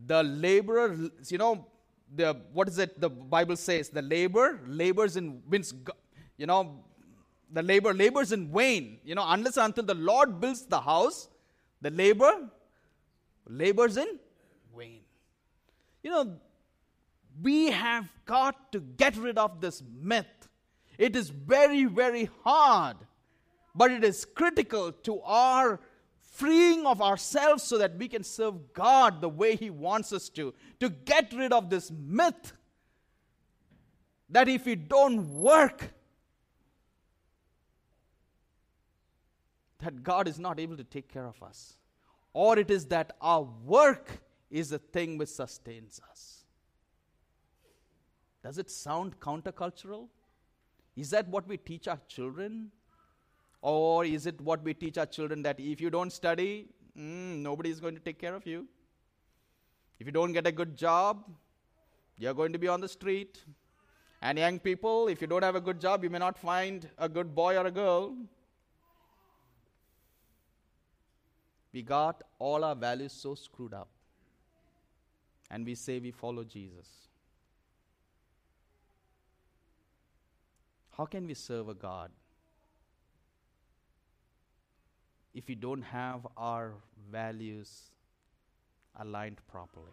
The 0.06 0.24
laborer, 0.24 0.96
you 1.28 1.38
know, 1.38 1.66
the 2.14 2.36
what 2.52 2.68
is 2.68 2.78
it 2.78 3.00
the 3.00 3.08
bible 3.08 3.56
says? 3.56 3.88
The 3.88 4.02
labor 4.02 4.60
labors 4.66 5.16
in 5.16 5.42
means 5.48 5.74
you 6.36 6.46
know 6.46 6.84
the 7.52 7.62
labor 7.62 7.94
labors 7.94 8.32
in 8.32 8.52
vain. 8.52 8.98
You 9.04 9.14
know 9.14 9.24
unless 9.26 9.56
until 9.56 9.84
the 9.84 9.94
lord 9.94 10.40
builds 10.40 10.66
the 10.66 10.80
house 10.80 11.28
the 11.80 11.90
labor 11.90 12.48
labors 13.48 13.96
in 13.96 14.18
vain. 14.76 15.00
You 16.02 16.10
know 16.10 16.36
we 17.42 17.70
have 17.70 18.12
got 18.26 18.72
to 18.72 18.80
get 18.80 19.16
rid 19.16 19.38
of 19.38 19.60
this 19.60 19.82
myth. 20.00 20.48
It 20.98 21.16
is 21.16 21.30
very 21.30 21.84
very 21.84 22.28
hard 22.44 22.96
but 23.74 23.90
it 23.90 24.04
is 24.04 24.24
critical 24.24 24.92
to 24.92 25.20
our 25.22 25.80
freeing 26.30 26.86
of 26.86 27.02
ourselves 27.02 27.62
so 27.62 27.76
that 27.78 27.98
we 27.98 28.08
can 28.08 28.24
serve 28.24 28.72
God 28.72 29.20
the 29.20 29.28
way 29.28 29.56
He 29.56 29.68
wants 29.68 30.12
us 30.12 30.28
to, 30.30 30.54
to 30.78 30.88
get 30.88 31.32
rid 31.32 31.52
of 31.52 31.68
this 31.68 31.90
myth 31.90 32.52
that 34.30 34.48
if 34.48 34.64
we 34.64 34.76
don't 34.76 35.28
work, 35.40 35.92
that 39.80 40.02
God 40.02 40.28
is 40.28 40.38
not 40.38 40.60
able 40.60 40.76
to 40.76 40.84
take 40.84 41.12
care 41.12 41.26
of 41.26 41.42
us. 41.42 41.76
Or 42.32 42.58
it 42.58 42.70
is 42.70 42.86
that 42.86 43.16
our 43.20 43.42
work 43.64 44.22
is 44.50 44.70
the 44.70 44.78
thing 44.78 45.18
which 45.18 45.30
sustains 45.30 46.00
us. 46.10 46.44
Does 48.42 48.58
it 48.58 48.70
sound 48.70 49.18
countercultural? 49.20 50.08
Is 50.96 51.10
that 51.10 51.28
what 51.28 51.46
we 51.48 51.56
teach 51.56 51.88
our 51.88 52.00
children? 52.08 52.70
Or 53.62 54.04
is 54.04 54.26
it 54.26 54.40
what 54.40 54.62
we 54.62 54.74
teach 54.74 54.96
our 54.96 55.06
children 55.06 55.42
that 55.42 55.60
if 55.60 55.80
you 55.80 55.90
don't 55.90 56.10
study, 56.10 56.68
mm, 56.96 57.38
nobody 57.42 57.70
is 57.70 57.80
going 57.80 57.94
to 57.94 58.00
take 58.00 58.18
care 58.18 58.34
of 58.34 58.46
you? 58.46 58.66
If 59.98 60.06
you 60.06 60.12
don't 60.12 60.32
get 60.32 60.46
a 60.46 60.52
good 60.52 60.76
job, 60.76 61.24
you're 62.16 62.34
going 62.34 62.52
to 62.52 62.58
be 62.58 62.68
on 62.68 62.80
the 62.80 62.88
street. 62.88 63.44
And 64.22 64.38
young 64.38 64.58
people, 64.58 65.08
if 65.08 65.20
you 65.20 65.26
don't 65.26 65.42
have 65.42 65.56
a 65.56 65.60
good 65.60 65.80
job, 65.80 66.04
you 66.04 66.10
may 66.10 66.18
not 66.18 66.38
find 66.38 66.88
a 66.98 67.08
good 67.08 67.34
boy 67.34 67.56
or 67.56 67.66
a 67.66 67.70
girl. 67.70 68.16
We 71.72 71.82
got 71.82 72.22
all 72.38 72.64
our 72.64 72.74
values 72.74 73.12
so 73.12 73.34
screwed 73.34 73.74
up. 73.74 73.88
And 75.50 75.66
we 75.66 75.74
say 75.74 75.98
we 75.98 76.10
follow 76.10 76.44
Jesus. 76.44 76.88
How 80.96 81.06
can 81.06 81.26
we 81.26 81.34
serve 81.34 81.68
a 81.68 81.74
God 81.74 82.10
if 85.34 85.46
we 85.48 85.54
don't 85.54 85.82
have 85.82 86.26
our 86.36 86.74
values 87.10 87.90
aligned 88.98 89.38
properly. 89.48 89.92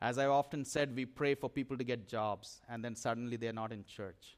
As 0.00 0.18
I've 0.18 0.30
often 0.30 0.64
said, 0.64 0.94
we 0.94 1.04
pray 1.06 1.34
for 1.34 1.48
people 1.48 1.76
to 1.78 1.84
get 1.84 2.06
jobs 2.06 2.60
and 2.68 2.84
then 2.84 2.94
suddenly 2.94 3.36
they're 3.36 3.52
not 3.52 3.72
in 3.72 3.84
church. 3.84 4.36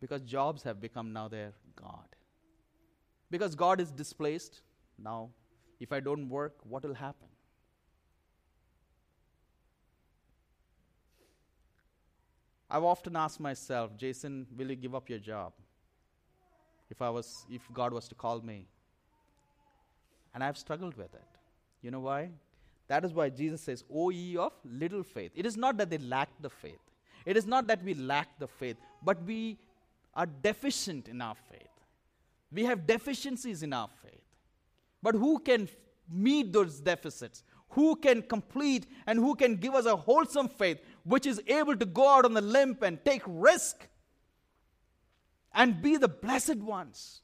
Because 0.00 0.20
jobs 0.20 0.62
have 0.62 0.80
become 0.80 1.12
now 1.12 1.28
their 1.28 1.52
God. 1.74 2.06
Because 3.30 3.54
God 3.54 3.80
is 3.80 3.90
displaced, 3.90 4.60
now 4.98 5.30
if 5.80 5.92
I 5.92 6.00
don't 6.00 6.28
work, 6.28 6.54
what 6.64 6.84
will 6.84 6.94
happen? 6.94 7.28
I've 12.70 12.84
often 12.84 13.16
asked 13.16 13.40
myself, 13.40 13.96
Jason, 13.96 14.46
will 14.56 14.70
you 14.70 14.76
give 14.76 14.94
up 14.94 15.08
your 15.08 15.18
job? 15.18 15.52
If 16.90 17.02
I 17.02 17.10
was 17.10 17.46
if 17.50 17.62
God 17.72 17.92
was 17.92 18.08
to 18.08 18.14
call 18.14 18.40
me. 18.40 18.66
And 20.34 20.42
I've 20.42 20.58
struggled 20.58 20.96
with 20.96 21.14
it. 21.14 21.24
You 21.82 21.90
know 21.90 22.00
why? 22.00 22.30
That 22.88 23.04
is 23.04 23.12
why 23.12 23.30
Jesus 23.30 23.60
says, 23.60 23.84
O 23.92 24.10
ye 24.10 24.36
of 24.36 24.52
little 24.64 25.02
faith. 25.02 25.32
It 25.34 25.46
is 25.46 25.56
not 25.56 25.76
that 25.78 25.90
they 25.90 25.98
lack 25.98 26.28
the 26.40 26.50
faith. 26.50 26.80
It 27.24 27.36
is 27.36 27.46
not 27.46 27.66
that 27.68 27.82
we 27.82 27.94
lack 27.94 28.38
the 28.38 28.48
faith, 28.48 28.76
but 29.02 29.22
we 29.24 29.58
are 30.14 30.26
deficient 30.26 31.08
in 31.08 31.22
our 31.22 31.34
faith. 31.50 31.62
We 32.52 32.64
have 32.64 32.86
deficiencies 32.86 33.62
in 33.62 33.72
our 33.72 33.88
faith. 34.02 34.20
But 35.02 35.14
who 35.14 35.38
can 35.38 35.68
meet 36.10 36.52
those 36.52 36.80
deficits? 36.80 37.42
Who 37.70 37.96
can 37.96 38.22
complete 38.22 38.86
and 39.06 39.18
who 39.18 39.34
can 39.34 39.56
give 39.56 39.74
us 39.74 39.86
a 39.86 39.96
wholesome 39.96 40.48
faith 40.48 40.78
which 41.04 41.26
is 41.26 41.42
able 41.46 41.76
to 41.76 41.86
go 41.86 42.08
out 42.08 42.24
on 42.24 42.34
the 42.34 42.40
limb 42.40 42.76
and 42.82 43.04
take 43.04 43.22
risk 43.26 43.88
and 45.54 45.80
be 45.80 45.96
the 45.96 46.08
blessed 46.08 46.56
ones? 46.56 47.22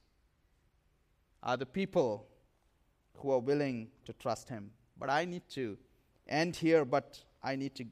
Are 1.42 1.56
the 1.56 1.66
people 1.66 2.26
who 3.20 3.30
are 3.32 3.38
willing 3.38 3.88
to 4.04 4.12
trust 4.14 4.48
Him. 4.48 4.70
But 4.98 5.10
I 5.10 5.24
need 5.24 5.42
to 5.50 5.76
end 6.28 6.56
here, 6.56 6.84
but 6.84 7.22
I 7.42 7.56
need 7.56 7.74
to, 7.76 7.84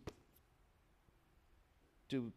to 2.10 2.32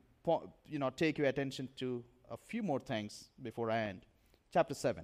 you 0.68 0.80
know, 0.80 0.90
take 0.90 1.18
your 1.18 1.28
attention 1.28 1.70
to 1.78 2.04
a 2.30 2.38
few 2.38 2.64
more 2.64 2.80
things 2.80 3.30
before 3.42 3.72
I 3.72 3.80
end. 3.80 4.06
Chapter 4.54 4.74
7. 4.74 5.04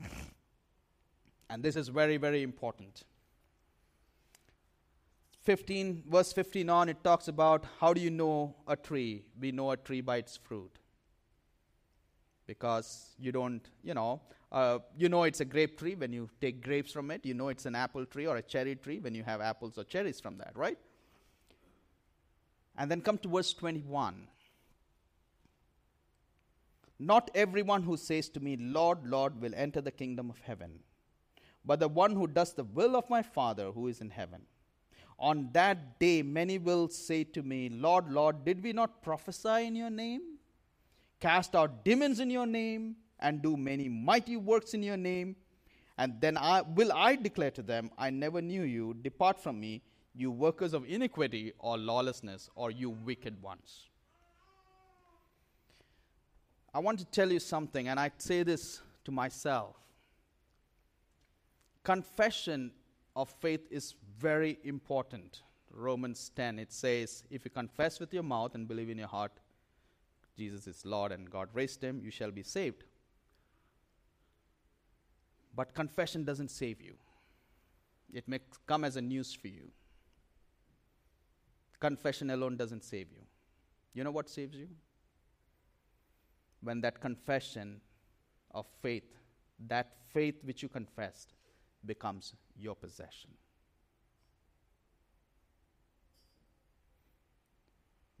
and 1.50 1.62
this 1.62 1.76
is 1.76 1.88
very, 1.88 2.16
very 2.16 2.42
important. 2.42 3.04
15, 5.42 6.04
verse 6.08 6.32
15 6.32 6.68
on, 6.68 6.88
it 6.88 7.02
talks 7.02 7.28
about 7.28 7.64
how 7.80 7.92
do 7.92 8.00
you 8.00 8.10
know 8.10 8.54
a 8.66 8.76
tree? 8.76 9.24
We 9.40 9.50
know 9.50 9.70
a 9.70 9.76
tree 9.76 10.00
by 10.00 10.18
its 10.18 10.36
fruit. 10.36 10.78
Because 12.48 13.10
you 13.20 13.30
don't, 13.30 13.60
you 13.84 13.92
know, 13.92 14.22
uh, 14.50 14.78
you 14.96 15.10
know 15.10 15.24
it's 15.24 15.40
a 15.40 15.44
grape 15.44 15.78
tree 15.78 15.94
when 15.94 16.12
you 16.14 16.30
take 16.40 16.64
grapes 16.64 16.90
from 16.90 17.10
it. 17.10 17.24
You 17.24 17.34
know 17.34 17.50
it's 17.50 17.66
an 17.66 17.74
apple 17.74 18.06
tree 18.06 18.26
or 18.26 18.38
a 18.38 18.42
cherry 18.42 18.74
tree 18.74 18.98
when 18.98 19.14
you 19.14 19.22
have 19.22 19.42
apples 19.42 19.76
or 19.76 19.84
cherries 19.84 20.18
from 20.18 20.38
that, 20.38 20.52
right? 20.54 20.78
And 22.78 22.90
then 22.90 23.02
come 23.02 23.18
to 23.18 23.28
verse 23.28 23.52
21. 23.52 24.26
Not 26.98 27.30
everyone 27.34 27.82
who 27.82 27.98
says 27.98 28.30
to 28.30 28.40
me, 28.40 28.56
Lord, 28.56 29.06
Lord, 29.06 29.40
will 29.40 29.52
enter 29.54 29.82
the 29.82 29.92
kingdom 29.92 30.30
of 30.30 30.38
heaven, 30.38 30.80
but 31.66 31.80
the 31.80 31.88
one 31.88 32.14
who 32.14 32.26
does 32.26 32.54
the 32.54 32.64
will 32.64 32.96
of 32.96 33.10
my 33.10 33.20
Father 33.20 33.70
who 33.72 33.88
is 33.88 34.00
in 34.00 34.08
heaven. 34.08 34.40
On 35.18 35.50
that 35.52 35.98
day, 35.98 36.22
many 36.22 36.56
will 36.58 36.88
say 36.88 37.24
to 37.24 37.42
me, 37.42 37.68
Lord, 37.68 38.10
Lord, 38.10 38.44
did 38.46 38.62
we 38.62 38.72
not 38.72 39.02
prophesy 39.02 39.66
in 39.66 39.76
your 39.76 39.90
name? 39.90 40.37
Cast 41.20 41.54
out 41.54 41.84
demons 41.84 42.20
in 42.20 42.30
your 42.30 42.46
name? 42.46 42.96
and 43.20 43.42
do 43.42 43.56
many 43.56 43.88
mighty 43.88 44.36
works 44.36 44.74
in 44.74 44.82
your 44.82 44.96
name. 44.96 45.36
And 45.96 46.20
then 46.20 46.36
I, 46.36 46.62
will 46.62 46.92
I 46.92 47.16
declare 47.16 47.50
to 47.52 47.62
them, 47.62 47.90
I 47.98 48.10
never 48.10 48.40
knew 48.40 48.62
you. 48.62 48.94
Depart 48.94 49.40
from 49.40 49.58
me, 49.58 49.82
you 50.14 50.30
workers 50.30 50.72
of 50.72 50.84
iniquity 50.88 51.52
or 51.58 51.76
lawlessness, 51.76 52.48
or 52.54 52.70
you 52.70 52.90
wicked 52.90 53.40
ones. 53.42 53.86
I 56.72 56.78
want 56.78 57.00
to 57.00 57.04
tell 57.06 57.32
you 57.32 57.40
something, 57.40 57.88
and 57.88 57.98
I 57.98 58.12
say 58.18 58.44
this 58.44 58.80
to 59.04 59.10
myself. 59.10 59.74
Confession 61.82 62.70
of 63.16 63.30
faith 63.40 63.66
is 63.70 63.94
very 64.18 64.58
important. 64.62 65.42
Romans 65.72 66.30
10, 66.36 66.60
it 66.60 66.72
says, 66.72 67.24
If 67.30 67.44
you 67.44 67.50
confess 67.50 67.98
with 67.98 68.14
your 68.14 68.22
mouth 68.22 68.54
and 68.54 68.68
believe 68.68 68.90
in 68.90 68.98
your 68.98 69.08
heart 69.08 69.32
Jesus 70.38 70.68
is 70.68 70.86
Lord 70.86 71.10
and 71.10 71.28
God 71.28 71.48
raised 71.52 71.82
him, 71.82 72.00
you 72.00 72.12
shall 72.12 72.30
be 72.30 72.44
saved. 72.44 72.84
But 75.54 75.74
confession 75.74 76.24
doesn't 76.24 76.52
save 76.52 76.80
you, 76.80 76.94
it 78.12 78.28
may 78.28 78.38
come 78.66 78.84
as 78.84 78.96
a 78.96 79.02
news 79.02 79.34
for 79.34 79.48
you. 79.48 79.70
Confession 81.80 82.30
alone 82.30 82.56
doesn't 82.56 82.84
save 82.84 83.10
you. 83.10 83.22
You 83.94 84.04
know 84.04 84.10
what 84.10 84.28
saves 84.28 84.56
you? 84.56 84.68
When 86.62 86.80
that 86.82 87.00
confession 87.00 87.80
of 88.52 88.66
faith, 88.80 89.16
that 89.66 89.96
faith 90.12 90.36
which 90.44 90.62
you 90.62 90.68
confessed, 90.68 91.34
becomes 91.84 92.34
your 92.56 92.74
possession. 92.74 93.30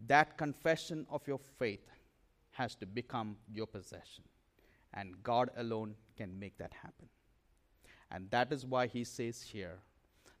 That 0.06 0.36
confession 0.38 1.06
of 1.10 1.26
your 1.26 1.40
faith 1.58 1.88
has 2.58 2.74
to 2.74 2.86
become 2.86 3.36
your 3.54 3.66
possession. 3.66 4.24
And 4.92 5.22
God 5.22 5.50
alone 5.56 5.94
can 6.16 6.38
make 6.38 6.58
that 6.58 6.72
happen. 6.72 7.08
And 8.10 8.28
that 8.30 8.52
is 8.52 8.66
why 8.66 8.88
he 8.88 9.04
says 9.04 9.42
here 9.42 9.78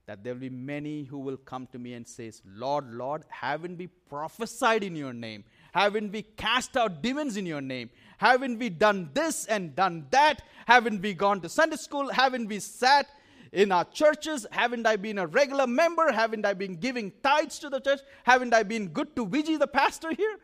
that 0.06 0.24
there 0.24 0.32
will 0.32 0.40
be 0.40 0.50
many 0.50 1.04
who 1.04 1.18
will 1.18 1.36
come 1.36 1.68
to 1.70 1.78
me 1.78 1.92
and 1.92 2.08
says, 2.08 2.40
Lord, 2.44 2.92
Lord, 2.92 3.24
haven't 3.28 3.76
we 3.76 3.88
prophesied 4.08 4.82
in 4.82 4.96
your 4.96 5.12
name? 5.12 5.44
Haven't 5.72 6.10
we 6.10 6.22
cast 6.22 6.76
out 6.78 7.02
demons 7.02 7.36
in 7.36 7.44
your 7.44 7.60
name? 7.60 7.90
Haven't 8.16 8.58
we 8.58 8.70
done 8.70 9.10
this 9.12 9.44
and 9.44 9.76
done 9.76 10.06
that? 10.10 10.42
Haven't 10.66 11.02
we 11.02 11.12
gone 11.12 11.42
to 11.42 11.48
Sunday 11.48 11.76
school? 11.76 12.10
Haven't 12.10 12.46
we 12.46 12.58
sat 12.58 13.06
in 13.52 13.70
our 13.70 13.84
churches? 13.84 14.46
Haven't 14.50 14.86
I 14.86 14.96
been 14.96 15.18
a 15.18 15.26
regular 15.26 15.66
member? 15.66 16.10
Haven't 16.10 16.46
I 16.46 16.54
been 16.54 16.76
giving 16.76 17.12
tithes 17.22 17.58
to 17.58 17.68
the 17.68 17.80
church? 17.80 18.00
Haven't 18.24 18.54
I 18.54 18.62
been 18.62 18.88
good 18.88 19.14
to 19.14 19.26
Vijay, 19.26 19.58
the 19.58 19.66
pastor 19.66 20.12
here? 20.12 20.38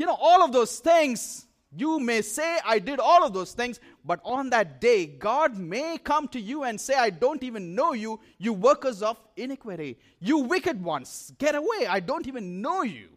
You 0.00 0.06
know, 0.06 0.16
all 0.18 0.42
of 0.42 0.50
those 0.50 0.78
things 0.78 1.44
you 1.76 2.00
may 2.00 2.22
say, 2.22 2.58
I 2.64 2.78
did 2.78 2.98
all 2.98 3.22
of 3.22 3.34
those 3.34 3.52
things, 3.52 3.78
but 4.02 4.18
on 4.24 4.48
that 4.48 4.80
day, 4.80 5.04
God 5.04 5.58
may 5.58 5.98
come 5.98 6.26
to 6.28 6.40
you 6.40 6.62
and 6.64 6.80
say, 6.80 6.94
I 6.94 7.10
don't 7.10 7.42
even 7.42 7.74
know 7.74 7.92
you, 7.92 8.18
you 8.38 8.54
workers 8.54 9.02
of 9.02 9.20
iniquity. 9.36 9.98
You 10.18 10.38
wicked 10.38 10.82
ones, 10.82 11.34
get 11.36 11.54
away. 11.54 11.86
I 11.86 12.00
don't 12.00 12.26
even 12.26 12.62
know 12.62 12.80
you. 12.80 13.10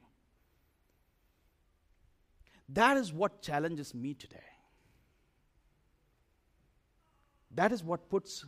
That 2.68 2.98
is 2.98 3.14
what 3.14 3.42
challenges 3.42 3.96
me 3.96 4.14
today. 4.14 4.50
That 7.56 7.72
is 7.72 7.82
what 7.82 8.10
puts 8.10 8.44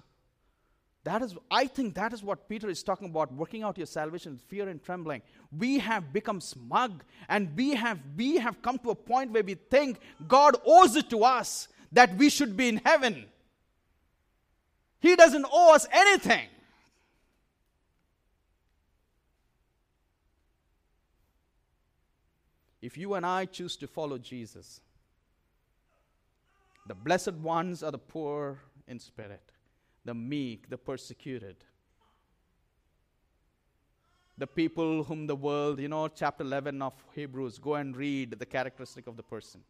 that 1.06 1.22
is, 1.22 1.36
I 1.52 1.68
think 1.68 1.94
that 1.94 2.14
is 2.14 2.24
what 2.24 2.50
Peter 2.50 2.68
is 2.68 2.82
talking 2.82 3.08
about, 3.08 3.32
working 3.32 3.62
out 3.62 3.78
your 3.78 3.86
salvation 3.86 4.34
with 4.34 4.42
fear 4.42 4.68
and 4.68 4.84
trembling. 4.84 5.22
We 5.56 5.78
have 5.78 6.12
become 6.12 6.42
smug 6.42 7.04
and 7.30 7.56
we 7.56 7.76
have, 7.76 8.00
we 8.18 8.38
have 8.38 8.60
come 8.64 8.80
to 8.80 8.90
a 8.90 8.96
point 8.96 9.32
where 9.32 9.44
we 9.44 9.54
think 9.54 10.00
God 10.28 10.58
owes 10.66 10.96
it 10.96 11.12
to 11.12 11.24
us 11.24 11.68
that 11.92 12.18
we 12.18 12.32
should 12.32 12.58
be 12.58 12.70
in 12.70 12.82
heaven. 12.84 13.26
He 15.00 15.16
doesn't 15.16 15.46
owe 15.52 15.76
us 15.76 15.86
anything. 15.92 16.48
If 22.82 22.98
you 22.98 23.14
and 23.14 23.24
I 23.24 23.46
choose 23.46 23.76
to 23.78 23.88
follow 23.88 24.18
Jesus, 24.18 24.82
the 26.88 26.96
blessed 26.96 27.34
ones 27.34 27.84
are 27.84 27.92
the 27.92 28.00
poor 28.00 28.58
in 28.88 28.98
spirit 28.98 29.52
the 30.06 30.14
meek, 30.14 30.70
the 30.70 30.78
persecuted. 30.78 31.58
The 34.38 34.48
people 34.48 35.04
whom 35.04 35.28
the 35.28 35.36
world, 35.36 35.80
you 35.80 35.88
know, 35.88 36.08
chapter 36.08 36.44
11 36.44 36.82
of 36.82 36.94
Hebrews, 37.14 37.58
go 37.58 37.76
and 37.76 37.96
read 37.96 38.38
the 38.38 38.46
characteristic 38.46 39.08
of 39.08 39.18
the 39.18 39.24
person. 39.24 39.62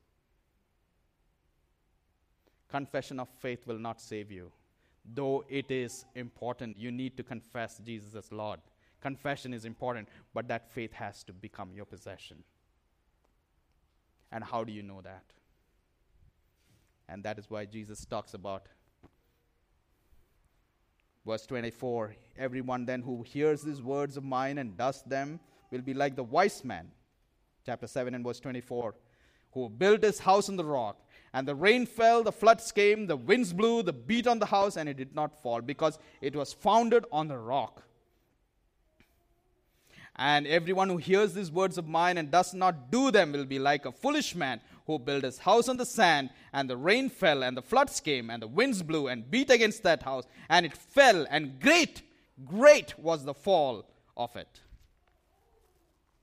Confession 2.70 3.20
of 3.20 3.30
faith 3.30 3.66
will 3.66 3.80
not 3.80 4.02
save 4.02 4.32
you. 4.32 4.52
Though 5.14 5.46
it 5.48 5.70
is 5.70 6.06
important, 6.16 6.78
you 6.78 6.92
need 6.92 7.16
to 7.18 7.24
confess 7.24 7.80
Jesus 7.86 8.16
as 8.16 8.32
Lord. 8.32 8.60
Confession 9.02 9.54
is 9.54 9.66
important, 9.66 10.10
but 10.34 10.48
that 10.48 10.72
faith 10.72 10.92
has 10.94 11.24
to 11.26 11.32
become 11.32 11.70
your 11.76 11.86
possession. 11.86 12.38
And 14.32 14.44
how 14.44 14.64
do 14.64 14.74
you 14.74 14.82
know 14.82 15.02
that? 15.02 15.24
And 17.08 17.24
that 17.24 17.38
is 17.38 17.50
why 17.50 17.66
Jesus 17.66 18.04
talks 18.04 18.34
about 18.34 18.66
Verse 21.26 21.46
24 21.46 22.16
Everyone 22.38 22.86
then 22.86 23.02
who 23.02 23.24
hears 23.24 23.62
these 23.62 23.82
words 23.82 24.18
of 24.18 24.24
mine 24.24 24.58
and 24.58 24.78
does 24.78 25.04
them 25.04 25.40
will 25.72 25.82
be 25.82 25.94
like 25.94 26.16
the 26.16 26.24
wise 26.24 26.64
man. 26.64 26.92
Chapter 27.66 27.88
7 27.88 28.14
and 28.14 28.24
verse 28.24 28.40
24 28.40 28.96
who 29.56 29.70
built 29.70 30.04
his 30.04 30.20
house 30.20 30.50
on 30.50 30.58
the 30.58 30.66
rock. 30.66 31.00
And 31.34 31.48
the 31.48 31.56
rain 31.56 31.86
fell, 31.86 32.24
the 32.24 32.32
floods 32.32 32.72
came, 32.72 33.08
the 33.08 33.16
winds 33.16 33.54
blew, 33.54 33.82
the 33.84 33.94
beat 33.94 34.28
on 34.28 34.38
the 34.38 34.46
house, 34.46 34.78
and 34.78 34.88
it 34.88 34.98
did 34.98 35.16
not 35.16 35.42
fall 35.42 35.62
because 35.62 35.98
it 36.22 36.36
was 36.36 36.54
founded 36.54 37.06
on 37.12 37.28
the 37.28 37.38
rock. 37.38 37.84
And 40.18 40.48
everyone 40.48 40.90
who 40.90 40.98
hears 40.98 41.34
these 41.34 41.52
words 41.52 41.78
of 41.78 41.88
mine 41.88 42.18
and 42.18 42.32
does 42.32 42.54
not 42.54 42.90
do 42.90 43.12
them 43.12 43.34
will 43.34 43.46
be 43.46 43.60
like 43.60 43.86
a 43.86 43.92
foolish 43.92 44.34
man 44.34 44.62
who 44.88 45.00
built 45.00 45.24
his 45.24 45.40
house 45.40 45.68
on 45.68 45.78
the 45.78 45.86
sand, 45.86 46.30
and 46.54 46.70
the 46.70 46.78
rain 46.78 47.10
fell, 47.10 47.44
and 47.44 47.58
the 47.58 47.62
floods 47.62 48.00
came, 48.00 48.30
and 48.30 48.42
the 48.42 48.48
winds 48.48 48.84
blew 48.84 49.08
and 49.08 49.30
beat 49.30 49.50
against 49.50 49.84
that 49.84 50.04
house, 50.04 50.26
and 50.48 50.66
it 50.66 50.78
fell, 50.78 51.26
and 51.30 51.60
great, 51.60 52.04
great 52.46 52.98
was 53.00 53.26
the 53.26 53.34
fall 53.34 53.90
of 54.16 54.36
it. 54.36 54.62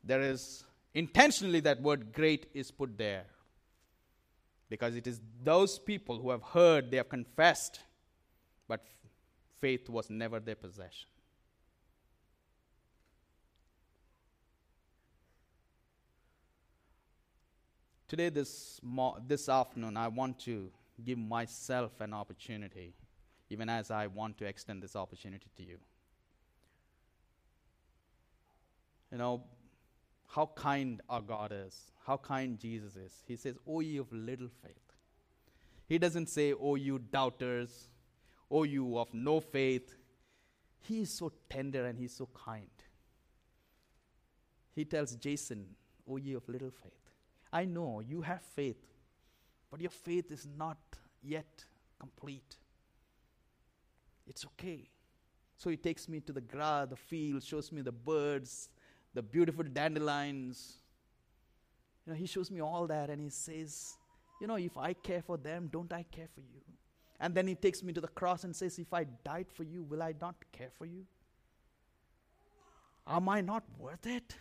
There 0.04 0.20
is 0.20 0.64
intentionally 0.94 1.60
that 1.60 1.82
word 1.82 2.12
great 2.12 2.46
is 2.54 2.70
put 2.70 2.96
there 2.96 3.24
because 4.68 4.96
it 4.96 5.06
is 5.06 5.20
those 5.42 5.78
people 5.78 6.18
who 6.18 6.30
have 6.30 6.42
heard, 6.42 6.90
they 6.90 6.96
have 6.96 7.08
confessed, 7.08 7.80
but 8.68 8.84
faith 9.60 9.90
was 9.90 10.08
never 10.08 10.40
their 10.40 10.54
possession. 10.54 11.08
Today, 18.12 18.28
this, 18.28 18.78
mo- 18.82 19.16
this 19.26 19.48
afternoon, 19.48 19.96
I 19.96 20.06
want 20.08 20.38
to 20.40 20.70
give 21.02 21.16
myself 21.16 21.98
an 22.02 22.12
opportunity. 22.12 22.92
even 23.48 23.70
as 23.70 23.90
I 23.90 24.06
want 24.06 24.36
to 24.36 24.44
extend 24.44 24.82
this 24.82 24.94
opportunity 24.94 25.46
to 25.56 25.62
you. 25.62 25.78
You 29.10 29.16
know, 29.16 29.44
how 30.28 30.50
kind 30.54 31.00
our 31.08 31.22
God 31.22 31.54
is, 31.54 31.90
how 32.06 32.18
kind 32.18 32.58
Jesus 32.58 32.96
is. 32.96 33.14
He 33.26 33.36
says, 33.36 33.56
oh, 33.66 33.76
O 33.76 33.80
ye 33.80 33.96
of 33.96 34.12
little 34.12 34.50
faith. 34.62 34.92
He 35.88 35.96
doesn't 35.96 36.28
say, 36.28 36.52
O 36.52 36.74
you 36.74 36.98
doubters, 36.98 37.88
O 38.50 38.64
you 38.64 38.98
of 38.98 39.08
no 39.14 39.40
faith. 39.40 39.96
He 40.82 41.00
is 41.00 41.10
so 41.10 41.32
tender 41.48 41.86
and 41.86 41.98
he's 41.98 42.12
so 42.12 42.28
kind. 42.34 42.68
He 44.74 44.84
tells 44.84 45.16
Jason, 45.16 45.64
O 46.06 46.18
ye 46.18 46.34
of 46.34 46.46
little 46.46 46.70
faith. 46.70 47.01
I 47.52 47.64
know 47.64 48.00
you 48.00 48.22
have 48.22 48.42
faith, 48.42 48.82
but 49.70 49.80
your 49.80 49.90
faith 49.90 50.30
is 50.30 50.48
not 50.56 50.78
yet 51.22 51.64
complete. 51.98 52.56
It's 54.26 54.44
okay. 54.46 54.88
So 55.56 55.70
he 55.70 55.76
takes 55.76 56.08
me 56.08 56.20
to 56.20 56.32
the 56.32 56.40
grass, 56.40 56.88
the 56.88 56.96
field, 56.96 57.42
shows 57.42 57.70
me 57.70 57.82
the 57.82 57.92
birds, 57.92 58.70
the 59.14 59.22
beautiful 59.22 59.64
dandelions. 59.64 60.78
You 62.06 62.12
know, 62.12 62.18
he 62.18 62.26
shows 62.26 62.50
me 62.50 62.60
all 62.60 62.86
that 62.86 63.10
and 63.10 63.20
he 63.20 63.28
says, 63.28 63.94
You 64.40 64.46
know, 64.46 64.56
if 64.56 64.76
I 64.76 64.94
care 64.94 65.22
for 65.22 65.36
them, 65.36 65.68
don't 65.70 65.92
I 65.92 66.04
care 66.10 66.28
for 66.34 66.40
you? 66.40 66.62
And 67.20 67.34
then 67.34 67.46
he 67.46 67.54
takes 67.54 67.82
me 67.82 67.92
to 67.92 68.00
the 68.00 68.08
cross 68.08 68.44
and 68.44 68.56
says, 68.56 68.78
If 68.78 68.92
I 68.92 69.04
died 69.24 69.46
for 69.52 69.62
you, 69.62 69.84
will 69.84 70.02
I 70.02 70.14
not 70.20 70.34
care 70.50 70.70
for 70.76 70.86
you? 70.86 71.04
Am 73.06 73.28
I 73.28 73.40
not 73.40 73.64
worth 73.78 74.06
it? 74.06 74.34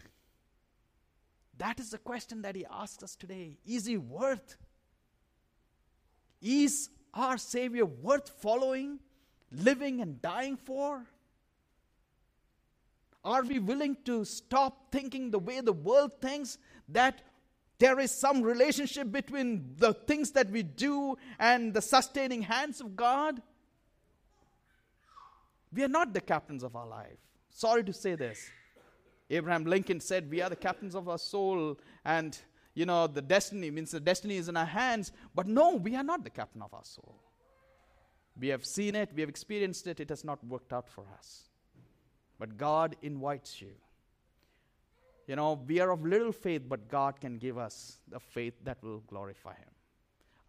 That 1.62 1.80
is 1.80 1.92
the 1.92 2.00
question 2.00 2.42
that 2.42 2.56
he 2.56 2.66
asks 2.66 3.04
us 3.04 3.16
today. 3.16 3.60
Is 3.68 3.86
he 3.86 3.96
worth? 3.96 4.58
Is 6.42 6.90
our 7.14 7.38
Savior 7.38 7.86
worth 7.86 8.30
following, 8.42 8.98
living, 9.52 10.02
and 10.02 10.20
dying 10.24 10.58
for? 10.58 11.06
Are 13.24 13.44
we 13.44 13.60
willing 13.60 13.96
to 14.06 14.26
stop 14.26 14.92
thinking 14.92 15.30
the 15.30 15.38
way 15.38 15.62
the 15.62 15.72
world 15.72 16.20
thinks 16.20 16.58
that 16.90 17.22
there 17.78 18.00
is 18.00 18.10
some 18.10 18.42
relationship 18.42 19.12
between 19.12 19.76
the 19.78 19.94
things 19.94 20.32
that 20.32 20.50
we 20.50 20.64
do 20.64 21.16
and 21.38 21.76
the 21.76 21.82
sustaining 21.84 22.42
hands 22.42 22.82
of 22.82 22.96
God? 22.96 23.40
We 25.72 25.84
are 25.84 25.88
not 25.88 26.12
the 26.12 26.22
captains 26.22 26.64
of 26.64 26.76
our 26.76 26.88
life. 26.88 27.20
Sorry 27.52 27.84
to 27.84 27.94
say 27.94 28.16
this. 28.16 28.50
Abraham 29.32 29.64
Lincoln 29.64 30.00
said, 30.00 30.30
We 30.30 30.42
are 30.42 30.50
the 30.50 30.56
captains 30.56 30.94
of 30.94 31.08
our 31.08 31.18
soul, 31.18 31.80
and 32.06 32.38
you 32.74 32.86
know, 32.86 33.08
the 33.08 33.22
destiny 33.22 33.72
means 33.72 33.92
the 33.92 34.00
destiny 34.00 34.38
is 34.38 34.48
in 34.48 34.56
our 34.56 34.66
hands. 34.66 35.12
But 35.34 35.48
no, 35.48 35.76
we 35.76 35.96
are 35.96 36.04
not 36.04 36.24
the 36.24 36.30
captain 36.30 36.62
of 36.62 36.74
our 36.74 36.84
soul. 36.84 37.16
We 38.40 38.50
have 38.50 38.66
seen 38.66 38.96
it, 38.96 39.10
we 39.14 39.22
have 39.22 39.30
experienced 39.30 39.88
it, 39.88 40.00
it 40.00 40.10
has 40.10 40.24
not 40.24 40.46
worked 40.46 40.72
out 40.72 40.88
for 40.88 41.06
us. 41.18 41.50
But 42.40 42.58
God 42.58 42.96
invites 43.02 43.62
you. 43.62 43.72
You 45.28 45.36
know, 45.36 45.60
we 45.68 45.80
are 45.80 45.92
of 45.92 46.06
little 46.06 46.32
faith, 46.32 46.64
but 46.68 46.90
God 46.90 47.20
can 47.20 47.38
give 47.38 47.58
us 47.58 47.98
the 48.10 48.20
faith 48.20 48.54
that 48.64 48.78
will 48.82 49.00
glorify 49.08 49.54
Him. 49.54 49.70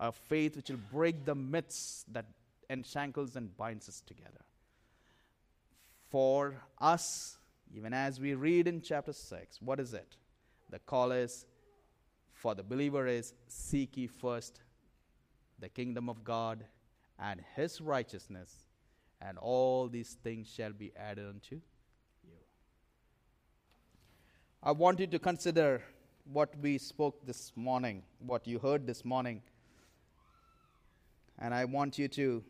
A 0.00 0.10
faith 0.10 0.56
which 0.56 0.70
will 0.70 0.80
break 0.90 1.24
the 1.24 1.34
myths 1.34 2.04
that 2.12 2.26
enshackles 2.70 3.36
and 3.36 3.56
binds 3.56 3.88
us 3.88 4.00
together. 4.00 4.44
For 6.10 6.54
us, 6.80 7.36
even 7.74 7.94
as 7.94 8.20
we 8.20 8.34
read 8.34 8.68
in 8.68 8.82
chapter 8.82 9.12
6, 9.12 9.62
what 9.62 9.80
is 9.80 9.94
it? 9.94 10.16
The 10.70 10.78
call 10.78 11.12
is 11.12 11.46
for 12.32 12.54
the 12.54 12.62
believer 12.62 13.06
is 13.06 13.34
seek 13.48 13.96
ye 13.96 14.06
first 14.06 14.60
the 15.58 15.68
kingdom 15.68 16.08
of 16.08 16.24
God 16.24 16.64
and 17.18 17.40
his 17.54 17.80
righteousness, 17.80 18.64
and 19.20 19.38
all 19.38 19.88
these 19.88 20.16
things 20.24 20.52
shall 20.52 20.72
be 20.72 20.92
added 20.96 21.26
unto 21.28 21.56
you. 21.56 21.62
I 24.62 24.72
want 24.72 25.00
you 25.00 25.06
to 25.06 25.18
consider 25.18 25.82
what 26.24 26.54
we 26.60 26.78
spoke 26.78 27.24
this 27.26 27.52
morning, 27.56 28.02
what 28.18 28.46
you 28.46 28.58
heard 28.58 28.86
this 28.86 29.04
morning. 29.04 29.42
And 31.38 31.52
I 31.52 31.64
want 31.64 31.98
you 31.98 32.08
to, 32.08 32.44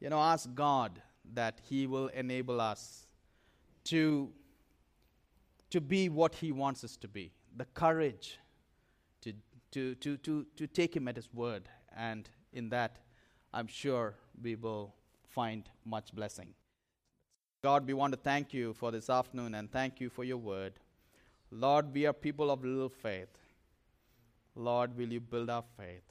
you 0.00 0.10
know, 0.10 0.20
ask 0.20 0.52
God 0.54 1.00
that 1.34 1.60
He 1.68 1.86
will 1.86 2.08
enable 2.08 2.60
us 2.60 3.03
to, 3.84 4.30
to 5.70 5.80
be 5.80 6.08
what 6.08 6.34
He 6.34 6.52
wants 6.52 6.84
us 6.84 6.96
to 6.98 7.08
be. 7.08 7.32
The 7.56 7.66
courage 7.66 8.38
to, 9.22 9.32
to, 9.72 9.94
to, 9.96 10.16
to, 10.18 10.46
to 10.56 10.66
take 10.66 10.96
Him 10.96 11.08
at 11.08 11.16
His 11.16 11.32
word. 11.32 11.68
And 11.96 12.28
in 12.52 12.68
that, 12.70 12.98
I'm 13.52 13.66
sure 13.66 14.14
we 14.42 14.56
will 14.56 14.94
find 15.28 15.68
much 15.84 16.14
blessing. 16.14 16.48
God, 17.62 17.86
we 17.86 17.94
want 17.94 18.12
to 18.12 18.18
thank 18.18 18.52
you 18.52 18.74
for 18.74 18.90
this 18.90 19.08
afternoon 19.08 19.54
and 19.54 19.70
thank 19.70 20.00
you 20.00 20.10
for 20.10 20.22
your 20.22 20.36
word. 20.36 20.74
Lord, 21.50 21.94
we 21.94 22.04
are 22.06 22.12
people 22.12 22.50
of 22.50 22.64
little 22.64 22.88
faith. 22.88 23.38
Lord, 24.54 24.96
will 24.96 25.12
you 25.12 25.20
build 25.20 25.50
our 25.50 25.64
faith? 25.76 26.02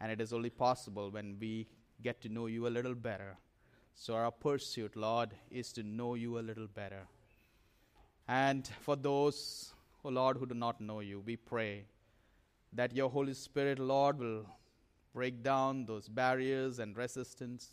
And 0.00 0.12
it 0.12 0.20
is 0.20 0.32
only 0.32 0.50
possible 0.50 1.10
when 1.10 1.36
we 1.40 1.66
get 2.02 2.20
to 2.22 2.28
know 2.28 2.46
you 2.46 2.66
a 2.66 2.68
little 2.68 2.94
better. 2.94 3.38
So, 3.98 4.14
our 4.14 4.30
pursuit, 4.30 4.94
Lord, 4.94 5.30
is 5.50 5.72
to 5.72 5.82
know 5.82 6.14
you 6.14 6.38
a 6.38 6.40
little 6.40 6.66
better. 6.66 7.06
And 8.28 8.68
for 8.82 8.94
those, 8.94 9.72
oh 10.04 10.10
Lord, 10.10 10.36
who 10.36 10.44
do 10.44 10.54
not 10.54 10.80
know 10.80 11.00
you, 11.00 11.20
we 11.20 11.36
pray 11.36 11.86
that 12.74 12.94
your 12.94 13.08
Holy 13.08 13.32
Spirit, 13.32 13.78
Lord, 13.78 14.18
will 14.18 14.44
break 15.14 15.42
down 15.42 15.86
those 15.86 16.08
barriers 16.08 16.78
and 16.78 16.94
resistance, 16.94 17.72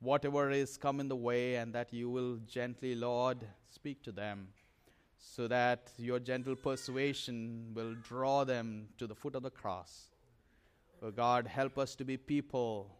whatever 0.00 0.50
is 0.50 0.76
come 0.76 1.00
in 1.00 1.08
the 1.08 1.16
way, 1.16 1.56
and 1.56 1.74
that 1.74 1.94
you 1.94 2.10
will 2.10 2.36
gently, 2.46 2.94
Lord, 2.94 3.38
speak 3.70 4.02
to 4.02 4.12
them 4.12 4.48
so 5.16 5.48
that 5.48 5.90
your 5.96 6.20
gentle 6.20 6.56
persuasion 6.56 7.72
will 7.74 7.94
draw 7.94 8.44
them 8.44 8.88
to 8.98 9.06
the 9.06 9.14
foot 9.14 9.34
of 9.34 9.42
the 9.42 9.50
cross. 9.50 10.10
Oh 11.02 11.10
God, 11.10 11.46
help 11.46 11.78
us 11.78 11.94
to 11.96 12.04
be 12.04 12.18
people, 12.18 12.97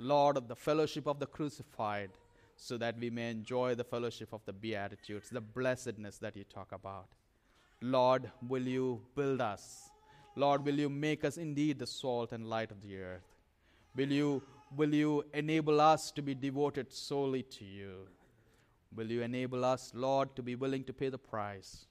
Lord, 0.00 0.38
of 0.38 0.48
the 0.48 0.56
fellowship 0.56 1.06
of 1.06 1.18
the 1.20 1.26
crucified, 1.26 2.10
so 2.56 2.78
that 2.78 2.98
we 2.98 3.10
may 3.10 3.30
enjoy 3.30 3.74
the 3.74 3.84
fellowship 3.84 4.32
of 4.32 4.40
the 4.46 4.52
Beatitudes, 4.52 5.28
the 5.28 5.42
blessedness 5.42 6.16
that 6.18 6.34
you 6.36 6.44
talk 6.44 6.72
about. 6.72 7.08
Lord, 7.82 8.30
will 8.48 8.66
you 8.66 9.02
build 9.14 9.42
us? 9.42 9.90
Lord, 10.36 10.64
will 10.64 10.78
you 10.78 10.88
make 10.88 11.22
us 11.22 11.36
indeed 11.36 11.78
the 11.78 11.86
salt 11.86 12.32
and 12.32 12.48
light 12.48 12.70
of 12.70 12.80
the 12.80 12.98
earth? 12.98 13.28
Will 13.94 14.10
you, 14.10 14.42
will 14.74 14.94
you 14.94 15.22
enable 15.34 15.82
us 15.82 16.10
to 16.12 16.22
be 16.22 16.34
devoted 16.34 16.90
solely 16.90 17.42
to 17.42 17.64
you? 17.66 18.08
Will 18.96 19.10
you 19.10 19.22
enable 19.22 19.66
us, 19.66 19.92
Lord, 19.94 20.34
to 20.36 20.42
be 20.42 20.54
willing 20.54 20.84
to 20.84 20.94
pay 20.94 21.10
the 21.10 21.18
price, 21.18 21.86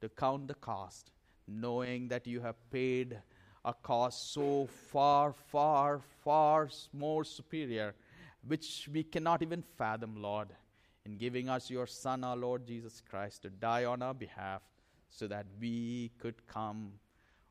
to 0.00 0.08
count 0.08 0.48
the 0.48 0.54
cost, 0.54 1.10
knowing 1.46 2.08
that 2.08 2.26
you 2.26 2.40
have 2.40 2.56
paid 2.70 3.20
a 3.64 3.74
cost 3.74 4.32
so 4.32 4.68
far, 4.90 5.32
far, 5.32 6.00
far 6.24 6.68
more 6.92 7.24
superior, 7.24 7.94
which 8.46 8.88
we 8.92 9.02
cannot 9.02 9.42
even 9.42 9.62
fathom, 9.62 10.20
Lord, 10.20 10.48
in 11.04 11.16
giving 11.16 11.48
us 11.48 11.70
your 11.70 11.86
Son, 11.86 12.24
our 12.24 12.36
Lord 12.36 12.66
Jesus 12.66 13.02
Christ, 13.08 13.42
to 13.42 13.50
die 13.50 13.84
on 13.84 14.02
our 14.02 14.14
behalf 14.14 14.62
so 15.08 15.26
that 15.26 15.46
we 15.60 16.10
could 16.18 16.46
come. 16.46 16.92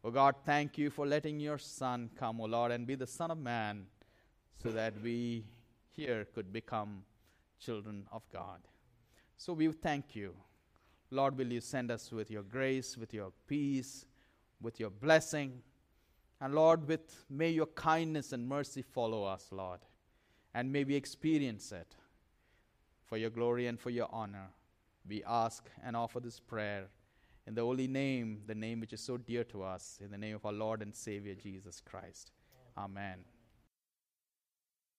Oh 0.03 0.11
God, 0.11 0.35
thank 0.45 0.77
you 0.77 0.89
for 0.89 1.05
letting 1.05 1.39
your 1.39 1.57
Son 1.57 2.09
come, 2.17 2.41
O 2.41 2.45
oh 2.45 2.47
Lord, 2.47 2.71
and 2.71 2.87
be 2.87 2.95
the 2.95 3.07
Son 3.07 3.31
of 3.31 3.37
Man 3.37 3.85
so 4.63 4.69
that 4.71 4.93
we 5.01 5.45
here 5.95 6.25
could 6.33 6.51
become 6.51 7.03
children 7.59 8.05
of 8.11 8.23
God. 8.31 8.59
So 9.37 9.53
we 9.53 9.71
thank 9.71 10.15
you. 10.15 10.33
Lord, 11.11 11.37
will 11.37 11.51
you 11.51 11.61
send 11.61 11.91
us 11.91 12.11
with 12.11 12.29
your 12.31 12.43
grace, 12.43 12.97
with 12.97 13.13
your 13.13 13.31
peace, 13.47 14.05
with 14.61 14.79
your 14.79 14.89
blessing? 14.89 15.61
And 16.41 16.55
Lord, 16.55 16.87
with 16.87 17.25
may 17.29 17.49
your 17.49 17.65
kindness 17.67 18.31
and 18.31 18.47
mercy 18.47 18.81
follow 18.81 19.23
us, 19.23 19.47
Lord, 19.51 19.79
and 20.53 20.71
may 20.71 20.83
we 20.83 20.95
experience 20.95 21.71
it 21.71 21.95
for 23.05 23.17
your 23.17 23.29
glory 23.29 23.67
and 23.67 23.79
for 23.79 23.89
your 23.89 24.07
honor. 24.11 24.49
We 25.07 25.23
ask 25.25 25.69
and 25.83 25.95
offer 25.95 26.19
this 26.19 26.39
prayer 26.39 26.87
in 27.47 27.55
the 27.55 27.61
holy 27.61 27.87
name, 27.87 28.41
the 28.45 28.55
name 28.55 28.79
which 28.79 28.93
is 28.93 29.01
so 29.01 29.17
dear 29.17 29.43
to 29.45 29.63
us, 29.63 29.99
in 30.03 30.11
the 30.11 30.17
name 30.17 30.35
of 30.35 30.45
our 30.45 30.53
Lord 30.53 30.81
and 30.81 30.95
Savior 30.95 31.33
Jesus 31.35 31.81
Christ. 31.81 32.31
Amen. 32.77 33.38